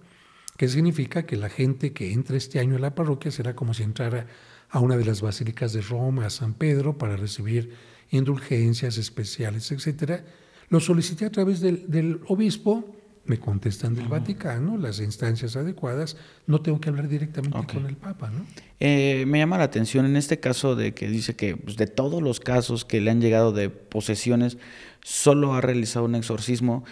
que 0.58 0.68
significa 0.68 1.28
que 1.28 1.38
la 1.38 1.50
gente 1.50 1.94
que 1.94 2.12
entra 2.12 2.38
este 2.38 2.60
año 2.60 2.78
a 2.78 2.80
la 2.80 2.96
parroquia 2.96 3.30
será 3.30 3.56
como 3.56 3.76
si 3.76 3.84
entrara 3.84 4.26
a 4.72 4.80
una 4.80 4.98
de 4.98 5.06
las 5.06 5.22
basílicas 5.22 5.74
de 5.74 5.82
Roma, 5.82 6.26
a 6.26 6.32
San 6.32 6.56
Pedro, 6.56 6.98
para 6.98 7.18
recibir 7.18 7.76
indulgencias 8.10 8.98
especiales, 8.98 9.72
etc. 9.72 10.22
Lo 10.70 10.80
solicité 10.80 11.26
a 11.26 11.32
través 11.32 11.60
del, 11.60 11.90
del 11.90 12.22
obispo 12.28 12.98
me 13.28 13.40
contestan 13.40 13.94
del 13.94 14.08
Vaticano, 14.08 14.78
las 14.78 15.00
instancias 15.00 15.56
adecuadas, 15.56 16.18
no 16.48 16.62
tengo 16.62 16.80
que 16.80 16.90
hablar 16.90 17.08
directamente 17.10 17.74
con 17.74 17.86
el 17.86 17.98
Papa, 17.98 18.30
¿no? 18.30 18.46
Eh, 18.80 19.26
me 19.28 19.40
llama 19.40 19.58
la 19.58 19.66
atención 19.66 20.06
en 20.06 20.16
este 20.16 20.40
caso 20.40 20.76
de 20.76 20.94
que 20.94 21.08
dice 21.10 21.36
que 21.36 21.58
pues, 21.58 21.76
de 21.76 21.88
todos 21.88 22.22
los 22.22 22.40
casos 22.40 22.86
que 22.86 23.02
le 23.02 23.12
han 23.12 23.22
llegado 23.22 23.52
de 23.52 23.70
posesiones, 23.70 24.58
solo 25.04 25.54
ha 25.54 25.62
realizado 25.62 26.06
un 26.06 26.16
exorcismo. 26.16 26.86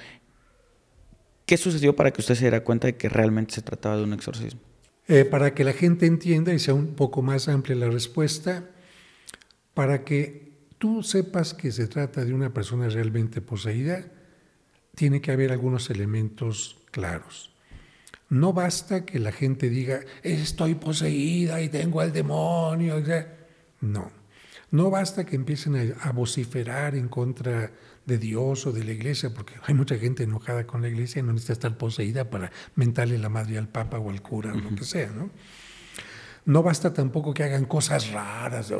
¿Qué 1.45 1.57
sucedió 1.57 1.95
para 1.95 2.11
que 2.11 2.21
usted 2.21 2.35
se 2.35 2.41
diera 2.41 2.63
cuenta 2.63 2.87
de 2.87 2.97
que 2.97 3.07
realmente 3.07 3.55
se 3.55 3.61
trataba 3.61 3.97
de 3.97 4.03
un 4.03 4.13
exorcismo? 4.13 4.59
Eh, 5.07 5.23
para 5.23 5.53
que 5.53 5.63
la 5.63 5.73
gente 5.73 6.05
entienda 6.05 6.53
y 6.53 6.59
sea 6.59 6.73
un 6.73 6.95
poco 6.95 7.21
más 7.21 7.47
amplia 7.47 7.75
la 7.75 7.89
respuesta, 7.89 8.69
para 9.73 10.03
que 10.03 10.44
tú 10.77 11.03
sepas 11.03 11.53
que 11.53 11.71
se 11.71 11.87
trata 11.87 12.25
de 12.25 12.33
una 12.33 12.53
persona 12.53 12.89
realmente 12.89 13.41
poseída, 13.41 14.05
tiene 14.95 15.21
que 15.21 15.31
haber 15.31 15.51
algunos 15.51 15.89
elementos 15.89 16.77
claros. 16.91 17.51
No 18.29 18.53
basta 18.53 19.05
que 19.05 19.19
la 19.19 19.31
gente 19.31 19.69
diga, 19.69 19.99
estoy 20.23 20.75
poseída 20.75 21.61
y 21.61 21.69
tengo 21.69 22.01
al 22.01 22.11
demonio. 22.11 23.01
No, 23.81 24.11
no 24.71 24.89
basta 24.89 25.25
que 25.25 25.35
empiecen 25.35 25.95
a, 26.01 26.11
vociferar 26.11 26.95
en 26.95 27.07
contra 27.07 27.71
de 28.05 28.17
Dios 28.17 28.65
o 28.65 28.71
de 28.71 28.83
la 28.83 28.91
iglesia, 28.91 29.33
porque 29.33 29.53
hay 29.63 29.73
mucha 29.73 29.97
gente 29.97 30.23
enojada 30.23 30.65
con 30.65 30.81
la 30.81 30.87
iglesia 30.87 31.19
y 31.19 31.23
no 31.23 31.33
necesita 31.33 31.53
estar 31.53 31.77
poseída 31.77 32.29
para 32.29 32.51
mentarle 32.75 33.17
la 33.17 33.29
madre 33.29 33.57
al 33.57 33.67
papa 33.67 33.99
o 33.99 34.09
al 34.09 34.21
cura 34.21 34.53
o 34.53 34.57
lo 34.57 34.75
que 34.75 34.83
sea. 34.83 35.11
¿no? 35.11 35.29
no 36.45 36.63
basta 36.63 36.93
tampoco 36.93 37.33
que 37.33 37.43
hagan 37.43 37.65
cosas 37.65 38.11
raras. 38.11 38.71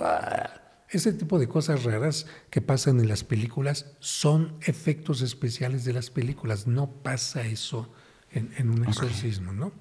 Ese 0.95 1.11
tipo 1.11 1.39
de 1.39 1.49
cosas 1.49 1.83
raras 1.83 2.25
que 2.49 2.61
pasan 2.61 3.01
en 3.01 3.09
las 3.09 3.25
películas 3.25 3.97
son 3.99 4.55
efectos 4.61 5.21
especiales 5.21 5.83
de 5.83 5.91
las 5.91 6.09
películas. 6.09 6.67
No 6.67 6.89
pasa 7.03 7.45
eso 7.45 7.91
en, 8.31 8.69
un 8.69 8.85
exorcismo, 8.85 9.51
¿no? 9.51 9.73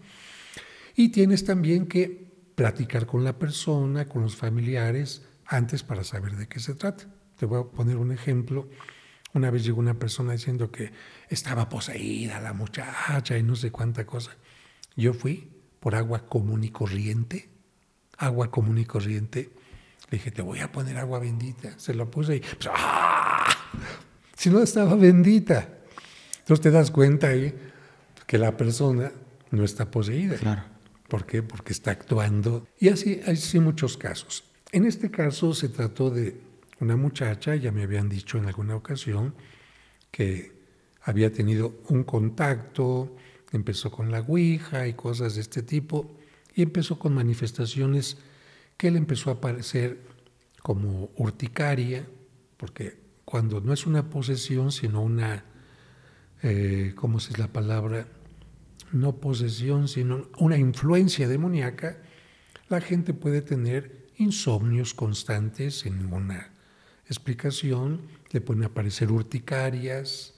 Y 0.97 1.11
tienes 1.11 1.45
también 1.45 1.87
que 1.87 2.51
platicar 2.57 3.07
con 3.07 3.23
la 3.23 3.39
persona, 3.39 4.09
con 4.09 4.23
los 4.23 4.35
familiares, 4.35 5.23
antes 5.47 5.85
para 5.85 6.03
saber 6.03 6.35
de 6.35 6.49
qué 6.49 6.59
se 6.59 6.75
trata. 6.75 7.05
Te 7.37 7.47
voy 7.47 7.61
a 7.61 7.71
poner 7.71 7.97
un 7.97 8.11
ejemplo. 8.11 8.69
Una 9.35 9.53
vez 9.53 9.63
llegó 9.63 9.79
una 9.79 9.97
persona 9.97 10.33
diciendo 10.33 10.73
que 10.73 10.91
estaba 11.29 11.69
poseída 11.69 12.41
la 12.41 12.55
muchacha 12.55 13.39
y 13.39 13.45
no 13.45 13.55
sé 13.55 13.71
cuánta 13.71 14.05
cosa. 14.05 14.37
Yo 14.97 15.15
fui 15.15 15.49
por 15.79 15.95
agua 15.95 16.27
común 16.27 16.65
y 16.65 16.71
corriente, 16.71 17.51
agua 18.19 18.51
común 18.51 18.79
y 18.79 18.85
corriente, 18.85 19.53
dije, 20.15 20.31
te 20.31 20.43
voy 20.43 20.61
a 20.61 20.73
poner 20.73 20.97
agua 20.99 21.19
bendita. 21.19 21.79
Se 21.79 21.95
lo 21.95 22.11
puse 22.11 22.37
y, 22.37 22.41
pues, 22.41 22.69
¡ah! 22.73 23.47
Si 24.37 24.51
no 24.51 24.61
estaba 24.63 24.95
bendita. 24.95 25.69
Entonces 26.41 26.63
te 26.63 26.71
das 26.71 26.91
cuenta 26.91 27.29
ahí 27.29 27.55
que 28.27 28.39
la 28.39 28.57
persona 28.57 29.13
no 29.51 29.65
está 29.65 29.91
poseída. 29.91 30.37
Claro. 30.37 30.63
¿Por 31.09 31.27
qué? 31.27 31.43
Porque 31.43 31.73
está 31.73 31.93
actuando. 31.93 32.67
Y 32.79 32.89
así 32.89 33.21
hay 33.27 33.37
sí, 33.37 33.61
muchos 33.61 33.97
casos. 33.97 34.45
En 34.73 34.85
este 34.85 35.11
caso 35.11 35.55
se 35.55 35.69
trató 35.69 36.11
de 36.11 36.41
una 36.81 36.97
muchacha, 36.97 37.55
ya 37.55 37.71
me 37.71 37.85
habían 37.85 38.09
dicho 38.09 38.39
en 38.39 38.47
alguna 38.47 38.75
ocasión, 38.75 39.35
que 40.11 40.53
había 41.03 41.33
tenido 41.33 41.81
un 41.89 42.05
contacto, 42.05 43.17
empezó 43.53 43.91
con 43.91 44.11
la 44.11 44.21
Ouija 44.21 44.89
y 44.89 44.95
cosas 44.95 45.37
de 45.37 45.43
este 45.43 45.63
tipo, 45.63 46.17
y 46.55 46.63
empezó 46.63 46.99
con 46.99 47.15
manifestaciones 47.15 48.19
que 48.77 48.89
él 48.89 48.97
empezó 48.97 49.31
a 49.31 49.35
aparecer 49.35 50.01
como 50.63 51.11
urticaria, 51.17 52.07
porque 52.57 52.99
cuando 53.25 53.61
no 53.61 53.73
es 53.73 53.87
una 53.87 54.09
posesión, 54.09 54.73
sino 54.73 55.03
una, 55.03 55.45
eh, 56.43 56.93
¿cómo 56.97 57.19
es 57.19 57.39
la 57.39 57.49
palabra? 57.49 58.07
No 58.93 59.17
posesión, 59.17 59.89
sino 59.89 60.29
una 60.39 60.57
influencia 60.57 61.29
demoníaca, 61.29 61.99
la 62.69 62.81
gente 62.81 63.13
puede 63.15 63.43
tener 63.43 64.07
insomnios 64.17 64.95
constantes 64.95 65.81
sin 65.81 65.99
ninguna 65.99 66.51
explicación, 67.07 68.03
le 68.31 68.41
pueden 68.41 68.65
aparecer 68.65 69.11
urticarias, 69.11 70.35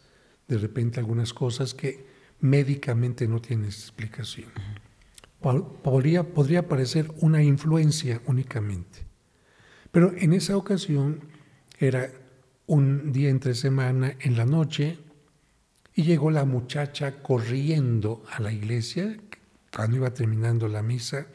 de 0.49 0.59
repente 0.59 0.99
algunas 0.99 1.33
cosas 1.33 1.75
que 1.75 2.07
médicamente 2.41 3.29
no 3.29 3.41
tienen 3.41 3.67
explicación 3.67 4.51
podría, 5.83 6.25
podría 6.25 6.69
parecer 6.69 7.13
una 7.21 7.43
influencia 7.43 8.21
únicamente. 8.27 9.07
Pero 9.93 10.13
en 10.17 10.33
esa 10.33 10.57
ocasión 10.57 11.21
era 11.79 12.11
un 12.67 13.13
día 13.13 13.31
entre 13.31 13.55
semana 13.55 14.17
en 14.21 14.37
la 14.37 14.45
noche 14.45 14.99
y 15.95 16.03
llegó 16.03 16.31
la 16.31 16.45
muchacha 16.45 17.23
corriendo 17.23 18.25
a 18.31 18.41
la 18.41 18.53
iglesia 18.53 19.17
cuando 19.75 19.97
iba 19.97 20.13
terminando 20.13 20.69
la 20.69 20.83
misa, 20.83 21.27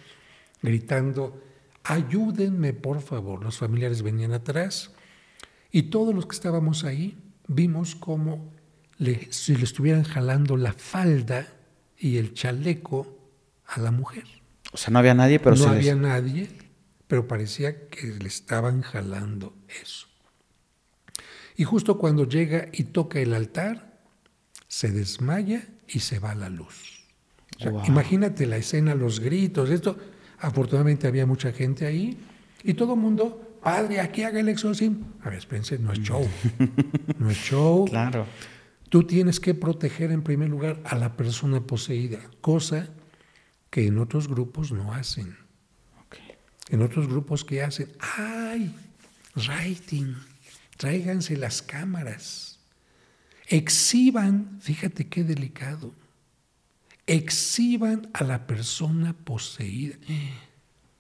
gritando, 0.62 1.42
ayúdenme 1.84 2.74
por 2.74 3.02
favor. 3.02 3.44
Los 3.44 3.58
familiares 3.58 4.02
venían 4.02 4.34
atrás 4.34 4.92
y 5.72 5.84
todos 5.84 6.14
los 6.14 6.26
que 6.26 6.36
estábamos 6.36 6.84
ahí 6.84 7.18
vimos 7.48 7.96
cómo 7.96 8.52
si 9.30 9.56
le 9.56 9.64
estuvieran 9.64 10.04
jalando 10.04 10.58
la 10.58 10.74
falda 10.74 11.48
y 11.98 12.18
el 12.18 12.34
chaleco 12.34 13.21
a 13.72 13.80
la 13.80 13.92
mujer. 13.92 14.26
O 14.74 14.78
sea, 14.78 14.92
no 14.92 15.00
había 15.00 15.14
nadie, 15.14 15.40
pero 15.40 15.56
no 15.56 15.64
se 15.64 15.70
había 15.70 15.94
les... 15.94 16.02
nadie, 16.02 16.50
pero 17.08 17.28
parecía 17.28 17.88
que 17.88 18.08
le 18.08 18.28
estaban 18.28 18.82
jalando 18.82 19.56
eso. 19.82 20.08
Y 21.56 21.64
justo 21.64 21.98
cuando 21.98 22.28
llega 22.28 22.68
y 22.72 22.86
toca 22.86 23.20
el 23.20 23.34
altar, 23.34 24.00
se 24.68 24.92
desmaya 24.92 25.68
y 25.88 26.00
se 26.00 26.20
va 26.20 26.36
la 26.36 26.50
luz. 26.50 27.06
O 27.58 27.64
sea, 27.64 27.72
Wow. 27.72 27.86
Imagínate 27.86 28.46
la 28.46 28.58
escena, 28.58 28.96
los 28.96 29.20
gritos, 29.20 29.70
esto. 29.70 29.98
Afortunadamente 30.40 31.08
había 31.08 31.26
mucha 31.26 31.52
gente 31.52 31.86
ahí 31.86 32.18
y 32.64 32.74
todo 32.74 32.94
el 32.96 33.00
mundo, 33.00 33.58
padre, 33.62 34.00
aquí 34.00 34.24
haga 34.24 34.40
el 34.40 34.50
exorcismo. 34.50 35.06
A 35.22 35.30
ver, 35.30 35.40
espérense, 35.40 35.78
no 35.78 35.94
es 35.94 36.00
show. 36.00 36.28
No 37.20 37.30
es 37.30 37.38
show. 37.38 37.86
Claro. 37.86 38.26
Tú 38.90 39.04
tienes 39.04 39.40
que 39.40 39.54
proteger 39.54 40.12
en 40.12 40.24
primer 40.24 40.50
lugar 40.50 40.82
a 40.84 40.96
la 40.96 41.16
persona 41.16 41.62
poseída, 41.62 42.20
cosa 42.42 42.90
que 43.72 43.88
en 43.88 43.98
otros 43.98 44.28
grupos 44.28 44.72
no 44.72 44.94
hacen. 44.94 45.36
En 46.70 46.82
otros 46.84 47.08
grupos 47.08 47.44
que 47.44 47.64
hacen, 47.64 47.92
¡ay! 48.00 48.74
Writing, 49.36 50.16
tráiganse 50.78 51.36
las 51.36 51.62
cámaras, 51.62 52.60
exhiban, 53.48 54.60
fíjate 54.62 55.08
qué 55.08 55.24
delicado, 55.24 55.94
exhiban 57.08 58.10
a 58.14 58.24
la 58.24 58.46
persona 58.46 59.14
poseída. 59.14 59.98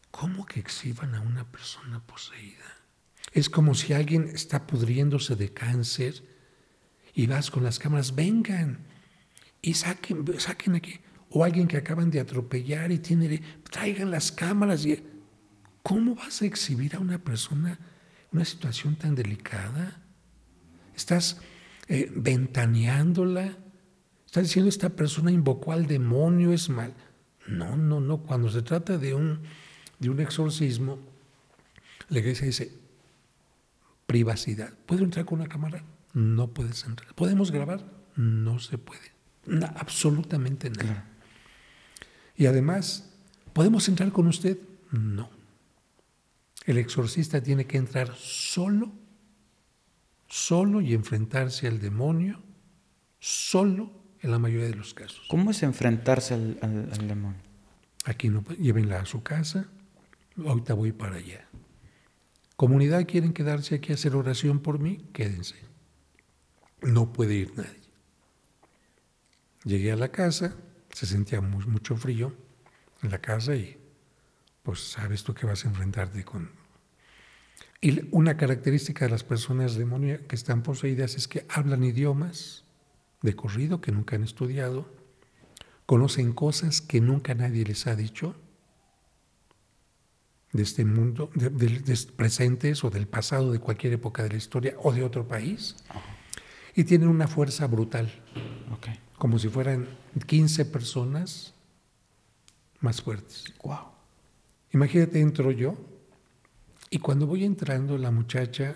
¿Cómo 0.09 0.45
que 0.45 0.59
exhiban 0.59 1.15
a 1.15 1.21
una 1.21 1.49
persona 1.49 2.01
poseída? 2.05 2.77
Es 3.31 3.49
como 3.49 3.75
si 3.75 3.93
alguien 3.93 4.29
está 4.33 4.67
pudriéndose 4.67 5.35
de 5.35 5.53
cáncer 5.53 6.23
y 7.13 7.27
vas 7.27 7.49
con 7.49 7.63
las 7.63 7.79
cámaras, 7.79 8.15
vengan 8.15 8.79
y 9.61 9.73
saquen, 9.73 10.25
saquen 10.39 10.75
aquí. 10.75 10.99
O 11.31 11.43
alguien 11.43 11.67
que 11.67 11.77
acaban 11.77 12.11
de 12.11 12.19
atropellar 12.19 12.91
y 12.91 12.99
tiene, 12.99 13.41
traigan 13.69 14.11
las 14.11 14.31
cámaras. 14.31 14.85
Y, 14.85 15.01
¿Cómo 15.83 16.15
vas 16.15 16.41
a 16.41 16.45
exhibir 16.45 16.95
a 16.95 16.99
una 16.99 17.17
persona 17.19 17.79
una 18.31 18.45
situación 18.45 18.95
tan 18.95 19.15
delicada? 19.15 20.01
Estás 20.95 21.41
eh, 21.87 22.11
ventaneándola. 22.15 23.57
Estás 24.25 24.43
diciendo 24.43 24.69
esta 24.69 24.89
persona 24.89 25.31
invocó 25.31 25.71
al 25.71 25.87
demonio, 25.87 26.53
es 26.53 26.69
mal. 26.69 26.93
No, 27.47 27.75
no, 27.75 27.99
no. 27.99 28.19
Cuando 28.19 28.49
se 28.49 28.61
trata 28.61 28.97
de 28.97 29.13
un, 29.13 29.41
de 29.99 30.09
un 30.09 30.19
exorcismo, 30.19 30.99
la 32.09 32.19
iglesia 32.19 32.45
dice 32.45 32.71
privacidad. 34.05 34.73
¿Puedo 34.85 35.03
entrar 35.03 35.25
con 35.25 35.39
una 35.39 35.49
cámara? 35.49 35.83
No 36.13 36.49
puedes 36.53 36.83
entrar. 36.83 37.13
¿Podemos 37.15 37.51
grabar? 37.51 37.85
No 38.17 38.59
se 38.59 38.77
puede. 38.77 39.11
Absolutamente 39.75 40.69
nada. 40.69 41.10
Y 42.41 42.47
además, 42.47 43.07
¿podemos 43.53 43.87
entrar 43.87 44.11
con 44.11 44.25
usted? 44.25 44.57
No. 44.89 45.29
El 46.65 46.79
exorcista 46.79 47.43
tiene 47.43 47.65
que 47.67 47.77
entrar 47.77 48.15
solo, 48.15 48.91
solo 50.27 50.81
y 50.81 50.95
enfrentarse 50.95 51.67
al 51.67 51.79
demonio, 51.79 52.41
solo 53.19 53.91
en 54.21 54.31
la 54.31 54.39
mayoría 54.39 54.65
de 54.65 54.73
los 54.73 54.95
casos. 54.95 55.21
¿Cómo 55.29 55.51
es 55.51 55.61
enfrentarse 55.61 56.33
al, 56.33 56.57
al- 56.63 56.89
al 56.91 57.07
demonio? 57.07 57.39
Aquí 58.05 58.27
no, 58.29 58.41
puede- 58.41 58.59
llévenla 58.59 59.01
a 59.01 59.05
su 59.05 59.21
casa, 59.21 59.67
ahorita 60.43 60.73
voy 60.73 60.93
para 60.93 61.17
allá. 61.17 61.47
Comunidad, 62.55 63.05
¿quieren 63.05 63.33
quedarse 63.33 63.75
aquí 63.75 63.91
a 63.91 63.95
hacer 63.95 64.15
oración 64.15 64.61
por 64.61 64.79
mí? 64.79 64.97
Quédense. 65.13 65.57
No 66.81 67.13
puede 67.13 67.35
ir 67.35 67.55
nadie. 67.55 67.81
Llegué 69.63 69.91
a 69.91 69.95
la 69.95 70.07
casa, 70.11 70.55
se 70.93 71.05
sentía 71.05 71.41
mu- 71.41 71.67
mucho 71.67 71.95
frío 71.95 72.33
en 73.03 73.11
la 73.11 73.19
casa 73.19 73.55
y 73.55 73.77
pues 74.63 74.79
sabes 74.91 75.23
tú 75.23 75.33
que 75.33 75.45
vas 75.45 75.65
a 75.65 75.69
enfrentarte 75.69 76.23
con... 76.23 76.49
Y 77.81 78.07
una 78.11 78.37
característica 78.37 79.05
de 79.05 79.11
las 79.11 79.23
personas 79.23 79.75
demoníacas 79.75 80.27
que 80.27 80.35
están 80.35 80.61
poseídas 80.61 81.15
es 81.15 81.27
que 81.27 81.45
hablan 81.49 81.83
idiomas 81.83 82.63
de 83.23 83.35
corrido 83.35 83.81
que 83.81 83.91
nunca 83.91 84.15
han 84.15 84.23
estudiado, 84.23 84.87
conocen 85.87 86.33
cosas 86.33 86.79
que 86.81 87.01
nunca 87.01 87.33
nadie 87.33 87.63
les 87.65 87.87
ha 87.87 87.95
dicho 87.95 88.35
de 90.53 90.63
este 90.63 90.85
mundo, 90.85 91.31
de, 91.33 91.49
de- 91.49 91.79
de 91.79 91.97
presentes 92.15 92.83
o 92.83 92.89
del 92.89 93.07
pasado 93.07 93.51
de 93.51 93.59
cualquier 93.59 93.93
época 93.93 94.21
de 94.23 94.29
la 94.29 94.35
historia 94.37 94.75
o 94.83 94.91
de 94.91 95.03
otro 95.03 95.27
país, 95.27 95.75
y 96.75 96.83
tienen 96.83 97.07
una 97.09 97.27
fuerza 97.27 97.67
brutal, 97.67 98.11
Ok. 98.73 98.87
Como 99.21 99.37
si 99.37 99.49
fueran 99.49 99.87
15 100.25 100.65
personas 100.65 101.53
más 102.79 103.03
fuertes. 103.03 103.53
Wow. 103.61 103.91
Imagínate, 104.71 105.21
entro 105.21 105.51
yo 105.51 105.77
y 106.89 106.97
cuando 106.97 107.27
voy 107.27 107.43
entrando 107.43 107.99
la 107.99 108.09
muchacha, 108.09 108.75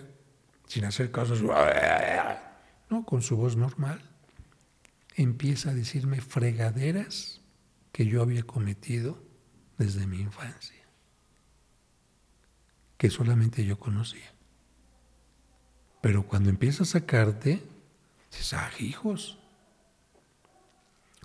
sin 0.68 0.86
hacer 0.86 1.10
caso, 1.10 1.34
no, 2.91 3.06
con 3.06 3.24
su 3.24 3.36
voz 3.38 3.56
normal, 3.56 4.00
empieza 5.16 5.72
a 5.72 5.74
decirme 5.74 6.22
fregaderas 6.22 7.41
que 7.91 8.06
yo 8.06 8.22
había 8.22 8.43
cometido 8.43 9.18
desde 9.80 10.06
mi 10.06 10.20
infancia, 10.20 10.86
que 13.00 13.10
solamente 13.10 13.66
yo 13.66 13.80
conocía. 13.80 14.32
Pero 16.02 16.28
cuando 16.28 16.52
empieza 16.52 16.84
a 16.84 16.86
sacarte, 16.86 17.64
dices, 18.30 18.54
ah, 18.54 18.70
hijos, 18.78 19.39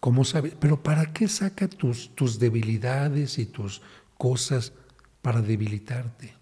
¿Cómo? 0.00 0.22
Pero 0.58 0.82
¿para 0.82 1.12
qué 1.12 1.28
saca 1.28 1.68
tus, 1.68 2.14
tus 2.14 2.38
debilidades 2.38 3.38
y 3.38 3.46
tus 3.46 3.82
cosas 4.16 4.72
para 5.22 5.42
debilitarte? 5.42 6.34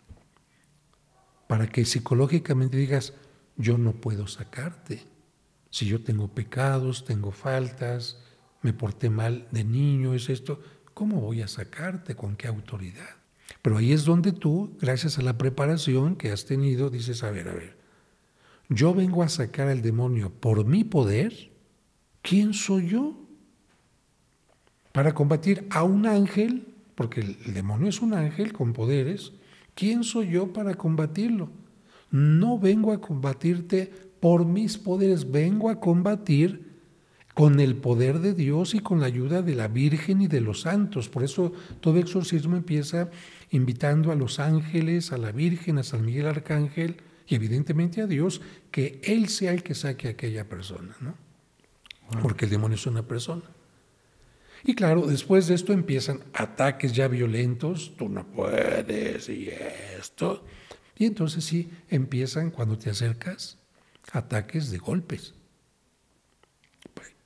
Para 1.48 1.66
que 1.66 1.84
psicológicamente 1.84 2.76
digas, 2.76 3.14
yo 3.56 3.76
no 3.76 3.92
puedo 3.92 4.26
sacarte. 4.28 5.02
Si 5.70 5.86
yo 5.86 6.02
tengo 6.02 6.28
pecados, 6.28 7.04
tengo 7.04 7.32
faltas, 7.32 8.18
me 8.62 8.72
porté 8.72 9.10
mal 9.10 9.46
de 9.50 9.64
niño, 9.64 10.14
es 10.14 10.28
esto, 10.28 10.62
¿cómo 10.94 11.20
voy 11.20 11.42
a 11.42 11.48
sacarte? 11.48 12.14
¿Con 12.14 12.36
qué 12.36 12.46
autoridad? 12.46 13.16
Pero 13.62 13.76
ahí 13.76 13.92
es 13.92 14.04
donde 14.04 14.32
tú, 14.32 14.76
gracias 14.80 15.18
a 15.18 15.22
la 15.22 15.36
preparación 15.36 16.16
que 16.16 16.30
has 16.30 16.44
tenido, 16.44 16.90
dices, 16.90 17.22
a 17.22 17.30
ver, 17.30 17.48
a 17.48 17.54
ver, 17.54 17.76
yo 18.68 18.94
vengo 18.94 19.22
a 19.22 19.28
sacar 19.28 19.68
al 19.68 19.82
demonio 19.82 20.30
por 20.30 20.64
mi 20.64 20.84
poder, 20.84 21.50
¿quién 22.22 22.54
soy 22.54 22.88
yo? 22.88 23.27
Para 24.92 25.14
combatir 25.14 25.66
a 25.70 25.84
un 25.84 26.06
ángel, 26.06 26.66
porque 26.94 27.20
el, 27.20 27.54
demonio 27.54 27.88
es 27.88 28.00
un 28.00 28.14
ángel 28.14 28.52
con 28.52 28.72
poderes, 28.72 29.32
¿quién 29.74 30.04
soy 30.04 30.30
yo 30.30 30.52
para 30.52 30.74
combatirlo? 30.74 31.50
No 32.10 32.58
vengo 32.58 32.92
a 32.92 33.00
combatirte 33.00 33.92
por 34.20 34.44
mis 34.44 34.78
poderes, 34.78 35.30
vengo 35.30 35.70
a 35.70 35.78
combatir 35.78 36.68
con 37.34 37.60
el 37.60 37.76
poder 37.76 38.18
de 38.18 38.34
Dios 38.34 38.74
y 38.74 38.80
con 38.80 39.00
la 39.00 39.06
ayuda 39.06 39.42
de 39.42 39.54
la 39.54 39.68
Virgen 39.68 40.22
y 40.22 40.26
de 40.26 40.40
los 40.40 40.62
santos. 40.62 41.08
Por 41.08 41.22
eso 41.22 41.52
todo 41.80 41.98
exorcismo 41.98 42.56
empieza 42.56 43.10
invitando 43.50 44.10
a 44.10 44.16
los 44.16 44.40
ángeles, 44.40 45.12
a 45.12 45.18
la 45.18 45.30
Virgen, 45.30 45.78
a 45.78 45.84
San 45.84 46.04
Miguel 46.04 46.26
Arcángel 46.26 46.96
y 47.28 47.36
evidentemente 47.36 48.00
a 48.02 48.06
Dios, 48.06 48.40
que 48.72 49.00
Él 49.04 49.28
sea 49.28 49.52
el 49.52 49.62
que 49.62 49.76
saque 49.76 50.08
a 50.08 50.10
aquella 50.12 50.48
persona, 50.48 50.96
¿no? 51.00 51.14
Porque 52.22 52.46
el 52.46 52.50
demonio 52.50 52.74
es 52.74 52.86
una 52.86 53.02
persona. 53.02 53.42
Y 54.64 54.74
claro, 54.74 55.06
después 55.06 55.46
de 55.46 55.54
esto 55.54 55.72
empiezan 55.72 56.20
ataques 56.32 56.92
ya 56.92 57.08
violentos, 57.08 57.96
tú 57.96 58.08
no 58.08 58.26
puedes 58.26 59.28
y 59.28 59.48
esto. 59.98 60.44
Y 60.96 61.06
entonces 61.06 61.44
sí, 61.44 61.70
empiezan 61.88 62.50
cuando 62.50 62.76
te 62.76 62.90
acercas 62.90 63.58
ataques 64.12 64.70
de 64.70 64.78
golpes. 64.78 65.34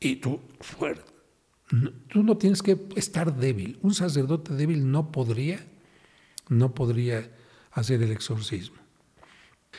Y 0.01 0.16
tú, 0.16 0.41
fuera. 0.61 1.01
No, 1.70 1.91
tú 2.09 2.22
no 2.22 2.37
tienes 2.37 2.61
que 2.62 2.76
estar 2.97 3.37
débil. 3.37 3.78
Un 3.83 3.95
sacerdote 3.95 4.55
débil 4.55 4.91
no 4.91 5.12
podría, 5.12 5.64
no 6.49 6.74
podría 6.74 7.30
hacer 7.70 8.03
el 8.03 8.11
exorcismo. 8.11 8.76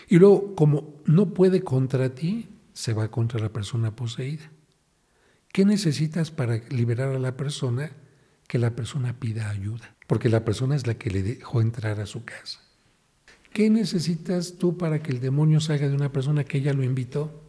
Y 0.07 0.17
luego, 0.17 0.55
como 0.55 1.01
no 1.05 1.33
puede 1.33 1.61
contra 1.61 2.15
ti, 2.15 2.47
se 2.71 2.93
va 2.93 3.11
contra 3.11 3.39
la 3.39 3.49
persona 3.49 3.95
poseída. 3.95 4.49
¿Qué 5.53 5.65
necesitas 5.65 6.31
para 6.31 6.57
liberar 6.69 7.09
a 7.09 7.19
la 7.19 7.37
persona? 7.37 7.91
Que 8.47 8.57
la 8.57 8.75
persona 8.75 9.19
pida 9.19 9.51
ayuda, 9.51 9.95
porque 10.07 10.27
la 10.27 10.43
persona 10.43 10.75
es 10.75 10.87
la 10.87 10.95
que 10.95 11.11
le 11.11 11.21
dejó 11.21 11.61
entrar 11.61 12.01
a 12.01 12.07
su 12.07 12.25
casa. 12.25 12.59
¿Qué 13.53 13.69
necesitas 13.69 14.55
tú 14.57 14.79
para 14.79 15.03
que 15.03 15.11
el 15.11 15.19
demonio 15.19 15.59
salga 15.59 15.87
de 15.87 15.95
una 15.95 16.11
persona 16.11 16.43
que 16.43 16.57
ella 16.57 16.73
lo 16.73 16.83
invitó? 16.83 17.43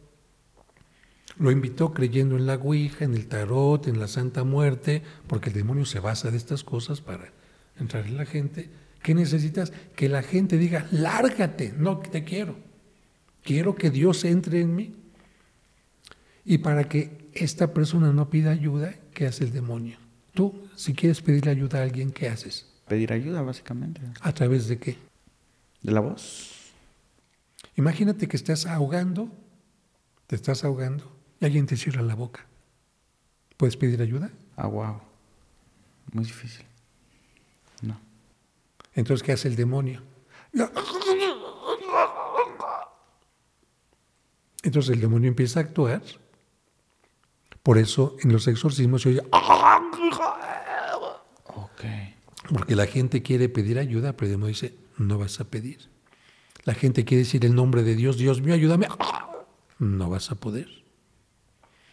Lo 1.38 1.50
invitó 1.50 1.94
creyendo 1.94 2.36
en 2.36 2.44
la 2.44 2.56
Ouija, 2.56 3.06
en 3.06 3.14
el 3.14 3.26
tarot, 3.26 3.88
en 3.88 3.98
la 3.98 4.06
Santa 4.06 4.44
Muerte, 4.44 5.02
porque 5.26 5.48
el 5.48 5.54
demonio 5.54 5.86
se 5.86 5.98
basa 5.98 6.30
de 6.30 6.36
estas 6.36 6.62
cosas 6.62 7.00
para 7.00 7.32
entrar 7.80 8.04
en 8.04 8.18
la 8.18 8.26
gente. 8.26 8.68
¿Qué 9.02 9.14
necesitas? 9.14 9.72
Que 9.96 10.10
la 10.10 10.22
gente 10.22 10.58
diga, 10.58 10.86
lárgate, 10.90 11.72
no 11.78 12.00
te 12.00 12.22
quiero. 12.22 12.54
Quiero 13.42 13.74
que 13.74 13.88
Dios 13.88 14.26
entre 14.26 14.60
en 14.60 14.76
mí. 14.76 15.03
Y 16.44 16.58
para 16.58 16.88
que 16.88 17.30
esta 17.32 17.72
persona 17.72 18.12
no 18.12 18.28
pida 18.28 18.50
ayuda, 18.50 18.94
¿qué 19.12 19.26
hace 19.26 19.44
el 19.44 19.52
demonio? 19.52 19.96
Tú, 20.34 20.68
si 20.76 20.92
quieres 20.94 21.22
pedirle 21.22 21.50
ayuda 21.50 21.78
a 21.78 21.82
alguien, 21.82 22.10
¿qué 22.10 22.28
haces? 22.28 22.66
Pedir 22.86 23.12
ayuda, 23.12 23.42
básicamente. 23.42 24.00
¿A 24.20 24.32
través 24.32 24.68
de 24.68 24.78
qué? 24.78 24.98
De 25.82 25.92
la 25.92 26.00
voz. 26.00 26.72
Imagínate 27.76 28.28
que 28.28 28.36
estás 28.36 28.66
ahogando, 28.66 29.30
te 30.26 30.36
estás 30.36 30.64
ahogando 30.64 31.16
y 31.40 31.44
alguien 31.46 31.66
te 31.66 31.76
cierra 31.76 32.02
la 32.02 32.14
boca. 32.14 32.46
¿Puedes 33.56 33.76
pedir 33.76 34.02
ayuda? 34.02 34.30
Ah, 34.56 34.66
wow. 34.66 35.00
Muy 36.12 36.24
difícil. 36.24 36.64
No. 37.82 37.98
Entonces, 38.94 39.24
¿qué 39.24 39.32
hace 39.32 39.48
el 39.48 39.56
demonio? 39.56 40.02
Entonces 44.62 44.94
el 44.94 45.00
demonio 45.00 45.28
empieza 45.28 45.60
a 45.60 45.62
actuar. 45.62 46.02
Por 47.64 47.78
eso 47.78 48.16
en 48.22 48.30
los 48.30 48.46
exorcismos 48.46 49.02
se 49.02 49.08
oye. 49.08 49.22
Porque 52.52 52.76
la 52.76 52.86
gente 52.86 53.22
quiere 53.22 53.48
pedir 53.48 53.78
ayuda, 53.78 54.12
pero 54.12 54.26
el 54.26 54.32
demonio 54.32 54.54
dice: 54.54 54.74
No 54.98 55.16
vas 55.16 55.40
a 55.40 55.44
pedir. 55.44 55.88
La 56.64 56.74
gente 56.74 57.06
quiere 57.06 57.24
decir 57.24 57.42
el 57.46 57.54
nombre 57.54 57.82
de 57.82 57.96
Dios: 57.96 58.18
Dios 58.18 58.42
mío, 58.42 58.52
ayúdame. 58.52 58.86
No 59.78 60.10
vas 60.10 60.30
a 60.30 60.34
poder. 60.34 60.68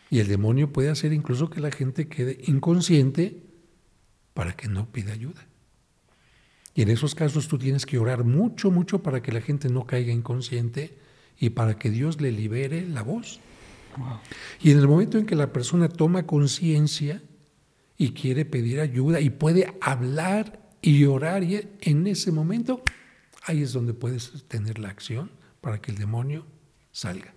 Y 0.09 0.19
el 0.19 0.27
demonio 0.27 0.73
puede 0.73 0.89
hacer 0.89 1.13
incluso 1.13 1.49
que 1.49 1.61
la 1.61 1.71
gente 1.71 2.09
quede 2.09 2.41
inconsciente 2.47 3.41
para 4.33 4.51
que 4.57 4.67
no 4.67 4.91
pida 4.91 5.13
ayuda. 5.13 5.47
Y 6.75 6.81
en 6.81 6.89
esos 6.89 7.15
casos 7.15 7.47
tú 7.47 7.57
tienes 7.57 7.85
que 7.85 7.97
orar 7.97 8.25
mucho, 8.25 8.71
mucho 8.71 9.01
para 9.01 9.21
que 9.21 9.31
la 9.31 9.39
gente 9.39 9.69
no 9.69 9.87
caiga 9.87 10.11
inconsciente 10.11 10.97
y 11.39 11.51
para 11.51 11.79
que 11.79 11.89
Dios 11.89 12.19
le 12.19 12.33
libere 12.33 12.85
la 12.85 13.03
voz. 13.03 13.39
Y 14.61 14.71
en 14.71 14.79
el 14.79 14.87
momento 14.87 15.17
en 15.17 15.25
que 15.25 15.35
la 15.35 15.51
persona 15.51 15.89
toma 15.89 16.25
conciencia 16.25 17.21
y 17.97 18.11
quiere 18.11 18.45
pedir 18.45 18.79
ayuda 18.79 19.19
y 19.19 19.29
puede 19.29 19.73
hablar 19.81 20.71
y 20.81 21.05
orar, 21.05 21.43
y 21.43 21.69
en 21.81 22.07
ese 22.07 22.31
momento 22.31 22.81
ahí 23.43 23.61
es 23.61 23.73
donde 23.73 23.93
puedes 23.93 24.45
tener 24.47 24.79
la 24.79 24.89
acción 24.89 25.31
para 25.61 25.79
que 25.79 25.91
el 25.91 25.97
demonio 25.97 26.45
salga. 26.91 27.33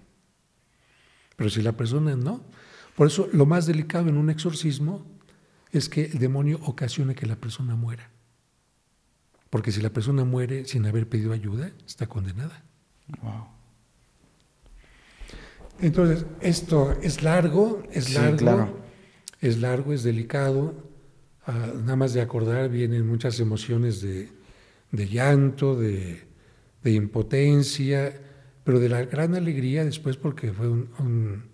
Pero 1.36 1.50
si 1.50 1.62
la 1.62 1.72
persona 1.72 2.16
no, 2.16 2.42
por 2.96 3.08
eso 3.08 3.28
lo 3.32 3.46
más 3.46 3.66
delicado 3.66 4.08
en 4.08 4.16
un 4.16 4.30
exorcismo 4.30 5.06
es 5.72 5.88
que 5.88 6.04
el 6.04 6.18
demonio 6.18 6.60
ocasione 6.62 7.14
que 7.14 7.26
la 7.26 7.36
persona 7.36 7.74
muera. 7.74 8.10
Porque 9.50 9.72
si 9.72 9.80
la 9.80 9.90
persona 9.90 10.24
muere 10.24 10.64
sin 10.64 10.86
haber 10.86 11.08
pedido 11.08 11.32
ayuda, 11.32 11.72
está 11.86 12.06
condenada. 12.06 12.64
Wow. 13.22 13.53
Entonces, 15.80 16.24
esto 16.40 16.92
es 17.02 17.22
largo, 17.22 17.82
es 17.92 18.06
Sí, 18.06 18.14
largo, 18.14 18.36
claro. 18.36 18.78
es 19.40 19.58
largo, 19.58 19.92
es 19.92 20.02
delicado. 20.02 20.74
Ah, 21.46 21.72
nada 21.82 21.96
más 21.96 22.14
de 22.14 22.20
acordar 22.22 22.68
vienen 22.70 23.06
muchas 23.06 23.38
emociones 23.40 24.00
de, 24.00 24.30
de 24.92 25.08
llanto, 25.08 25.76
de, 25.78 26.22
de 26.82 26.90
impotencia, 26.92 28.18
pero 28.64 28.80
de 28.80 28.88
la 28.88 29.04
gran 29.04 29.34
alegría 29.34 29.84
después 29.84 30.16
porque 30.16 30.52
fue 30.52 30.68
un, 30.68 30.88
un- 30.98 31.44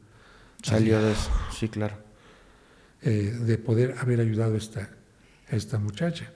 Salió 0.62 1.02
de 1.02 1.12
eso. 1.12 1.30
Sí, 1.58 1.68
claro. 1.68 1.96
eh, 3.02 3.34
de 3.40 3.56
poder 3.58 3.96
haber 3.98 4.20
ayudado 4.20 4.54
a 4.54 4.58
esta, 4.58 4.90
a 5.50 5.56
esta 5.56 5.78
muchacha. 5.78 6.32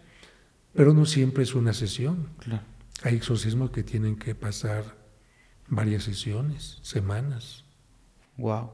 Pero 0.73 0.95
no 0.95 1.05
siempre 1.07 1.43
es 1.45 1.55
una 1.55 1.75
sesión. 1.75 2.31
Claro. 2.39 2.63
Hay 3.03 3.15
exorcismos 3.17 3.71
que 3.71 3.83
tienen 3.83 4.17
que 4.17 4.35
pasar 4.35 4.97
varias 5.69 6.05
sesiones, 6.05 6.79
semanas. 6.83 7.64
Wow. 8.37 8.71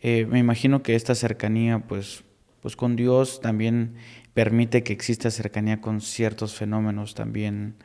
Eh, 0.00 0.26
me 0.26 0.38
imagino 0.38 0.82
que 0.82 0.94
esta 0.94 1.14
cercanía, 1.14 1.80
pues, 1.80 2.24
pues 2.60 2.76
con 2.76 2.96
Dios 2.96 3.40
también 3.40 3.94
permite 4.34 4.82
que 4.82 4.92
exista 4.92 5.30
cercanía 5.30 5.80
con 5.80 6.00
ciertos 6.00 6.54
fenómenos 6.54 7.14
también 7.14 7.76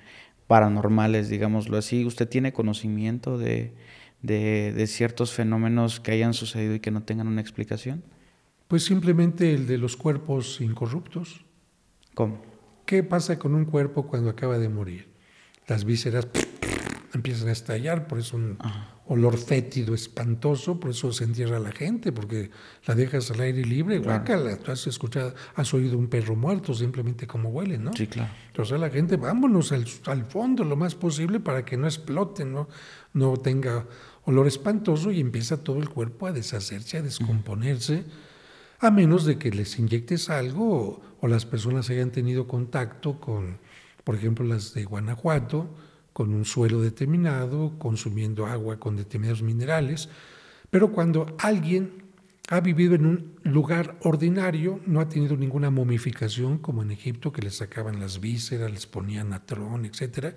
paranormales, 0.48 1.30
digámoslo 1.30 1.78
así. 1.78 2.06
¿Usted 2.06 2.28
tiene 2.28 2.54
conocimiento 2.54 3.38
de, 3.38 3.74
de, 4.22 4.74
de 4.74 4.88
ciertos 4.88 5.34
fenómenos 5.34 6.00
que 6.00 6.12
hayan 6.12 6.34
sucedido 6.34 6.76
y 6.76 6.80
que 6.80 6.92
no 6.92 7.04
tengan 7.04 7.28
una 7.28 7.42
explicación? 7.42 8.04
Pues 8.68 8.86
simplemente 8.86 9.54
el 9.54 9.68
de 9.68 9.78
los 9.78 9.96
cuerpos 9.96 10.62
incorruptos. 10.62 11.46
¿Cómo? 12.14 12.42
¿Qué 12.86 13.04
pasa 13.04 13.40
con 13.40 13.56
un 13.56 13.66
cuerpo 13.66 14.08
cuando 14.08 14.30
acaba 14.30 14.58
de 14.58 14.70
morir? 14.70 15.08
Las 15.68 15.86
vísceras 15.86 16.28
empiezan 17.14 17.50
a 17.50 17.52
estallar, 17.52 18.08
por 18.08 18.20
eso 18.20 18.38
un 18.38 18.58
olor 19.06 19.38
fétido 19.38 19.94
espantoso, 19.94 20.80
por 20.80 20.92
eso 20.92 21.12
se 21.12 21.24
entierra 21.24 21.60
la 21.60 21.72
gente, 21.72 22.12
porque 22.12 22.50
la 22.86 22.96
dejas 22.96 23.30
al 23.32 23.42
aire 23.42 23.64
libre, 23.64 24.00
guácala. 24.00 24.58
Tú 24.58 24.72
has 24.72 24.88
escuchado, 24.88 25.36
has 25.56 25.74
oído 25.74 25.98
un 25.98 26.08
perro 26.08 26.36
muerto, 26.36 26.74
simplemente 26.74 27.28
como 27.28 27.50
huele, 27.50 27.78
¿no? 27.78 27.94
Sí, 27.94 28.08
claro. 28.08 28.32
Entonces 28.48 28.80
la 28.80 28.90
gente, 28.90 29.18
vámonos 29.18 29.72
al, 29.72 29.86
al 30.06 30.26
fondo 30.26 30.64
lo 30.64 30.76
más 30.76 30.96
posible 30.96 31.40
para 31.40 31.64
que 31.64 31.78
no 31.78 31.86
explote, 31.86 32.46
¿no? 32.46 32.68
no 33.14 33.38
tenga 33.38 33.86
olor 34.26 34.48
espantoso 34.48 35.12
y 35.12 35.20
empieza 35.20 35.64
todo 35.64 35.78
el 35.78 35.90
cuerpo 35.90 36.28
a 36.28 36.32
deshacerse, 36.32 36.98
a 36.98 37.02
descomponerse, 37.02 38.06
a 38.80 38.90
menos 38.90 39.26
de 39.26 39.38
que 39.38 39.52
les 39.52 39.78
inyectes 39.78 40.30
algo 40.30 40.80
o, 40.80 41.02
o 41.22 41.28
las 41.28 41.46
personas 41.46 41.90
hayan 41.90 42.12
tenido 42.12 42.48
contacto 42.48 43.20
con, 43.20 43.60
por 44.04 44.16
ejemplo, 44.16 44.46
las 44.46 44.74
de 44.74 44.86
Guanajuato, 44.86 45.70
con 46.14 46.34
un 46.34 46.46
suelo 46.46 46.80
determinado, 46.82 47.78
consumiendo 47.80 48.46
agua 48.46 48.80
con 48.80 48.96
determinados 48.96 49.42
minerales. 49.42 50.10
Pero 50.70 50.92
cuando 50.92 51.36
alguien 51.40 52.04
ha 52.50 52.60
vivido 52.60 52.96
en 52.96 53.06
un 53.06 53.36
lugar 53.44 53.98
ordinario, 54.02 54.80
no 54.86 55.00
ha 55.00 55.10
tenido 55.10 55.36
ninguna 55.36 55.70
momificación 55.70 56.60
como 56.60 56.84
en 56.84 56.92
Egipto, 56.92 57.32
que 57.32 57.42
les 57.42 57.58
sacaban 57.58 58.00
las 58.00 58.20
vísceras, 58.20 58.72
les 58.72 58.86
ponían 58.86 59.34
atrón, 59.34 59.86
etc. 59.86 60.36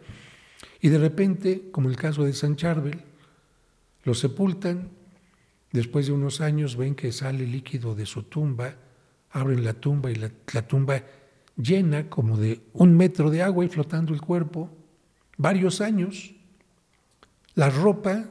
Y 0.81 0.89
de 0.89 0.99
repente, 0.99 1.68
como 1.72 1.89
el 1.89 1.97
caso 1.97 2.24
de 2.24 2.33
San 2.33 2.57
Charbel, 2.57 3.03
lo 4.05 4.14
sepultan, 4.14 4.91
después 5.72 6.07
de 6.07 6.12
unos 6.12 6.41
años 6.41 6.77
ven 6.77 6.95
que 6.95 7.12
sale 7.12 7.47
líquido 7.47 7.95
de 7.95 8.07
su 8.07 8.22
tumba, 8.22 8.77
abren 9.31 9.64
la 9.64 9.74
tumba 9.74 10.11
y 10.11 10.14
la, 10.14 10.31
la 10.55 10.66
tumba 10.66 11.03
llena 11.57 12.09
como 12.09 12.37
de 12.37 12.61
un 12.72 12.97
metro 12.97 13.31
de 13.31 13.43
agua 13.43 13.64
y 13.64 13.68
flotando 13.68 14.14
el 14.14 14.20
cuerpo, 14.20 14.70
varios 15.37 15.80
años, 15.80 16.34
la 17.55 17.70
ropa 17.70 18.26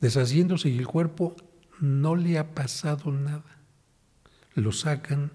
deshaciéndose 0.00 0.68
y 0.68 0.78
el 0.78 0.86
cuerpo 0.86 1.34
no 1.80 2.16
le 2.16 2.38
ha 2.38 2.54
pasado 2.54 3.10
nada. 3.10 3.58
Lo 4.54 4.72
sacan, 4.72 5.32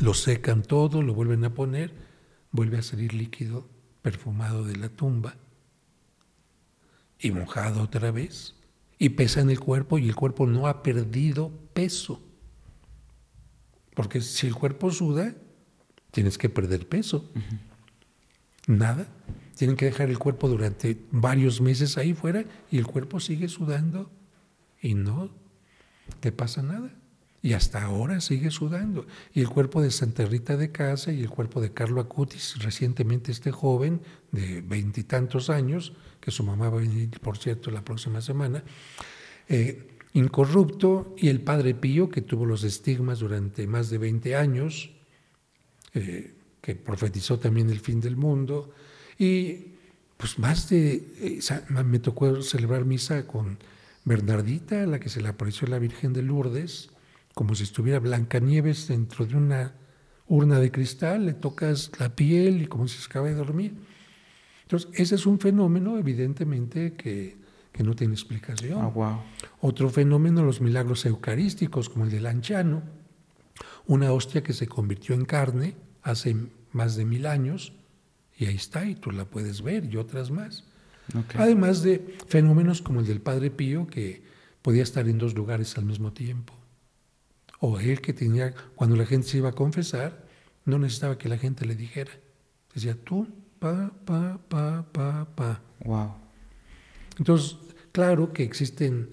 lo 0.00 0.14
secan 0.14 0.62
todo, 0.62 1.02
lo 1.02 1.14
vuelven 1.14 1.44
a 1.44 1.54
poner, 1.54 1.92
vuelve 2.50 2.78
a 2.78 2.82
salir 2.82 3.14
líquido 3.14 3.68
perfumado 4.02 4.64
de 4.64 4.76
la 4.76 4.88
tumba 4.88 5.36
y 7.18 7.30
mojado 7.30 7.82
otra 7.82 8.10
vez 8.10 8.54
y 8.98 9.10
pesa 9.10 9.40
en 9.40 9.50
el 9.50 9.60
cuerpo 9.60 9.98
y 9.98 10.08
el 10.08 10.14
cuerpo 10.14 10.46
no 10.46 10.66
ha 10.66 10.82
perdido 10.82 11.50
peso. 11.72 12.22
Porque 13.94 14.20
si 14.20 14.46
el 14.46 14.54
cuerpo 14.54 14.90
suda, 14.90 15.34
tienes 16.10 16.38
que 16.38 16.48
perder 16.48 16.88
peso. 16.88 17.30
Nada. 18.66 19.06
Tienen 19.56 19.76
que 19.76 19.86
dejar 19.86 20.08
el 20.08 20.18
cuerpo 20.18 20.48
durante 20.48 20.96
varios 21.10 21.60
meses 21.60 21.98
ahí 21.98 22.14
fuera 22.14 22.44
y 22.70 22.78
el 22.78 22.86
cuerpo 22.86 23.20
sigue 23.20 23.48
sudando 23.48 24.10
y 24.80 24.94
no 24.94 25.30
te 26.20 26.32
pasa 26.32 26.62
nada. 26.62 26.90
Y 27.44 27.54
hasta 27.54 27.82
ahora 27.82 28.20
sigue 28.20 28.52
sudando. 28.52 29.04
Y 29.34 29.40
el 29.40 29.48
cuerpo 29.48 29.82
de 29.82 29.90
Santa 29.90 30.24
Rita 30.24 30.56
de 30.56 30.70
Casa 30.70 31.12
y 31.12 31.22
el 31.22 31.28
cuerpo 31.28 31.60
de 31.60 31.72
Carlo 31.72 32.00
Acutis, 32.00 32.62
recientemente 32.62 33.32
este 33.32 33.50
joven 33.50 34.00
de 34.30 34.60
veintitantos 34.60 35.50
años, 35.50 35.92
que 36.20 36.30
su 36.30 36.44
mamá 36.44 36.68
va 36.68 36.78
a 36.78 36.80
venir, 36.82 37.10
por 37.20 37.38
cierto, 37.38 37.72
la 37.72 37.84
próxima 37.84 38.20
semana, 38.20 38.62
eh, 39.48 39.88
incorrupto, 40.12 41.16
y 41.18 41.28
el 41.28 41.40
padre 41.40 41.74
Pío, 41.74 42.08
que 42.10 42.22
tuvo 42.22 42.46
los 42.46 42.62
estigmas 42.62 43.18
durante 43.18 43.66
más 43.66 43.90
de 43.90 43.98
20 43.98 44.36
años, 44.36 44.92
eh, 45.94 46.34
que 46.60 46.76
profetizó 46.76 47.40
también 47.40 47.70
el 47.70 47.80
fin 47.80 48.00
del 48.00 48.16
mundo, 48.16 48.72
y 49.18 49.72
pues 50.16 50.38
más 50.38 50.68
de, 50.68 51.08
eh, 51.20 51.40
me 51.84 51.98
tocó 51.98 52.42
celebrar 52.42 52.84
misa 52.84 53.26
con 53.26 53.58
Bernardita, 54.04 54.86
la 54.86 55.00
que 55.00 55.08
se 55.08 55.20
le 55.20 55.28
apareció 55.28 55.66
la 55.66 55.78
Virgen 55.78 56.12
de 56.12 56.22
Lourdes, 56.22 56.90
como 57.34 57.54
si 57.54 57.64
estuviera 57.64 57.98
Blancanieves 57.98 58.88
dentro 58.88 59.26
de 59.26 59.36
una 59.36 59.74
urna 60.28 60.60
de 60.60 60.70
cristal, 60.70 61.26
le 61.26 61.34
tocas 61.34 61.90
la 61.98 62.14
piel 62.14 62.62
y 62.62 62.66
como 62.66 62.88
si 62.88 62.98
se 62.98 63.06
acaba 63.06 63.28
de 63.28 63.34
dormir. 63.34 63.74
Entonces, 64.62 64.90
ese 64.94 65.16
es 65.16 65.26
un 65.26 65.38
fenómeno, 65.38 65.98
evidentemente, 65.98 66.94
que, 66.94 67.36
que 67.72 67.82
no 67.82 67.94
tiene 67.94 68.14
explicación. 68.14 68.80
Ah, 68.80 68.86
wow. 68.86 69.18
Otro 69.60 69.90
fenómeno, 69.90 70.42
los 70.42 70.60
milagros 70.60 71.04
eucarísticos, 71.04 71.88
como 71.88 72.04
el 72.04 72.10
del 72.10 72.26
anciano, 72.26 72.82
una 73.86 74.12
hostia 74.12 74.42
que 74.42 74.52
se 74.52 74.66
convirtió 74.66 75.14
en 75.14 75.24
carne 75.24 75.74
hace 76.02 76.36
más 76.72 76.96
de 76.96 77.04
mil 77.04 77.26
años, 77.26 77.72
y 78.42 78.46
ahí 78.46 78.56
está, 78.56 78.84
y 78.84 78.96
tú 78.96 79.12
la 79.12 79.24
puedes 79.24 79.62
ver, 79.62 79.84
y 79.84 79.96
otras 79.96 80.32
más. 80.32 80.64
Además 81.34 81.84
de 81.84 82.16
fenómenos 82.26 82.82
como 82.82 82.98
el 82.98 83.06
del 83.06 83.20
Padre 83.20 83.50
Pío, 83.52 83.86
que 83.86 84.24
podía 84.62 84.82
estar 84.82 85.08
en 85.08 85.18
dos 85.18 85.34
lugares 85.34 85.78
al 85.78 85.84
mismo 85.84 86.12
tiempo. 86.12 86.52
O 87.60 87.78
él 87.78 88.00
que 88.00 88.12
tenía, 88.12 88.52
cuando 88.74 88.96
la 88.96 89.06
gente 89.06 89.28
se 89.28 89.38
iba 89.38 89.50
a 89.50 89.52
confesar, 89.52 90.26
no 90.64 90.80
necesitaba 90.80 91.18
que 91.18 91.28
la 91.28 91.38
gente 91.38 91.66
le 91.66 91.76
dijera. 91.76 92.10
Decía 92.74 92.96
tú, 92.96 93.28
pa, 93.60 93.92
pa, 94.04 94.40
pa, 94.48 94.86
pa, 94.90 95.28
pa. 95.36 95.62
Wow. 95.84 96.14
Entonces, 97.18 97.58
claro 97.92 98.32
que 98.32 98.42
existen 98.42 99.10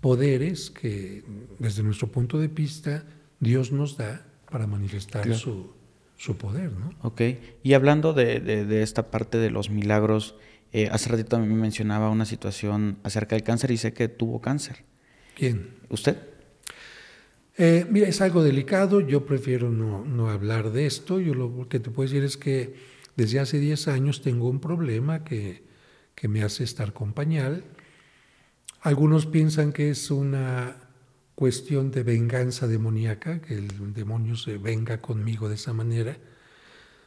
poderes 0.00 0.70
que, 0.70 1.24
desde 1.58 1.82
nuestro 1.82 2.06
punto 2.06 2.38
de 2.38 2.46
vista, 2.46 3.04
Dios 3.40 3.72
nos 3.72 3.96
da 3.96 4.24
para 4.48 4.68
manifestar 4.68 5.34
su, 5.34 5.72
su, 6.18 6.36
poder, 6.36 6.72
¿no? 6.72 6.90
Ok. 7.00 7.22
Y 7.62 7.72
hablando 7.72 8.12
de, 8.12 8.40
de, 8.40 8.82
esta 8.82 9.10
parte 9.10 9.38
de 9.38 9.50
los 9.50 9.70
milagros, 9.70 10.34
eh, 10.72 10.88
hace 10.92 11.08
ratito 11.08 11.30
también 11.30 11.54
me 11.54 11.62
mencionaba 11.62 12.10
una 12.10 12.26
situación 12.26 12.98
acerca 13.04 13.36
del 13.36 13.44
cáncer 13.44 13.70
y 13.70 13.78
sé 13.78 13.94
que 13.94 14.08
tuvo 14.08 14.40
cáncer. 14.40 14.84
¿Quién? 15.36 15.76
¿Usted? 15.88 16.18
Eh, 17.56 17.86
mira, 17.88 18.08
es 18.08 18.20
algo 18.20 18.42
delicado, 18.42 19.00
yo 19.00 19.24
prefiero 19.24 19.70
no, 19.70 20.04
no, 20.04 20.28
hablar 20.28 20.72
de 20.72 20.86
esto. 20.86 21.20
Yo 21.20 21.34
lo 21.34 21.68
que 21.68 21.80
te 21.80 21.90
puedo 21.90 22.08
decir 22.08 22.24
es 22.24 22.36
que 22.36 22.74
desde 23.16 23.38
hace 23.38 23.58
10 23.58 23.88
años 23.88 24.20
tengo 24.20 24.48
un 24.48 24.60
problema 24.60 25.24
que, 25.24 25.62
que 26.14 26.28
me 26.28 26.42
hace 26.42 26.64
estar 26.64 26.92
con 26.92 27.12
pañal. 27.12 27.64
Algunos 28.80 29.26
piensan 29.26 29.72
que 29.72 29.90
es 29.90 30.10
una 30.10 30.87
cuestión 31.38 31.92
de 31.92 32.02
venganza 32.02 32.66
demoníaca, 32.66 33.40
que 33.40 33.54
el 33.54 33.94
demonio 33.94 34.34
se 34.34 34.58
venga 34.58 35.00
conmigo 35.00 35.48
de 35.48 35.54
esa 35.54 35.72
manera, 35.72 36.16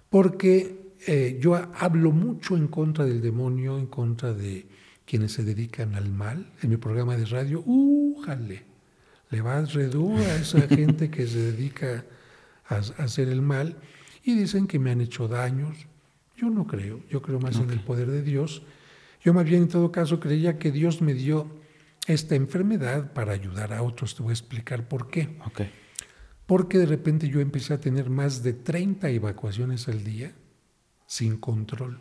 porque 0.09 0.93
eh, 1.05 1.37
yo 1.41 1.55
hablo 1.55 2.13
mucho 2.13 2.55
en 2.55 2.69
contra 2.69 3.03
del 3.03 3.19
demonio, 3.19 3.77
en 3.77 3.87
contra 3.87 4.33
de 4.33 4.67
quienes 5.03 5.33
se 5.33 5.43
dedican 5.43 5.95
al 5.95 6.13
mal. 6.13 6.49
En 6.61 6.69
mi 6.69 6.77
programa 6.77 7.17
de 7.17 7.25
radio, 7.25 7.61
¡újale! 7.65 8.63
Le 9.31 9.41
va 9.41 9.65
redú 9.65 10.15
a 10.15 10.35
esa 10.35 10.61
gente 10.69 11.11
que 11.11 11.27
se 11.27 11.51
dedica 11.51 12.05
a, 12.69 12.77
hacer 13.03 13.27
el 13.27 13.41
mal 13.41 13.75
y 14.23 14.33
dicen 14.33 14.65
que 14.65 14.79
me 14.79 14.91
han 14.91 15.01
hecho 15.01 15.27
daños. 15.27 15.75
Yo 16.37 16.49
no 16.49 16.65
creo, 16.67 17.01
yo 17.09 17.21
creo 17.21 17.41
más 17.41 17.57
en 17.57 17.69
el 17.69 17.81
poder 17.81 18.09
de 18.09 18.21
Dios. 18.21 18.63
Yo 19.21 19.33
más 19.33 19.43
bien 19.43 19.63
en 19.63 19.67
todo 19.67 19.91
caso 19.91 20.21
creía 20.21 20.57
que 20.57 20.71
Dios 20.71 21.01
me 21.01 21.13
dio 21.13 21.59
esta 22.07 22.35
enfermedad 22.35 23.13
para 23.13 23.33
ayudar 23.33 23.73
a 23.73 23.83
otros. 23.83 24.15
Te 24.15 24.23
voy 24.23 24.31
a 24.31 24.33
explicar 24.33 24.87
por 24.87 25.09
qué. 25.09 25.37
Okay. 25.45 25.71
Porque 26.45 26.77
de 26.77 26.85
repente 26.85 27.29
yo 27.29 27.39
empecé 27.39 27.73
a 27.73 27.79
tener 27.79 28.09
más 28.09 28.43
de 28.43 28.53
30 28.53 29.09
evacuaciones 29.09 29.87
al 29.87 30.03
día 30.03 30.33
sin 31.05 31.37
control. 31.37 31.99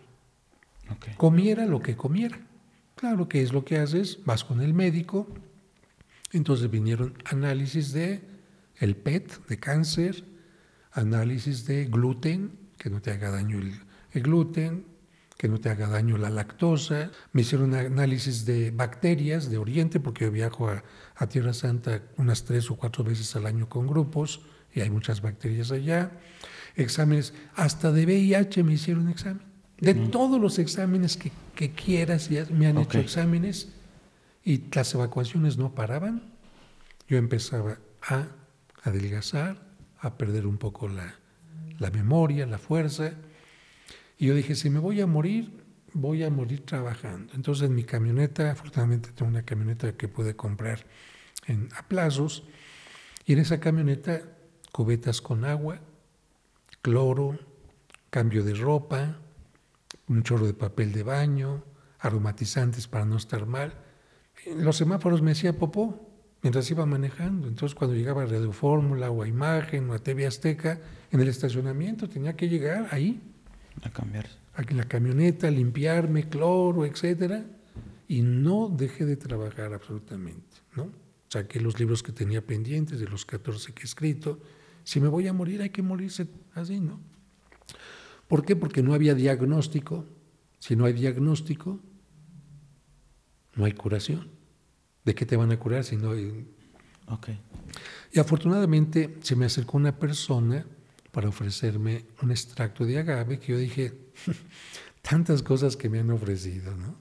Okay. 0.97 1.15
Comiera 1.15 1.67
lo 1.67 1.81
que 1.81 1.97
comiera. 1.97 2.39
Claro 2.97 3.29
que 3.29 3.43
es 3.43 3.53
lo 3.53 3.65
que 3.65 3.79
haces, 3.79 4.19
vas 4.25 4.45
con 4.45 4.61
el 4.61 4.75
médico. 4.75 5.27
Entonces 6.33 6.71
vinieron 6.71 7.15
análisis 7.25 7.93
de 7.93 8.23
el 8.77 8.97
PET 8.97 9.47
de 9.47 9.59
cáncer, 9.59 10.25
análisis 10.93 11.67
de 11.67 11.87
gluten, 11.87 12.59
que 12.79 12.91
no 12.91 13.01
te 13.01 13.11
haga 13.11 13.31
daño 13.31 13.59
el, 13.59 13.75
el 14.13 14.23
gluten, 14.23 14.85
que 15.41 15.49
no 15.49 15.59
te 15.59 15.71
haga 15.71 15.89
daño 15.89 16.19
la 16.19 16.29
lactosa. 16.29 17.11
Me 17.33 17.41
hicieron 17.41 17.73
análisis 17.75 18.45
de 18.45 18.71
bacterias 18.73 19.49
de 19.49 19.57
Oriente, 19.57 19.99
porque 19.99 20.27
yo 20.27 20.31
viajo 20.31 20.69
a, 20.69 20.83
Tierra 21.29 21.55
Santa 21.55 22.03
unas 22.19 22.45
tres 22.45 22.71
o 22.71 22.77
cuatro 22.77 23.05
veces 23.05 23.35
al 23.37 23.47
año 23.47 23.67
con 23.67 23.87
grupos 23.87 24.43
y 24.75 24.81
hay 24.81 24.91
muchas 24.91 25.23
bacterias 25.23 25.71
allá. 25.71 26.13
Exámenes, 26.77 27.33
hasta 27.57 27.91
de 27.91 28.05
VIH 28.05 28.63
me 28.65 28.75
hicieron 28.75 29.09
examen. 29.09 29.41
De 29.79 29.95
todos 29.95 30.39
los 30.39 30.59
exámenes 30.59 31.17
que, 31.17 31.33
que 31.55 31.73
quieras, 31.73 32.29
ya 32.29 32.45
me 32.51 32.67
han 32.67 32.77
hecho 32.77 32.99
exámenes 32.99 33.71
y 34.45 34.65
las 34.75 34.93
evacuaciones 34.93 35.57
no 35.57 35.75
paraban. 35.75 36.35
Yo 37.09 37.17
empezaba 37.17 37.79
a 38.03 38.27
adelgazar, 38.83 39.57
a 40.01 40.19
perder 40.19 40.47
un 40.47 40.59
poco 40.59 40.87
la, 40.87 41.15
la 41.79 41.91
memoria, 41.91 42.45
la 42.45 42.59
fuerza 42.59 43.15
y 44.21 44.27
yo 44.27 44.35
dije, 44.35 44.55
si 44.55 44.69
me 44.69 44.79
voy 44.79 45.01
a 45.01 45.07
morir, 45.07 45.51
voy 45.95 46.25
a 46.25 46.29
morir 46.29 46.67
trabajando. 46.67 47.33
Entonces 47.35 47.67
en 47.67 47.75
mi 47.75 47.85
camioneta, 47.85 48.51
afortunadamente 48.51 49.13
tengo 49.13 49.31
una 49.31 49.47
camioneta 49.47 49.97
que 49.97 50.09
pude 50.09 50.37
comprar 50.37 50.85
en, 51.47 51.71
a 51.75 51.89
plazos, 51.89 52.45
y 53.25 53.33
en 53.33 53.39
esa 53.39 53.61
camioneta 53.61 54.21
cubetas 54.73 55.23
con 55.23 55.47
agua, 55.47 55.81
cloro, 56.83 57.39
cambio 58.11 58.45
de 58.45 58.53
ropa, 58.53 59.17
un 60.07 60.23
chorro 60.23 60.47
de 60.47 60.53
papel 60.53 60.93
de 60.93 61.03
baño, 61.03 61.65
aromatizantes 61.99 62.89
para 62.89 63.07
no 63.07 63.17
estar 63.17 63.47
mal. 63.47 63.73
los 64.55 64.77
semáforos 64.77 65.23
me 65.23 65.31
hacía 65.31 65.57
popó 65.57 66.11
mientras 66.43 66.71
iba 66.71 66.85
manejando. 66.85 67.49
Entonces 67.49 67.75
cuando 67.75 67.97
llegaba 67.97 68.25
a 68.25 68.27
Radio 68.27 68.53
Fórmula 68.53 69.11
o 69.11 69.23
a 69.23 69.29
Imagen 69.29 69.89
o 69.89 69.95
a 69.95 69.99
TV 69.99 70.27
Azteca, 70.27 70.79
en 71.11 71.21
el 71.21 71.29
estacionamiento 71.29 72.07
tenía 72.07 72.37
que 72.37 72.51
llegar 72.51 72.87
ahí 72.91 73.30
a 73.83 73.91
cambiar. 73.91 74.29
En 74.57 74.77
la 74.77 74.85
camioneta, 74.85 75.51
limpiarme, 75.51 76.29
cloro, 76.29 76.85
etcétera, 76.85 77.45
y 78.09 78.23
no 78.23 78.69
dejé 78.69 79.07
de 79.07 79.17
trabajar 79.17 79.73
absolutamente, 79.73 80.59
¿no? 80.77 80.91
Saqué 81.29 81.61
los 81.61 81.79
libros 81.79 82.03
que 82.03 82.13
tenía 82.13 82.45
pendientes, 82.45 82.99
de 82.99 83.07
los 83.07 83.25
14 83.25 83.73
que 83.73 83.83
he 83.83 83.85
escrito. 83.85 84.41
Si 84.85 85.01
me 85.01 85.09
voy 85.09 85.29
a 85.29 85.33
morir, 85.33 85.63
hay 85.63 85.71
que 85.71 85.83
morirse 85.83 86.27
así, 86.55 86.81
¿no? 86.81 87.01
¿Por 88.27 88.45
qué? 88.45 88.57
Porque 88.57 88.83
no 88.83 88.95
había 88.95 89.15
diagnóstico. 89.15 90.05
Si 90.59 90.77
no 90.77 90.85
hay 90.85 90.93
diagnóstico, 90.93 91.81
no 93.55 93.65
hay 93.65 93.73
curación. 93.73 94.29
¿De 95.05 95.15
qué 95.15 95.25
te 95.25 95.37
van 95.37 95.53
a 95.53 95.59
curar 95.59 95.85
si 95.85 95.97
no 95.97 96.11
hay... 96.11 96.47
Okay. 97.07 97.41
Y 98.13 98.21
afortunadamente 98.21 99.17
se 99.23 99.37
me 99.37 99.47
acercó 99.47 99.77
una 99.79 99.99
persona 99.99 100.67
para 101.13 101.29
ofrecerme 101.29 102.05
un 102.23 102.31
extracto 102.31 102.85
de 102.85 102.99
agave 102.99 103.39
que 103.39 103.53
yo 103.53 103.59
dije, 103.59 103.93
tantas 105.03 105.43
cosas 105.43 105.77
que 105.77 105.89
me 105.89 106.01
han 106.01 106.11
ofrecido, 106.11 106.77
¿no? 106.77 106.97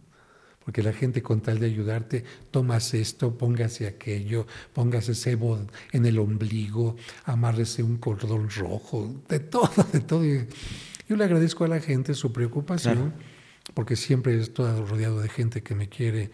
Porque 0.64 0.84
la 0.84 0.93
gente 0.93 1.24
con 1.24 1.41
tal 1.41 1.60
de 1.60 1.66
ayudarte, 1.66 2.24
tomas 2.51 2.93
esto, 2.93 3.36
póngase 3.38 3.88
aquello, 3.88 4.45
póngase 4.74 5.16
cebo 5.16 5.66
en 5.91 6.05
el 6.05 6.20
ombligo, 6.20 6.95
amárrese 7.26 7.82
un 7.82 7.97
cordón 7.97 8.49
rojo, 8.49 9.24
de 9.28 9.39
todo, 9.39 9.72
de 9.91 9.99
todo. 10.01 10.24
Yo 11.07 11.16
le 11.16 11.24
agradezco 11.24 11.64
a 11.64 11.70
la 11.70 11.80
gente 11.80 12.14
su 12.14 12.32
preocupación, 12.32 13.14
porque 13.74 13.95
siempre 13.95 14.45
todo 14.47 14.86
rodeado 14.86 15.22
de 15.22 15.30
gente 15.30 15.64
que 15.64 15.74
me 15.74 15.89
quiere, 15.89 16.30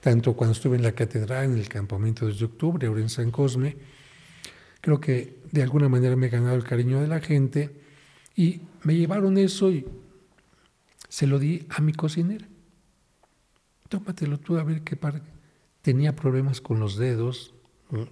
tanto 0.00 0.34
cuando 0.34 0.52
estuve 0.52 0.76
en 0.76 0.82
la 0.82 0.92
catedral, 0.92 1.44
en 1.44 1.58
el 1.58 1.68
campamento 1.68 2.26
desde 2.26 2.46
octubre, 2.46 2.86
ahora 2.86 3.02
en 3.02 3.10
San 3.10 3.30
Cosme, 3.30 3.76
creo 4.84 5.00
que 5.00 5.40
de 5.50 5.62
alguna 5.62 5.88
manera 5.88 6.14
me 6.14 6.26
he 6.26 6.28
ganado 6.28 6.56
el 6.56 6.64
cariño 6.64 7.00
de 7.00 7.08
la 7.08 7.20
gente 7.20 7.70
y 8.36 8.60
me 8.82 8.94
llevaron 8.94 9.38
eso 9.38 9.72
y 9.72 9.86
se 11.08 11.26
lo 11.26 11.38
di 11.38 11.66
a 11.70 11.80
mi 11.80 11.94
cocinera. 11.94 12.46
Tómatelo 13.88 14.38
tú 14.38 14.58
a 14.58 14.62
ver 14.62 14.82
qué 14.82 14.94
par. 14.94 15.22
Tenía 15.80 16.14
problemas 16.14 16.60
con 16.60 16.80
los 16.80 16.98
dedos. 16.98 17.54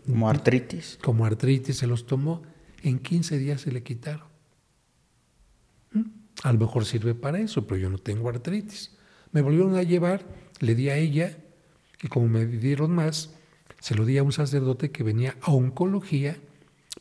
Como 0.07 0.31
artritis. 0.31 0.99
Como 1.03 1.27
artritis, 1.27 1.77
se 1.77 1.87
los 1.87 2.07
tomó. 2.07 2.41
En 2.83 3.01
15 3.01 3.37
días 3.37 3.61
se 3.61 3.71
le 3.71 3.83
quitaron. 3.83 4.29
¿Mm? 5.93 6.05
A 6.43 6.55
lo 6.55 6.59
mejor 6.59 6.87
sirve 6.87 7.15
para 7.15 7.39
eso, 7.39 7.67
pero 7.67 7.79
yo 7.83 7.91
no 7.91 7.99
tengo 7.99 8.31
artritis. 8.31 8.97
Me 9.31 9.43
volvieron 9.43 9.77
a 9.77 9.83
llevar, 9.83 10.25
le 10.61 10.75
di 10.75 10.89
a 10.89 10.97
ella, 10.97 11.37
y 12.03 12.09
como 12.09 12.29
me 12.29 12.47
dieron 12.47 12.95
más, 12.95 13.35
se 13.79 13.95
lo 13.95 14.07
di 14.07 14.17
a 14.17 14.23
un 14.23 14.33
sacerdote 14.33 14.91
que 14.91 15.03
venía 15.03 15.37
a 15.43 15.53
oncología 15.53 16.39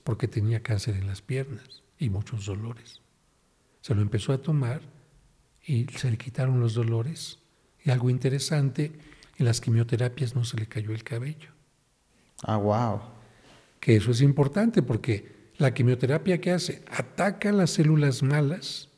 porque 0.03 0.27
tenía 0.27 0.63
cáncer 0.63 0.95
en 0.95 1.07
las 1.07 1.21
piernas 1.21 1.83
y 1.97 2.09
muchos 2.09 2.45
dolores. 2.45 3.01
Se 3.81 3.95
lo 3.95 4.01
empezó 4.01 4.33
a 4.33 4.41
tomar 4.41 4.81
y 5.65 5.85
se 5.95 6.09
le 6.09 6.17
quitaron 6.17 6.59
los 6.59 6.73
dolores. 6.73 7.39
Y 7.83 7.89
algo 7.89 8.09
interesante, 8.09 8.91
en 9.37 9.45
las 9.45 9.61
quimioterapias 9.61 10.35
no 10.35 10.43
se 10.43 10.57
le 10.57 10.67
cayó 10.67 10.91
el 10.91 11.03
cabello. 11.03 11.49
Ah, 12.43 12.57
wow. 12.57 13.01
Que 13.79 13.95
eso 13.95 14.11
es 14.11 14.21
importante 14.21 14.81
porque 14.81 15.51
la 15.57 15.73
quimioterapia 15.73 16.41
que 16.41 16.51
hace 16.51 16.83
ataca 16.89 17.51
las 17.51 17.71
células 17.71 18.23
malas, 18.23 18.89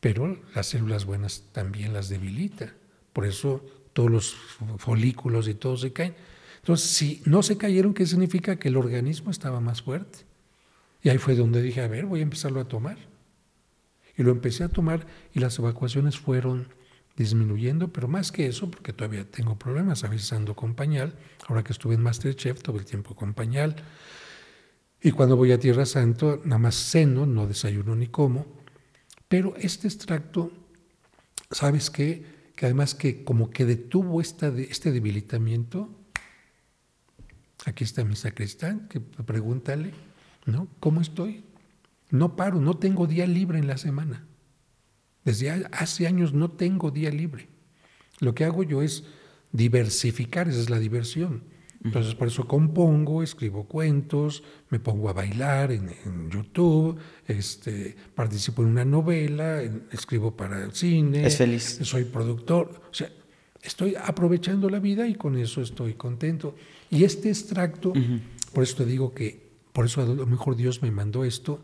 pero 0.00 0.40
las 0.54 0.66
células 0.66 1.04
buenas 1.04 1.44
también 1.52 1.92
las 1.92 2.08
debilita. 2.08 2.74
Por 3.12 3.26
eso 3.26 3.64
todos 3.92 4.10
los 4.10 4.36
folículos 4.78 5.48
y 5.48 5.54
todo 5.54 5.76
se 5.76 5.92
caen. 5.92 6.14
Entonces, 6.58 6.90
si 6.90 7.22
no 7.24 7.42
se 7.42 7.56
cayeron, 7.56 7.94
¿qué 7.94 8.06
significa? 8.06 8.56
Que 8.56 8.68
el 8.68 8.76
organismo 8.76 9.30
estaba 9.30 9.60
más 9.60 9.82
fuerte. 9.82 10.18
Y 11.06 11.08
ahí 11.08 11.18
fue 11.18 11.36
donde 11.36 11.62
dije, 11.62 11.82
a 11.82 11.86
ver, 11.86 12.04
voy 12.04 12.18
a 12.18 12.24
empezarlo 12.24 12.58
a 12.58 12.66
tomar. 12.66 12.98
Y 14.16 14.24
lo 14.24 14.32
empecé 14.32 14.64
a 14.64 14.68
tomar 14.68 15.06
y 15.32 15.38
las 15.38 15.56
evacuaciones 15.56 16.18
fueron 16.18 16.66
disminuyendo, 17.16 17.92
pero 17.92 18.08
más 18.08 18.32
que 18.32 18.48
eso, 18.48 18.68
porque 18.68 18.92
todavía 18.92 19.24
tengo 19.30 19.56
problemas, 19.56 20.02
a 20.02 20.08
veces 20.08 20.32
ando 20.32 20.56
con 20.56 20.74
pañal, 20.74 21.14
ahora 21.46 21.62
que 21.62 21.72
estuve 21.72 21.94
en 21.94 22.02
Masterchef 22.02 22.60
todo 22.60 22.80
el 22.80 22.84
tiempo 22.86 23.14
con 23.14 23.34
pañal, 23.34 23.76
y 25.00 25.12
cuando 25.12 25.36
voy 25.36 25.52
a 25.52 25.60
Tierra 25.60 25.86
Santo, 25.86 26.42
nada 26.44 26.58
más 26.58 26.74
ceno, 26.74 27.24
no 27.24 27.46
desayuno 27.46 27.94
ni 27.94 28.08
como, 28.08 28.44
pero 29.28 29.54
este 29.58 29.86
extracto, 29.86 30.50
¿sabes 31.52 31.88
qué? 31.88 32.26
Que 32.56 32.66
además 32.66 32.96
que 32.96 33.22
como 33.22 33.50
que 33.50 33.64
detuvo 33.64 34.20
esta, 34.20 34.48
este 34.48 34.90
debilitamiento, 34.90 35.88
Aquí 37.66 37.82
está 37.82 38.04
mi 38.04 38.14
sacristán, 38.14 38.86
que 38.88 39.00
pregúntale, 39.00 39.92
¿no? 40.46 40.68
¿Cómo 40.80 41.00
estoy? 41.00 41.44
No 42.10 42.36
paro, 42.36 42.60
no 42.60 42.74
tengo 42.74 43.06
día 43.06 43.26
libre 43.26 43.58
en 43.58 43.66
la 43.66 43.76
semana. 43.76 44.24
Desde 45.24 45.50
hace 45.72 46.06
años 46.06 46.32
no 46.32 46.52
tengo 46.52 46.90
día 46.90 47.10
libre. 47.10 47.48
Lo 48.20 48.34
que 48.34 48.44
hago 48.44 48.62
yo 48.62 48.80
es 48.80 49.04
diversificar, 49.52 50.48
esa 50.48 50.60
es 50.60 50.70
la 50.70 50.78
diversión. 50.78 51.42
Entonces 51.84 52.14
por 52.14 52.28
eso 52.28 52.48
compongo, 52.48 53.22
escribo 53.22 53.64
cuentos, 53.64 54.42
me 54.70 54.80
pongo 54.80 55.08
a 55.08 55.12
bailar 55.12 55.70
en, 55.70 55.90
YouTube, 56.30 56.98
este, 57.26 57.94
participo 58.14 58.62
en 58.62 58.68
una 58.68 58.84
novela, 58.84 59.62
escribo 59.92 60.36
para 60.36 60.64
el 60.64 60.72
cine. 60.72 61.26
Es 61.26 61.36
feliz. 61.36 61.78
Soy 61.82 62.04
productor. 62.04 62.82
O 62.90 62.94
sea, 62.94 63.10
estoy 63.62 63.94
aprovechando 63.94 64.68
la 64.68 64.80
vida 64.80 65.06
y 65.06 65.14
con 65.14 65.36
eso 65.36 65.60
estoy 65.60 65.94
contento. 65.94 66.56
Y 66.90 67.04
este 67.04 67.28
extracto, 67.28 67.92
por 68.52 68.64
eso 68.64 68.76
te 68.76 68.86
digo 68.86 69.12
que, 69.12 69.45
por 69.76 69.84
eso 69.84 70.00
a 70.00 70.06
lo 70.06 70.24
mejor 70.24 70.56
Dios 70.56 70.80
me 70.80 70.90
mandó 70.90 71.22
esto, 71.26 71.62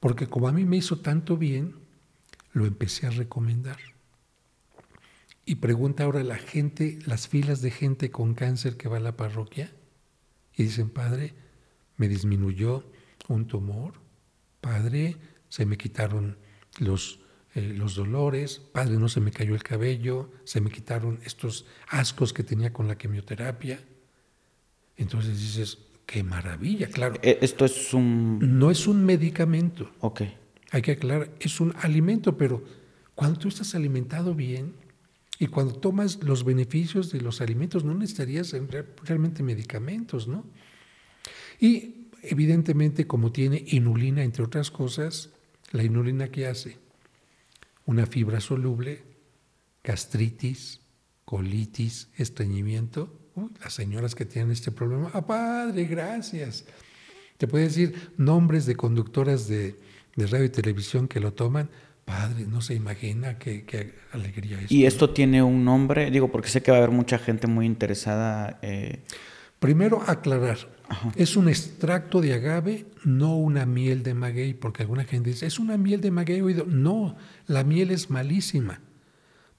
porque 0.00 0.26
como 0.26 0.48
a 0.48 0.52
mí 0.52 0.66
me 0.66 0.76
hizo 0.76 0.98
tanto 0.98 1.38
bien, 1.38 1.76
lo 2.52 2.66
empecé 2.66 3.06
a 3.06 3.10
recomendar. 3.10 3.78
Y 5.46 5.54
pregunta 5.54 6.04
ahora 6.04 6.22
la 6.24 6.36
gente, 6.36 6.98
las 7.06 7.28
filas 7.28 7.62
de 7.62 7.70
gente 7.70 8.10
con 8.10 8.34
cáncer 8.34 8.76
que 8.76 8.86
va 8.86 8.98
a 8.98 9.00
la 9.00 9.16
parroquia, 9.16 9.72
y 10.54 10.64
dicen, 10.64 10.90
Padre, 10.90 11.32
me 11.96 12.06
disminuyó 12.06 12.84
un 13.28 13.46
tumor, 13.46 13.94
Padre, 14.60 15.16
se 15.48 15.64
me 15.64 15.78
quitaron 15.78 16.36
los, 16.80 17.20
eh, 17.54 17.62
los 17.62 17.94
dolores, 17.94 18.58
Padre, 18.58 18.98
no 18.98 19.08
se 19.08 19.20
me 19.20 19.30
cayó 19.30 19.54
el 19.54 19.62
cabello, 19.62 20.30
se 20.44 20.60
me 20.60 20.70
quitaron 20.70 21.18
estos 21.24 21.64
ascos 21.88 22.34
que 22.34 22.44
tenía 22.44 22.74
con 22.74 22.88
la 22.88 22.98
quimioterapia. 22.98 23.80
Entonces 24.98 25.40
dices, 25.40 25.78
qué 26.06 26.22
maravilla, 26.22 26.88
claro. 26.88 27.16
E, 27.22 27.38
esto 27.42 27.64
es 27.64 27.94
un... 27.94 28.58
No 28.58 28.70
es 28.70 28.86
un 28.86 29.04
medicamento. 29.04 29.90
Ok. 30.00 30.22
Hay 30.70 30.82
que 30.82 30.92
aclarar, 30.92 31.30
es 31.40 31.60
un 31.60 31.74
alimento, 31.80 32.36
pero 32.36 32.64
cuando 33.14 33.38
tú 33.38 33.48
estás 33.48 33.74
alimentado 33.74 34.34
bien 34.34 34.74
y 35.38 35.46
cuando 35.46 35.74
tomas 35.74 36.22
los 36.22 36.44
beneficios 36.44 37.12
de 37.12 37.20
los 37.20 37.40
alimentos, 37.40 37.84
no 37.84 37.94
necesitarías 37.94 38.54
realmente 39.04 39.42
medicamentos, 39.42 40.28
¿no? 40.28 40.44
Y 41.60 42.08
evidentemente, 42.22 43.06
como 43.06 43.32
tiene 43.32 43.64
inulina, 43.68 44.22
entre 44.22 44.44
otras 44.44 44.70
cosas, 44.70 45.30
la 45.72 45.82
inulina 45.82 46.28
que 46.28 46.46
hace 46.46 46.78
una 47.84 48.06
fibra 48.06 48.40
soluble, 48.40 49.02
gastritis, 49.82 50.80
colitis, 51.24 52.08
estreñimiento, 52.16 53.18
las 53.62 53.72
señoras 53.72 54.14
que 54.14 54.24
tienen 54.24 54.52
este 54.52 54.70
problema, 54.70 55.10
ah, 55.12 55.26
padre, 55.26 55.84
gracias. 55.84 56.64
Te 57.38 57.46
puede 57.46 57.64
decir 57.64 58.12
nombres 58.16 58.66
de 58.66 58.76
conductoras 58.76 59.48
de, 59.48 59.76
radio 60.16 60.44
y 60.44 60.50
televisión 60.50 61.08
que 61.08 61.20
lo 61.20 61.32
toman. 61.32 61.70
Padre, 62.04 62.46
no 62.46 62.60
se 62.60 62.74
imagina 62.74 63.38
qué, 63.38 63.94
alegría 64.12 64.60
es. 64.60 64.70
¿Y 64.70 64.86
esto 64.86 65.10
tiene 65.10 65.42
un 65.42 65.64
nombre? 65.64 66.10
Digo, 66.10 66.30
porque 66.30 66.48
sé 66.48 66.62
que 66.62 66.70
va 66.70 66.78
a 66.78 66.80
haber 66.80 66.90
mucha 66.90 67.18
gente 67.18 67.46
muy 67.46 67.66
interesada. 67.66 68.58
Eh. 68.62 69.02
Primero, 69.58 70.02
aclarar. 70.06 70.58
Es 71.16 71.36
un 71.36 71.48
extracto 71.48 72.20
de 72.20 72.34
agave, 72.34 72.86
no 73.04 73.36
una 73.36 73.64
miel 73.64 74.02
de 74.02 74.12
maguey, 74.12 74.52
porque 74.52 74.82
alguna 74.82 75.04
gente 75.04 75.30
dice, 75.30 75.46
es 75.46 75.58
una 75.58 75.78
miel 75.78 76.00
de 76.00 76.10
maguey 76.10 76.40
oído. 76.42 76.66
No, 76.66 77.16
la 77.46 77.64
miel 77.64 77.92
es 77.92 78.10
malísima 78.10 78.80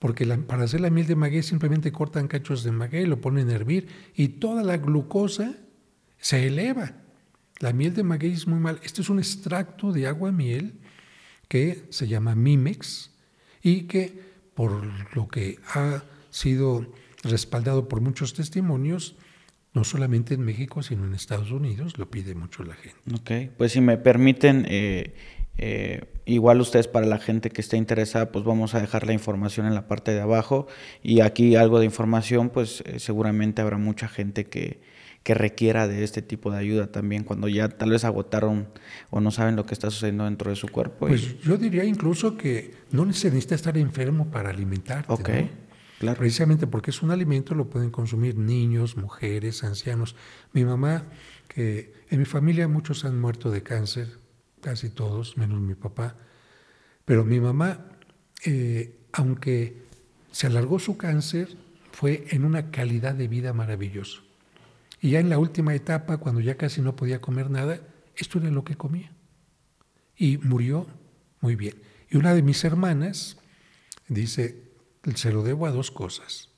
porque 0.04 0.26
para 0.26 0.66
hacer 0.66 0.82
la 0.82 0.90
miel 0.90 1.08
de 1.08 1.16
maguey 1.16 1.44
simplemente 1.44 1.94
cortan 1.94 2.28
cachos 2.28 2.66
de 2.66 2.74
maguey, 2.74 3.06
lo 3.06 3.22
ponen 3.22 3.50
a 3.50 3.54
hervir 3.54 3.88
y 4.14 4.28
toda 4.28 4.62
la 4.62 4.76
glucosa 4.76 5.56
se 6.18 6.46
eleva. 6.46 6.92
La 7.60 7.72
miel 7.72 7.94
de 7.94 8.04
maguey 8.04 8.34
es 8.34 8.46
muy 8.46 8.60
mal. 8.60 8.82
Este 8.84 9.02
es 9.02 9.10
un 9.10 9.20
extracto 9.20 9.94
de 9.94 10.08
agua 10.08 10.34
miel 10.34 10.74
que 11.48 11.86
se 11.90 12.10
llama 12.10 12.36
Mimex 12.36 13.12
y 13.62 13.84
que 13.84 14.20
por 14.54 14.84
lo 15.16 15.30
que 15.30 15.60
ha 15.74 16.04
sido 16.32 16.86
respaldado 17.24 17.88
por 17.88 18.02
muchos 18.02 18.34
testimonios, 18.34 19.16
no 19.74 19.86
solamente 19.86 20.34
en 20.34 20.42
México, 20.42 20.84
sino 20.84 21.06
en 21.06 21.14
Estados 21.14 21.50
Unidos, 21.52 21.98
lo 21.98 22.12
pide 22.12 22.36
mucho 22.36 22.66
la 22.66 22.76
gente. 22.76 23.00
Ok, 23.14 23.56
pues 23.56 23.72
si 23.72 23.80
me 23.80 23.98
permiten, 23.98 24.66
eh, 24.68 25.16
eh, 25.58 26.06
igual 26.26 26.62
ustedes 26.62 26.88
para 26.88 27.06
la 27.06 27.20
gente 27.20 27.50
que 27.50 27.62
esté 27.62 27.78
interesada, 27.78 28.32
pues 28.32 28.44
vamos 28.44 28.74
a 28.76 28.82
dejar 28.82 29.06
la 29.06 29.14
información 29.14 29.66
en 29.66 29.76
la 29.76 29.88
parte 29.88 30.12
de 30.12 30.22
abajo 30.22 30.68
y 31.02 31.22
aquí 31.22 31.56
algo 31.56 31.80
de 31.80 31.86
información, 31.86 32.50
pues 32.50 32.82
eh, 32.86 33.00
seguramente 33.00 33.62
habrá 33.62 33.78
mucha 33.78 34.08
gente 34.08 34.46
que, 34.46 34.82
que 35.24 35.34
requiera 35.34 35.88
de 35.88 36.04
este 36.04 36.22
tipo 36.22 36.52
de 36.52 36.58
ayuda 36.58 36.88
también 36.88 37.24
cuando 37.24 37.48
ya 37.48 37.70
tal 37.70 37.92
vez 37.92 38.04
agotaron 38.04 38.68
o 39.10 39.22
no 39.22 39.32
saben 39.32 39.56
lo 39.56 39.66
que 39.66 39.74
está 39.74 39.92
sucediendo 39.92 40.26
dentro 40.26 40.50
de 40.50 40.56
su 40.56 40.68
cuerpo. 40.68 41.08
Pues 41.08 41.40
yo 41.42 41.58
diría 41.58 41.84
incluso 41.84 42.36
que 42.36 42.74
no 42.92 43.12
se 43.14 43.30
necesita 43.30 43.56
estar 43.56 43.78
enfermo 43.78 44.32
para 44.32 44.50
alimentarte. 44.50 45.12
Ok, 45.12 45.30
claro. 46.00 46.20
Precisamente 46.20 46.68
porque 46.68 46.92
es 46.92 47.02
un 47.04 47.12
alimento, 47.12 47.54
lo 47.54 47.70
pueden 47.70 47.92
consumir 47.92 48.38
niños, 48.38 48.98
mujeres, 48.98 49.64
ancianos. 49.64 50.16
Mi 50.52 50.66
mamá, 50.66 51.04
que 51.48 51.94
en 52.10 52.20
mi 52.20 52.26
familia 52.26 52.68
muchos 52.68 53.06
han 53.06 53.20
muerto 53.22 53.52
de 53.52 53.62
cáncer, 53.62 54.23
casi 54.64 54.90
todos, 54.90 55.38
menos 55.38 55.62
mi 55.62 55.76
papá. 55.76 56.16
Pero 57.06 57.24
mi 57.26 57.40
mamá, 57.40 57.86
eh, 58.46 58.98
aunque 59.12 59.84
se 60.32 60.48
alargó 60.48 60.80
su 60.80 60.98
cáncer, 60.98 61.56
fue 61.92 62.26
en 62.32 62.46
una 62.46 62.72
calidad 62.72 63.14
de 63.14 63.28
vida 63.28 63.54
maravillosa. 63.54 64.22
Y 65.00 65.12
ya 65.12 65.20
en 65.20 65.30
la 65.30 65.38
última 65.38 65.76
etapa, 65.76 66.18
cuando 66.18 66.42
ya 66.42 66.56
casi 66.56 66.82
no 66.82 66.96
podía 66.96 67.22
comer 67.22 67.52
nada, 67.52 67.82
esto 68.16 68.40
era 68.40 68.50
lo 68.50 68.64
que 68.64 68.76
comía. 68.76 69.12
Y 70.16 70.38
murió 70.38 70.88
muy 71.42 71.56
bien. 71.56 71.76
Y 72.10 72.18
una 72.18 72.34
de 72.34 72.42
mis 72.42 72.64
hermanas 72.64 73.38
dice, 74.08 74.64
se 75.16 75.32
lo 75.32 75.44
debo 75.44 75.68
a 75.68 75.72
dos 75.72 75.92
cosas, 75.92 76.50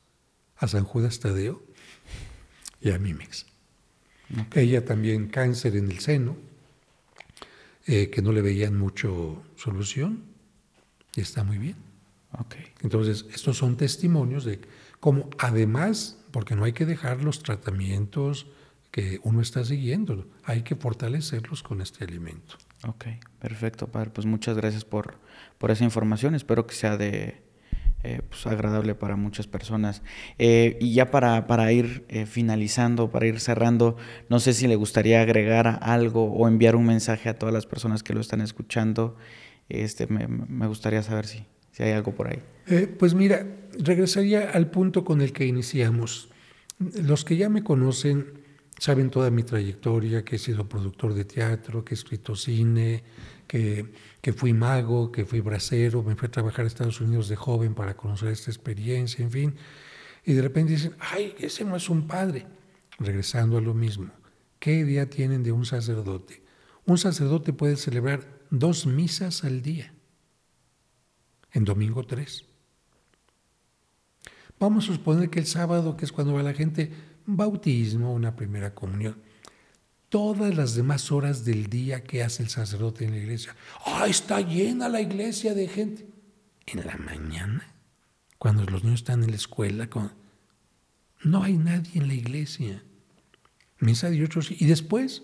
a 0.58 0.68
San 0.68 0.84
Judas 0.84 1.20
Tadeo 1.20 1.64
y 2.80 2.92
a 2.92 3.00
Mimex. 3.00 3.48
Ella 4.54 4.86
también 4.86 5.28
cáncer 5.28 5.76
en 5.76 5.90
el 5.90 6.00
seno, 6.00 6.38
eh, 7.86 8.10
que 8.10 8.22
no 8.22 8.32
le 8.32 8.42
veían 8.42 8.78
mucho 8.78 9.44
solución 9.56 10.24
y 11.16 11.22
está 11.22 11.44
muy 11.44 11.58
bien. 11.58 11.76
Okay. 12.32 12.66
Entonces, 12.82 13.26
estos 13.34 13.58
son 13.58 13.78
testimonios 13.78 14.44
de 14.44 14.60
cómo 15.00 15.30
además, 15.38 16.18
porque 16.32 16.56
no 16.56 16.66
hay 16.66 16.74
que 16.74 16.86
dejar 16.86 17.24
los 17.24 17.42
tratamientos 17.44 18.48
que 18.92 19.20
uno 19.24 19.42
está 19.42 19.64
siguiendo, 19.64 20.28
hay 20.44 20.64
que 20.64 20.76
fortalecerlos 20.76 21.64
con 21.64 21.82
este 21.82 22.04
alimento. 22.04 22.56
Ok, 22.88 23.06
perfecto, 23.40 23.88
padre. 23.88 24.12
Pues 24.12 24.26
muchas 24.26 24.58
gracias 24.58 24.86
por, 24.86 25.18
por 25.58 25.72
esa 25.72 25.84
información. 25.84 26.36
Espero 26.36 26.68
que 26.68 26.76
sea 26.76 26.98
de, 26.98 27.45
eh, 28.06 28.22
pues, 28.30 28.46
agradable 28.46 28.94
para 28.94 29.16
muchas 29.16 29.48
personas. 29.48 30.04
Eh, 30.38 30.78
y 30.80 30.94
ya 30.94 31.10
para, 31.10 31.48
para 31.48 31.72
ir 31.72 32.06
eh, 32.08 32.28
finalizando, 32.28 33.10
para 33.10 33.26
ir 33.26 33.40
cerrando, 33.40 33.98
no 34.30 34.40
sé 34.40 34.54
si 34.54 34.68
le 34.68 34.76
gustaría 34.76 35.22
agregar 35.22 35.80
algo 35.82 36.32
o 36.32 36.48
enviar 36.48 36.76
un 36.76 36.86
mensaje 36.86 37.30
a 37.30 37.40
todas 37.40 37.52
las 37.52 37.66
personas 37.66 38.04
que 38.04 38.14
lo 38.14 38.22
están 38.22 38.42
escuchando. 38.42 39.18
Este, 39.70 40.06
me, 40.06 40.28
me 40.28 40.68
gustaría 40.68 41.02
saber 41.02 41.26
si, 41.26 41.46
si 41.72 41.82
hay 41.82 41.94
algo 41.94 42.14
por 42.14 42.28
ahí. 42.28 42.44
pues 43.00 43.16
mira, 43.16 43.44
regresaría 43.80 44.52
al 44.52 44.70
punto 44.70 45.04
con 45.04 45.22
el 45.22 45.34
que 45.34 45.48
iniciamos. 45.48 46.30
Los 46.78 47.26
que 47.26 47.38
ya 47.38 47.50
me 47.50 47.64
conocen 47.64 48.46
saben 48.78 49.10
toda 49.10 49.32
mi 49.32 49.42
trayectoria, 49.42 50.24
que 50.24 50.36
he 50.36 50.40
sido 50.40 50.70
productor 50.70 51.16
de 51.16 51.26
teatro, 51.26 51.84
que 51.84 51.96
he 51.96 51.98
escrito 51.98 52.36
cine, 52.36 53.04
que 53.48 53.94
que 54.26 54.34
fui 54.34 54.54
mago, 54.54 55.12
que 55.12 55.24
fui 55.24 55.40
bracero, 55.40 56.02
me 56.02 56.16
fui 56.16 56.26
a 56.26 56.32
trabajar 56.32 56.66
a 56.66 56.68
Estados 56.68 57.00
Unidos 57.00 57.30
de 57.30 57.36
joven 57.36 57.76
para 57.76 57.96
conocer 57.96 58.30
esta 58.30 58.50
experiencia, 58.50 59.24
en 59.24 59.30
fin. 59.30 59.56
Y 60.24 60.34
de 60.34 60.42
repente 60.42 60.72
dicen, 60.72 60.96
ay, 60.98 61.36
ese 61.38 61.64
no 61.64 61.76
es 61.76 61.88
un 61.92 62.08
padre. 62.08 62.48
Regresando 62.98 63.60
a 63.60 63.62
lo 63.62 63.76
mismo, 63.76 64.10
¿qué 64.58 64.74
idea 64.80 65.12
tienen 65.12 65.44
de 65.44 65.52
un 65.52 65.64
sacerdote? 65.64 66.42
Un 66.88 66.98
sacerdote 66.98 67.54
puede 67.54 67.76
celebrar 67.76 68.28
dos 68.50 68.88
misas 68.88 69.44
al 69.44 69.62
día, 69.62 69.94
en 71.52 71.64
domingo 71.64 72.04
tres. 72.04 72.46
Vamos 74.60 74.90
a 74.90 74.94
suponer 74.94 75.30
que 75.30 75.38
el 75.38 75.46
sábado, 75.46 75.96
que 75.98 76.06
es 76.06 76.12
cuando 76.12 76.34
va 76.34 76.42
la 76.42 76.56
gente, 76.56 76.92
bautismo, 77.28 78.12
una 78.12 78.36
primera 78.36 78.74
comunión 78.74 79.22
todas 80.16 80.56
las 80.56 80.76
demás 80.76 81.12
horas 81.12 81.44
del 81.44 81.68
día 81.68 82.06
que 82.06 82.24
hace 82.24 82.42
el 82.42 82.48
sacerdote 82.48 83.04
en 83.04 83.12
la 83.12 83.18
iglesia. 83.18 83.54
¡Ah, 83.86 84.06
está 84.08 84.40
llena 84.40 84.88
la 84.88 85.02
iglesia 85.02 85.54
de 85.54 85.68
gente! 85.68 86.08
En 86.68 86.88
la 86.88 86.96
mañana, 86.96 87.76
cuando 88.38 88.64
los 88.64 88.86
niños 88.86 89.02
están 89.02 89.26
en 89.26 89.32
la 89.32 89.36
escuela, 89.36 89.90
no 91.22 91.44
hay 91.44 91.58
nadie 91.58 92.00
en 92.00 92.08
la 92.08 92.14
iglesia. 92.14 92.82
Misa 93.80 94.10
de 94.10 94.24
otros. 94.24 94.52
Y 94.52 94.66
después, 94.68 95.22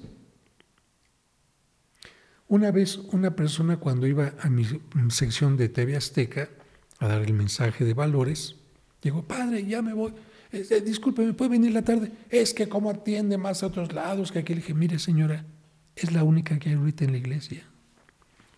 una 2.50 2.70
vez 2.72 2.98
una 2.98 3.34
persona 3.34 3.78
cuando 3.78 4.08
iba 4.08 4.34
a 4.42 4.50
mi 4.50 4.66
sección 5.08 5.56
de 5.56 5.70
TV 5.70 5.96
Azteca 5.96 6.50
a 7.00 7.08
dar 7.08 7.22
el 7.22 7.34
mensaje 7.34 7.86
de 7.86 7.94
valores, 7.94 8.58
dijo, 9.02 9.24
padre, 9.24 9.66
ya 9.66 9.82
me 9.82 9.94
voy. 9.94 10.14
Disculpe, 10.52 10.82
disculpe, 10.82 11.26
¿me 11.26 11.34
puede 11.34 11.52
venir 11.52 11.72
la 11.72 11.82
tarde? 11.82 12.12
Es 12.30 12.54
que 12.54 12.68
como 12.68 12.90
atiende 12.90 13.38
más 13.38 13.64
a 13.64 13.68
otros 13.68 13.94
lados 13.94 14.32
que 14.32 14.40
aquí. 14.40 14.54
Le 14.54 14.60
dije, 14.62 14.74
mire 14.74 15.00
señora, 15.00 15.46
es 15.96 16.12
la 16.12 16.24
única 16.24 16.60
que 16.60 16.70
hay 16.70 16.76
ahorita 16.76 17.06
en 17.06 17.12
la 17.12 17.18
iglesia. 17.18 17.64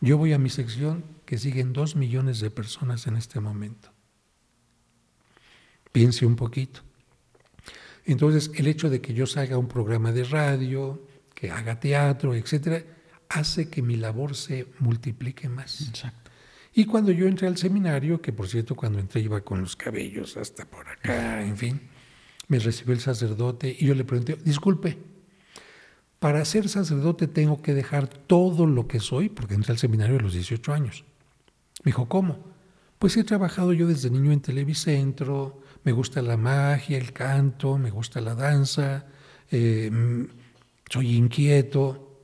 Yo 0.02 0.18
voy 0.18 0.34
a 0.34 0.40
mi 0.40 0.50
sección 0.50 1.04
que 1.26 1.38
siguen 1.38 1.72
dos 1.72 1.96
millones 1.96 2.40
de 2.40 2.50
personas 2.50 3.08
en 3.08 3.16
este 3.16 3.40
momento. 3.40 3.90
Piense 5.92 6.26
un 6.26 6.36
poquito. 6.36 6.82
Entonces, 8.06 8.52
el 8.56 8.68
hecho 8.68 8.90
de 8.90 9.00
que 9.00 9.14
yo 9.14 9.28
salga 9.28 9.58
un 9.58 9.68
programa 9.68 10.12
de 10.12 10.24
radio, 10.24 11.08
que 11.34 11.52
haga 11.52 11.80
teatro, 11.80 12.36
etcétera, 12.36 12.84
hace 13.30 13.70
que 13.70 13.82
mi 13.82 13.96
labor 13.96 14.36
se 14.36 14.68
multiplique 14.80 15.48
más. 15.48 15.88
Exacto. 15.88 16.23
Y 16.74 16.86
cuando 16.86 17.12
yo 17.12 17.28
entré 17.28 17.48
al 17.48 17.58
seminario, 17.58 18.22
que 18.22 18.34
por 18.34 18.48
cierto 18.48 18.76
cuando 18.76 19.00
entré 19.00 19.22
iba 19.22 19.42
con 19.42 19.62
los 19.62 19.76
cabellos 19.76 20.38
hasta 20.38 20.66
por 20.66 20.88
acá, 20.88 21.46
en 21.46 21.56
fin, 21.56 21.82
me 22.48 22.58
recibió 22.60 22.94
el 22.94 23.00
sacerdote 23.00 23.76
y 23.80 23.86
yo 23.86 23.94
le 23.94 24.04
pregunté, 24.04 24.38
disculpe, 24.44 24.98
para 26.20 26.44
ser 26.46 26.70
sacerdote 26.70 27.28
tengo 27.28 27.62
que 27.62 27.74
dejar 27.74 28.08
todo 28.08 28.66
lo 28.66 28.88
que 28.88 29.00
soy, 29.00 29.30
porque 29.30 29.54
entré 29.54 29.74
al 29.74 29.78
seminario 29.78 30.18
a 30.18 30.22
los 30.22 30.34
18 30.34 30.74
años. 30.74 31.06
Me 31.84 31.90
dijo, 31.90 32.08
¿cómo? 32.08 32.40
Pues 32.98 33.18
he 33.18 33.24
trabajado 33.24 33.74
yo 33.74 33.88
desde 33.88 34.10
niño 34.10 34.32
en 34.32 34.40
Televicentro, 34.40 35.62
me 35.84 35.92
gusta 35.92 36.22
la 36.22 36.38
magia, 36.38 36.98
el 36.98 37.12
canto, 37.12 37.78
me 37.78 37.92
gusta 37.92 38.22
la 38.22 38.36
danza, 38.36 39.06
eh, 39.52 39.92
soy 40.90 41.16
inquieto, 41.18 42.22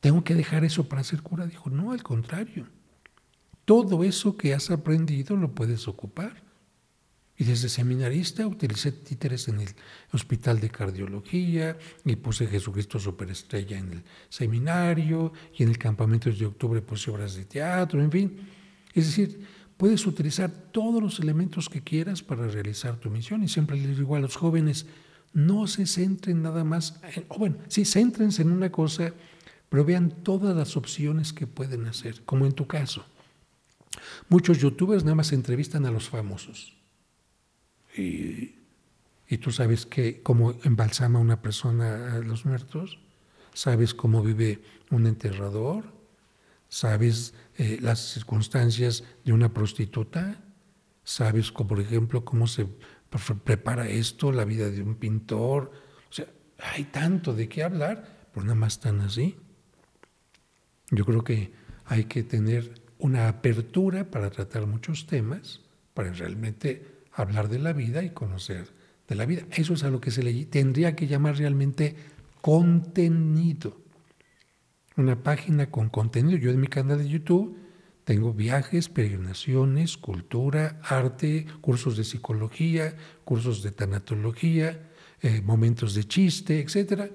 tengo 0.00 0.22
que 0.22 0.34
dejar 0.34 0.64
eso 0.64 0.88
para 0.88 1.02
ser 1.02 1.22
cura. 1.22 1.46
Dijo, 1.46 1.70
no, 1.70 1.92
al 1.92 2.02
contrario, 2.02 2.66
todo 3.68 4.02
eso 4.02 4.34
que 4.34 4.54
has 4.54 4.70
aprendido 4.70 5.36
lo 5.36 5.54
puedes 5.54 5.88
ocupar. 5.88 6.42
Y 7.36 7.44
desde 7.44 7.68
seminarista 7.68 8.46
utilicé 8.46 8.92
títeres 8.92 9.46
en 9.48 9.60
el 9.60 9.68
hospital 10.10 10.58
de 10.58 10.70
cardiología 10.70 11.76
y 12.02 12.16
puse 12.16 12.46
Jesucristo 12.46 12.98
Superestrella 12.98 13.76
en 13.76 13.92
el 13.92 14.02
seminario 14.30 15.34
y 15.54 15.64
en 15.64 15.68
el 15.68 15.76
campamento 15.76 16.30
de 16.30 16.46
octubre 16.46 16.80
puse 16.80 17.10
obras 17.10 17.34
de 17.34 17.44
teatro, 17.44 18.02
en 18.02 18.10
fin. 18.10 18.38
Es 18.94 19.04
decir, 19.04 19.46
puedes 19.76 20.06
utilizar 20.06 20.50
todos 20.72 21.02
los 21.02 21.20
elementos 21.20 21.68
que 21.68 21.82
quieras 21.82 22.22
para 22.22 22.48
realizar 22.48 22.96
tu 22.96 23.10
misión. 23.10 23.42
Y 23.42 23.48
siempre 23.48 23.76
les 23.76 23.98
digo 23.98 24.16
a 24.16 24.20
los 24.20 24.34
jóvenes, 24.34 24.86
no 25.34 25.66
se 25.66 25.84
centren 25.84 26.40
nada 26.40 26.64
más, 26.64 27.02
o 27.28 27.38
bueno, 27.38 27.58
sí, 27.68 27.84
céntrense 27.84 28.40
en 28.40 28.50
una 28.50 28.72
cosa, 28.72 29.12
pero 29.68 29.84
vean 29.84 30.22
todas 30.22 30.56
las 30.56 30.74
opciones 30.78 31.34
que 31.34 31.46
pueden 31.46 31.84
hacer, 31.84 32.22
como 32.24 32.46
en 32.46 32.52
tu 32.52 32.66
caso. 32.66 33.04
Muchos 34.28 34.58
youtubers 34.58 35.04
nada 35.04 35.14
más 35.14 35.32
entrevistan 35.32 35.86
a 35.86 35.90
los 35.90 36.08
famosos 36.08 36.76
y, 37.96 38.54
tú 39.38 39.50
sabes 39.50 39.86
que 39.86 40.22
cómo 40.22 40.54
embalsama 40.64 41.18
una 41.18 41.42
persona 41.42 42.14
a 42.14 42.18
los 42.20 42.46
muertos, 42.46 42.98
sabes 43.52 43.94
cómo 43.94 44.22
vive 44.22 44.62
un 44.90 45.06
enterrador, 45.06 45.84
sabes 46.68 47.34
eh, 47.56 47.78
las 47.80 47.98
circunstancias 48.12 49.04
de 49.24 49.32
una 49.32 49.52
prostituta, 49.52 50.42
sabes, 51.04 51.50
como, 51.52 51.68
por 51.68 51.80
ejemplo, 51.80 52.24
cómo 52.24 52.46
se 52.46 52.66
prepara 53.44 53.88
esto, 53.88 54.32
la 54.32 54.44
vida 54.44 54.70
de 54.70 54.82
un 54.82 54.96
pintor. 54.96 55.72
O 56.10 56.12
sea, 56.12 56.26
hay 56.58 56.84
tanto 56.84 57.34
de 57.34 57.48
qué 57.48 57.62
hablar, 57.62 58.28
pero 58.32 58.44
nada 58.44 58.54
más 58.54 58.80
tan 58.80 59.00
así. 59.00 59.36
Yo 60.90 61.04
creo 61.04 61.24
que 61.24 61.52
hay 61.86 62.04
que 62.04 62.22
tener 62.22 62.87
una 62.98 63.28
apertura 63.28 64.10
para 64.10 64.30
tratar 64.30 64.66
muchos 64.66 65.06
temas, 65.06 65.60
para 65.94 66.12
realmente 66.12 66.84
hablar 67.12 67.48
de 67.48 67.58
la 67.58 67.72
vida 67.72 68.02
y 68.02 68.10
conocer 68.10 68.68
de 69.08 69.14
la 69.14 69.26
vida. 69.26 69.42
Eso 69.52 69.74
es 69.74 69.84
a 69.84 69.90
lo 69.90 70.00
que 70.00 70.10
se 70.10 70.22
le 70.22 70.46
tendría 70.46 70.94
que 70.94 71.06
llamar 71.06 71.36
realmente 71.36 71.96
contenido. 72.40 73.76
Una 74.96 75.22
página 75.22 75.70
con 75.70 75.88
contenido. 75.88 76.38
Yo 76.38 76.50
en 76.50 76.60
mi 76.60 76.66
canal 76.66 76.98
de 76.98 77.08
YouTube 77.08 77.56
tengo 78.04 78.32
viajes, 78.32 78.88
peregrinaciones, 78.88 79.96
cultura, 79.96 80.80
arte, 80.82 81.46
cursos 81.60 81.96
de 81.96 82.04
psicología, 82.04 82.96
cursos 83.24 83.62
de 83.62 83.70
tanatología, 83.70 84.88
eh, 85.20 85.42
momentos 85.42 85.94
de 85.94 86.04
chiste, 86.04 86.60
etc. 86.60 87.10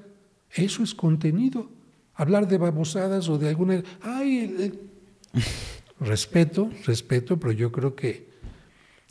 Eso 0.51 0.83
es 0.83 0.93
contenido. 0.93 1.69
Hablar 2.13 2.47
de 2.47 2.57
babosadas 2.57 3.27
o 3.27 3.37
de 3.37 3.49
alguna... 3.49 3.83
Ay, 4.01 4.71
respeto, 5.99 6.69
respeto, 6.85 7.39
pero 7.39 7.51
yo 7.51 7.71
creo 7.71 7.95
que 7.95 8.29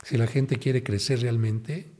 si 0.03 0.17
la 0.17 0.27
gente 0.27 0.57
quiere 0.57 0.83
crecer 0.83 1.21
realmente, 1.21 1.91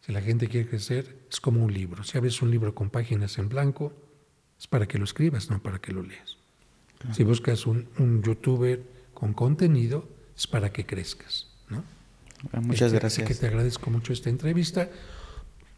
si 0.00 0.12
la 0.12 0.20
gente 0.20 0.48
quiere 0.48 0.68
crecer, 0.68 1.26
es 1.30 1.40
como 1.40 1.64
un 1.64 1.72
libro. 1.72 2.04
Si 2.04 2.16
abres 2.18 2.42
un 2.42 2.50
libro 2.50 2.74
con 2.74 2.90
páginas 2.90 3.38
en 3.38 3.48
blanco, 3.48 3.92
es 4.58 4.66
para 4.66 4.86
que 4.86 4.98
lo 4.98 5.04
escribas, 5.04 5.50
no 5.50 5.62
para 5.62 5.78
que 5.78 5.92
lo 5.92 6.02
leas. 6.02 6.36
Si 7.12 7.22
buscas 7.22 7.66
un, 7.66 8.22
youtuber 8.22 8.82
con 9.12 9.34
contenido, 9.34 10.08
es 10.36 10.46
para 10.46 10.72
que 10.72 10.86
crezcas. 10.86 11.48
¿no? 11.68 11.84
Muchas 12.62 12.88
este, 12.88 12.98
gracias. 12.98 13.28
que 13.28 13.34
te 13.34 13.46
agradezco 13.46 13.90
mucho 13.90 14.12
esta 14.12 14.30
entrevista. 14.30 14.88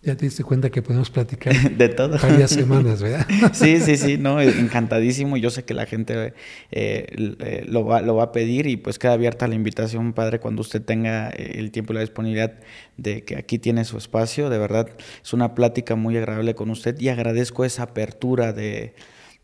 Ya 0.07 0.17
te 0.17 0.25
diste 0.25 0.45
cuenta 0.45 0.71
que 0.71 0.83
podemos 0.83 1.11
platicar 1.11 1.53
de 1.77 1.89
todo. 1.89 2.17
Varias 2.17 2.53
semanas, 2.53 3.03
¿verdad? 3.03 3.27
sí, 3.53 3.81
sí, 3.81 3.97
sí, 3.97 4.19
no, 4.19 4.41
encantadísimo. 4.41 5.37
Yo 5.37 5.51
sé 5.51 5.65
que 5.65 5.75
la 5.75 5.85
gente 5.85 6.33
eh, 6.71 7.07
eh, 7.41 7.65
lo, 7.67 7.85
va, 7.85 8.03
lo 8.03 8.15
va 8.15 8.23
a 8.23 8.33
pedir 8.33 8.69
y 8.69 8.77
pues 8.77 9.01
queda 9.01 9.15
abierta 9.15 9.49
la 9.49 9.57
invitación, 9.57 10.13
padre, 10.13 10.39
cuando 10.39 10.61
usted 10.61 10.81
tenga 10.81 11.31
eh, 11.31 11.57
el 11.57 11.73
tiempo 11.73 11.93
y 11.93 11.97
la 11.97 12.03
disponibilidad 12.03 12.55
de 12.97 13.25
que 13.25 13.35
aquí 13.35 13.59
tiene 13.59 13.85
su 13.85 13.99
espacio. 13.99 14.49
De 14.49 14.59
verdad, 14.59 14.89
es 15.25 15.33
una 15.33 15.57
plática 15.57 15.97
muy 15.97 16.17
agradable 16.17 16.55
con 16.55 16.71
usted 16.71 16.97
y 17.01 17.09
agradezco 17.09 17.65
esa 17.65 17.83
apertura 17.83 18.53
de, 18.53 18.95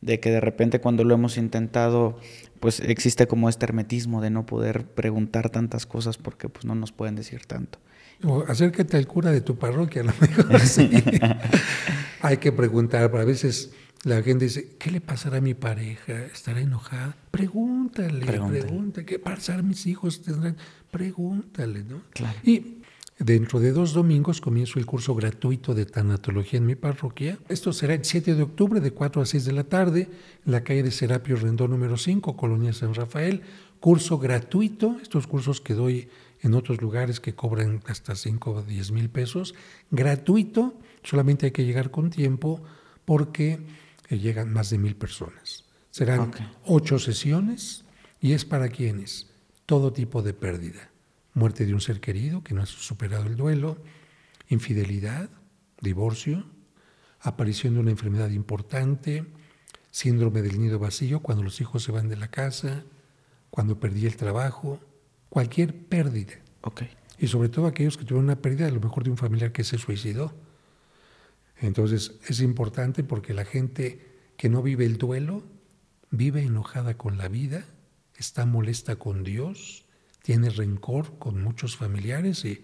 de 0.01 0.21
que 0.21 0.31
de 0.31 0.41
repente 0.41 0.81
cuando 0.81 1.03
lo 1.03 1.13
hemos 1.15 1.39
intentado 1.39 2.21
pues 2.61 2.79
existe 2.79 3.27
como 3.27 3.49
este 3.49 3.65
hermetismo 3.65 4.21
de 4.21 4.31
no 4.31 4.47
poder 4.47 4.87
preguntar 4.87 5.51
tantas 5.51 5.87
cosas 5.87 6.19
porque 6.19 6.49
pues 6.49 6.65
no 6.65 6.77
nos 6.77 6.93
pueden 6.93 7.17
decir 7.17 7.47
tanto. 7.47 7.81
O 8.25 8.45
acércate 8.47 8.97
al 8.97 9.07
cura 9.07 9.33
de 9.33 9.41
tu 9.41 9.57
parroquia, 9.57 10.03
a 10.03 10.05
lo 10.05 10.12
mejor 10.20 10.61
sí. 10.61 10.91
Hay 12.23 12.37
que 12.37 12.53
preguntar, 12.53 13.11
pero 13.11 13.23
a 13.23 13.27
veces 13.27 13.73
la 14.05 14.23
gente 14.23 14.45
dice, 14.47 14.77
¿qué 14.79 14.91
le 14.91 15.01
pasará 15.01 15.39
a 15.39 15.41
mi 15.41 15.55
pareja? 15.55 16.25
¿Estará 16.27 16.61
enojada? 16.61 17.16
Pregúntale, 17.31 18.25
pregúntale. 18.25 19.07
¿Qué 19.07 19.18
pasará 19.18 19.61
a 19.61 19.62
mis 19.62 19.87
hijos? 19.87 20.23
Tendrán? 20.23 20.57
Pregúntale, 20.91 21.85
¿no? 21.85 22.03
Claro. 22.12 22.39
Y 22.45 22.83
dentro 23.18 23.61
de 23.61 23.73
dos 23.73 23.93
domingos 23.93 24.41
comienzo 24.41 24.79
el 24.79 24.87
curso 24.87 25.14
gratuito 25.14 25.75
de 25.75 25.87
tanatología 25.87 26.59
en 26.59 26.66
mi 26.66 26.75
parroquia. 26.75 27.39
Esto 27.49 27.73
será 27.73 27.95
el 27.95 28.05
7 28.05 28.35
de 28.35 28.43
octubre 28.43 28.81
de 28.81 28.91
4 28.93 29.23
a 29.23 29.27
6 29.27 29.45
de 29.45 29.53
la 29.53 29.64
tarde 29.64 30.09
en 30.45 30.53
la 30.53 30.64
calle 30.64 30.83
de 30.83 30.91
Serapio 30.91 31.37
Rendón 31.37 31.70
número 31.70 31.97
5, 31.97 32.37
Colonia 32.37 32.73
San 32.73 32.95
Rafael. 32.95 33.43
Curso 33.81 34.18
gratuito, 34.18 34.97
estos 35.03 35.27
cursos 35.27 35.61
que 35.61 35.75
doy 35.75 36.09
en 36.43 36.55
otros 36.55 36.82
lugares 36.82 37.20
que 37.20 37.34
cobran 37.34 37.82
hasta 37.86 38.16
5 38.16 38.51
o 38.51 38.62
10 38.62 38.90
mil 38.90 39.09
pesos, 39.09 39.55
gratuito, 39.90 40.74
solamente 41.03 41.47
hay 41.47 41.53
que 41.53 41.64
llegar 41.64 41.90
con 41.90 42.11
tiempo 42.11 42.62
porque 43.05 43.61
eh, 44.09 44.18
llegan 44.18 44.53
más 44.53 44.70
de 44.70 44.78
mil 44.78 44.97
personas. 44.97 45.64
Serán 45.90 46.32
ocho 46.64 46.99
sesiones 46.99 47.84
y 48.20 48.32
es 48.32 48.45
para 48.45 48.68
quienes 48.68 49.28
todo 49.66 49.93
tipo 49.93 50.22
de 50.22 50.34
pérdida, 50.34 50.90
muerte 51.34 51.64
de 51.64 51.74
un 51.74 51.80
ser 51.80 52.01
querido 52.01 52.43
que 52.43 52.55
no 52.55 52.62
ha 52.62 52.66
superado 52.66 53.26
el 53.26 53.36
duelo, 53.36 53.78
infidelidad, 54.49 55.30
divorcio, 55.80 56.45
aparición 57.20 57.74
de 57.74 57.80
una 57.80 57.90
enfermedad 57.90 58.30
importante, 58.30 59.26
síndrome 59.90 60.43
del 60.43 60.61
nido 60.61 60.78
vacío 60.78 61.20
cuando 61.20 61.45
los 61.45 61.61
hijos 61.61 61.84
se 61.84 61.93
van 61.93 62.09
de 62.09 62.16
la 62.16 62.28
casa, 62.28 62.84
cuando 63.51 63.78
perdí 63.78 64.07
el 64.07 64.16
trabajo, 64.16 64.80
cualquier 65.33 65.74
pérdida. 65.74 66.35
Okay. 66.61 66.91
Y 67.18 67.28
sobre 67.28 67.49
todo 67.49 67.66
aquellos 67.66 67.97
que 67.97 68.05
tuvieron 68.05 68.26
una 68.26 68.43
pérdida, 68.43 68.66
a 68.66 68.70
lo 68.70 68.80
mejor 68.80 69.03
de 69.03 69.09
un 69.09 69.16
familiar 69.16 69.51
que 69.51 69.64
se 69.64 69.78
suicidó. 69.78 70.35
Entonces 71.57 72.16
es 72.28 72.41
importante 72.41 73.03
porque 73.03 73.33
la 73.33 73.47
gente 73.47 74.07
que 74.37 74.51
no 74.51 74.62
vive 74.62 74.85
el 74.85 74.99
duelo 74.99 75.43
vive 76.11 76.43
enojada 76.43 76.99
con 76.99 77.16
la 77.16 77.28
vida, 77.28 77.64
está 78.18 78.45
molesta 78.45 78.97
con 78.97 79.24
Dios, 79.24 79.87
tiene 80.22 80.51
rencor 80.51 81.18
con 81.18 81.43
muchos 81.43 81.78
familiares 81.78 82.45
y 82.45 82.62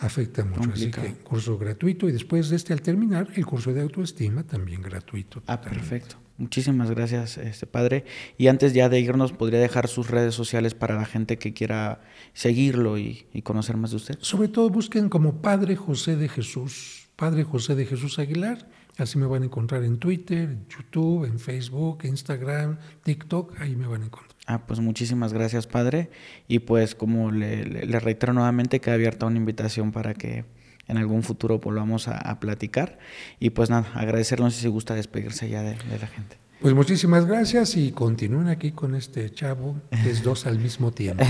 afecta 0.00 0.44
mucho. 0.44 0.70
Así 0.72 0.90
que 0.90 1.14
curso 1.22 1.58
gratuito 1.58 2.08
y 2.08 2.12
después 2.12 2.48
de 2.48 2.56
este 2.56 2.72
al 2.72 2.82
terminar 2.82 3.28
el 3.34 3.46
curso 3.46 3.72
de 3.72 3.82
autoestima 3.82 4.42
también 4.42 4.82
gratuito. 4.82 5.42
Ah, 5.46 5.60
perfecto. 5.60 6.16
Muchísimas 6.38 6.90
gracias, 6.90 7.36
este 7.36 7.66
padre. 7.66 8.06
Y 8.38 8.46
antes 8.46 8.72
ya 8.72 8.88
de 8.88 8.98
irnos, 8.98 9.32
¿podría 9.32 9.60
dejar 9.60 9.88
sus 9.88 10.08
redes 10.08 10.34
sociales 10.34 10.72
para 10.72 10.94
la 10.94 11.04
gente 11.04 11.36
que 11.36 11.52
quiera 11.52 12.00
seguirlo 12.32 12.96
y, 12.96 13.26
conocer 13.44 13.76
más 13.76 13.90
de 13.90 13.96
usted? 13.96 14.18
Sobre 14.20 14.48
todo 14.48 14.70
busquen 14.70 15.10
como 15.10 15.42
Padre 15.42 15.76
José 15.76 16.16
de 16.16 16.30
Jesús, 16.30 17.08
Padre 17.14 17.44
José 17.44 17.74
de 17.74 17.84
Jesús 17.84 18.18
Aguilar. 18.18 18.66
Así 19.00 19.18
me 19.18 19.26
van 19.26 19.42
a 19.42 19.46
encontrar 19.46 19.84
en 19.84 19.98
Twitter, 19.98 20.50
en 20.50 20.66
YouTube, 20.68 21.24
en 21.24 21.38
Facebook, 21.38 22.00
Instagram, 22.04 22.78
TikTok, 23.02 23.60
ahí 23.60 23.76
me 23.76 23.86
van 23.86 24.02
a 24.02 24.06
encontrar. 24.06 24.36
Ah, 24.46 24.66
pues 24.66 24.80
muchísimas 24.80 25.32
gracias, 25.32 25.66
padre. 25.66 26.10
Y 26.48 26.60
pues 26.60 26.94
como 26.94 27.30
le, 27.30 27.64
le 27.64 28.00
reitero 28.00 28.32
nuevamente, 28.32 28.80
queda 28.80 28.94
abierta 28.94 29.26
una 29.26 29.36
invitación 29.36 29.92
para 29.92 30.14
que 30.14 30.44
en 30.90 30.98
algún 30.98 31.22
futuro 31.22 31.58
volvamos 31.58 32.08
a, 32.08 32.40
platicar. 32.40 32.98
Y 33.38 33.50
pues 33.50 33.70
nada, 33.70 33.86
agradecerles 33.94 34.54
si 34.54 34.68
gusta 34.68 34.94
despedirse 34.94 35.48
ya 35.48 35.62
de, 35.62 35.76
la 36.00 36.06
gente. 36.06 36.36
Pues 36.60 36.74
muchísimas 36.74 37.24
gracias 37.24 37.76
y 37.76 37.90
continúen 37.92 38.48
aquí 38.48 38.72
con 38.72 38.94
este 38.94 39.30
chavo, 39.30 39.76
que 40.02 40.10
es 40.10 40.22
dos 40.22 40.46
al 40.46 40.58
mismo 40.58 40.90
tiempo. 40.90 41.24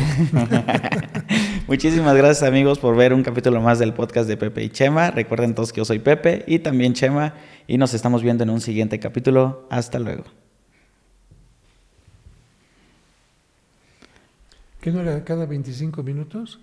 muchísimas 1.68 2.16
gracias 2.16 2.42
amigos 2.42 2.80
por 2.80 2.96
ver 2.96 3.12
un 3.14 3.22
capítulo 3.22 3.60
más 3.60 3.78
del 3.78 3.94
podcast 3.94 4.28
de 4.28 4.36
Pepe 4.36 4.64
y 4.64 4.70
Chema. 4.70 5.12
Recuerden 5.12 5.54
todos 5.54 5.72
que 5.72 5.78
yo 5.78 5.84
soy 5.84 6.00
Pepe 6.00 6.44
y 6.48 6.58
también 6.58 6.94
Chema 6.94 7.34
y 7.66 7.78
nos 7.78 7.94
estamos 7.94 8.22
viendo 8.22 8.44
en 8.44 8.50
un 8.50 8.60
siguiente 8.60 8.98
capítulo. 8.98 9.66
Hasta 9.70 9.98
luego. 9.98 10.24
¿Qué 14.80 14.90
no 14.90 15.02
cada 15.24 15.44
25 15.46 16.02
minutos? 16.02 16.58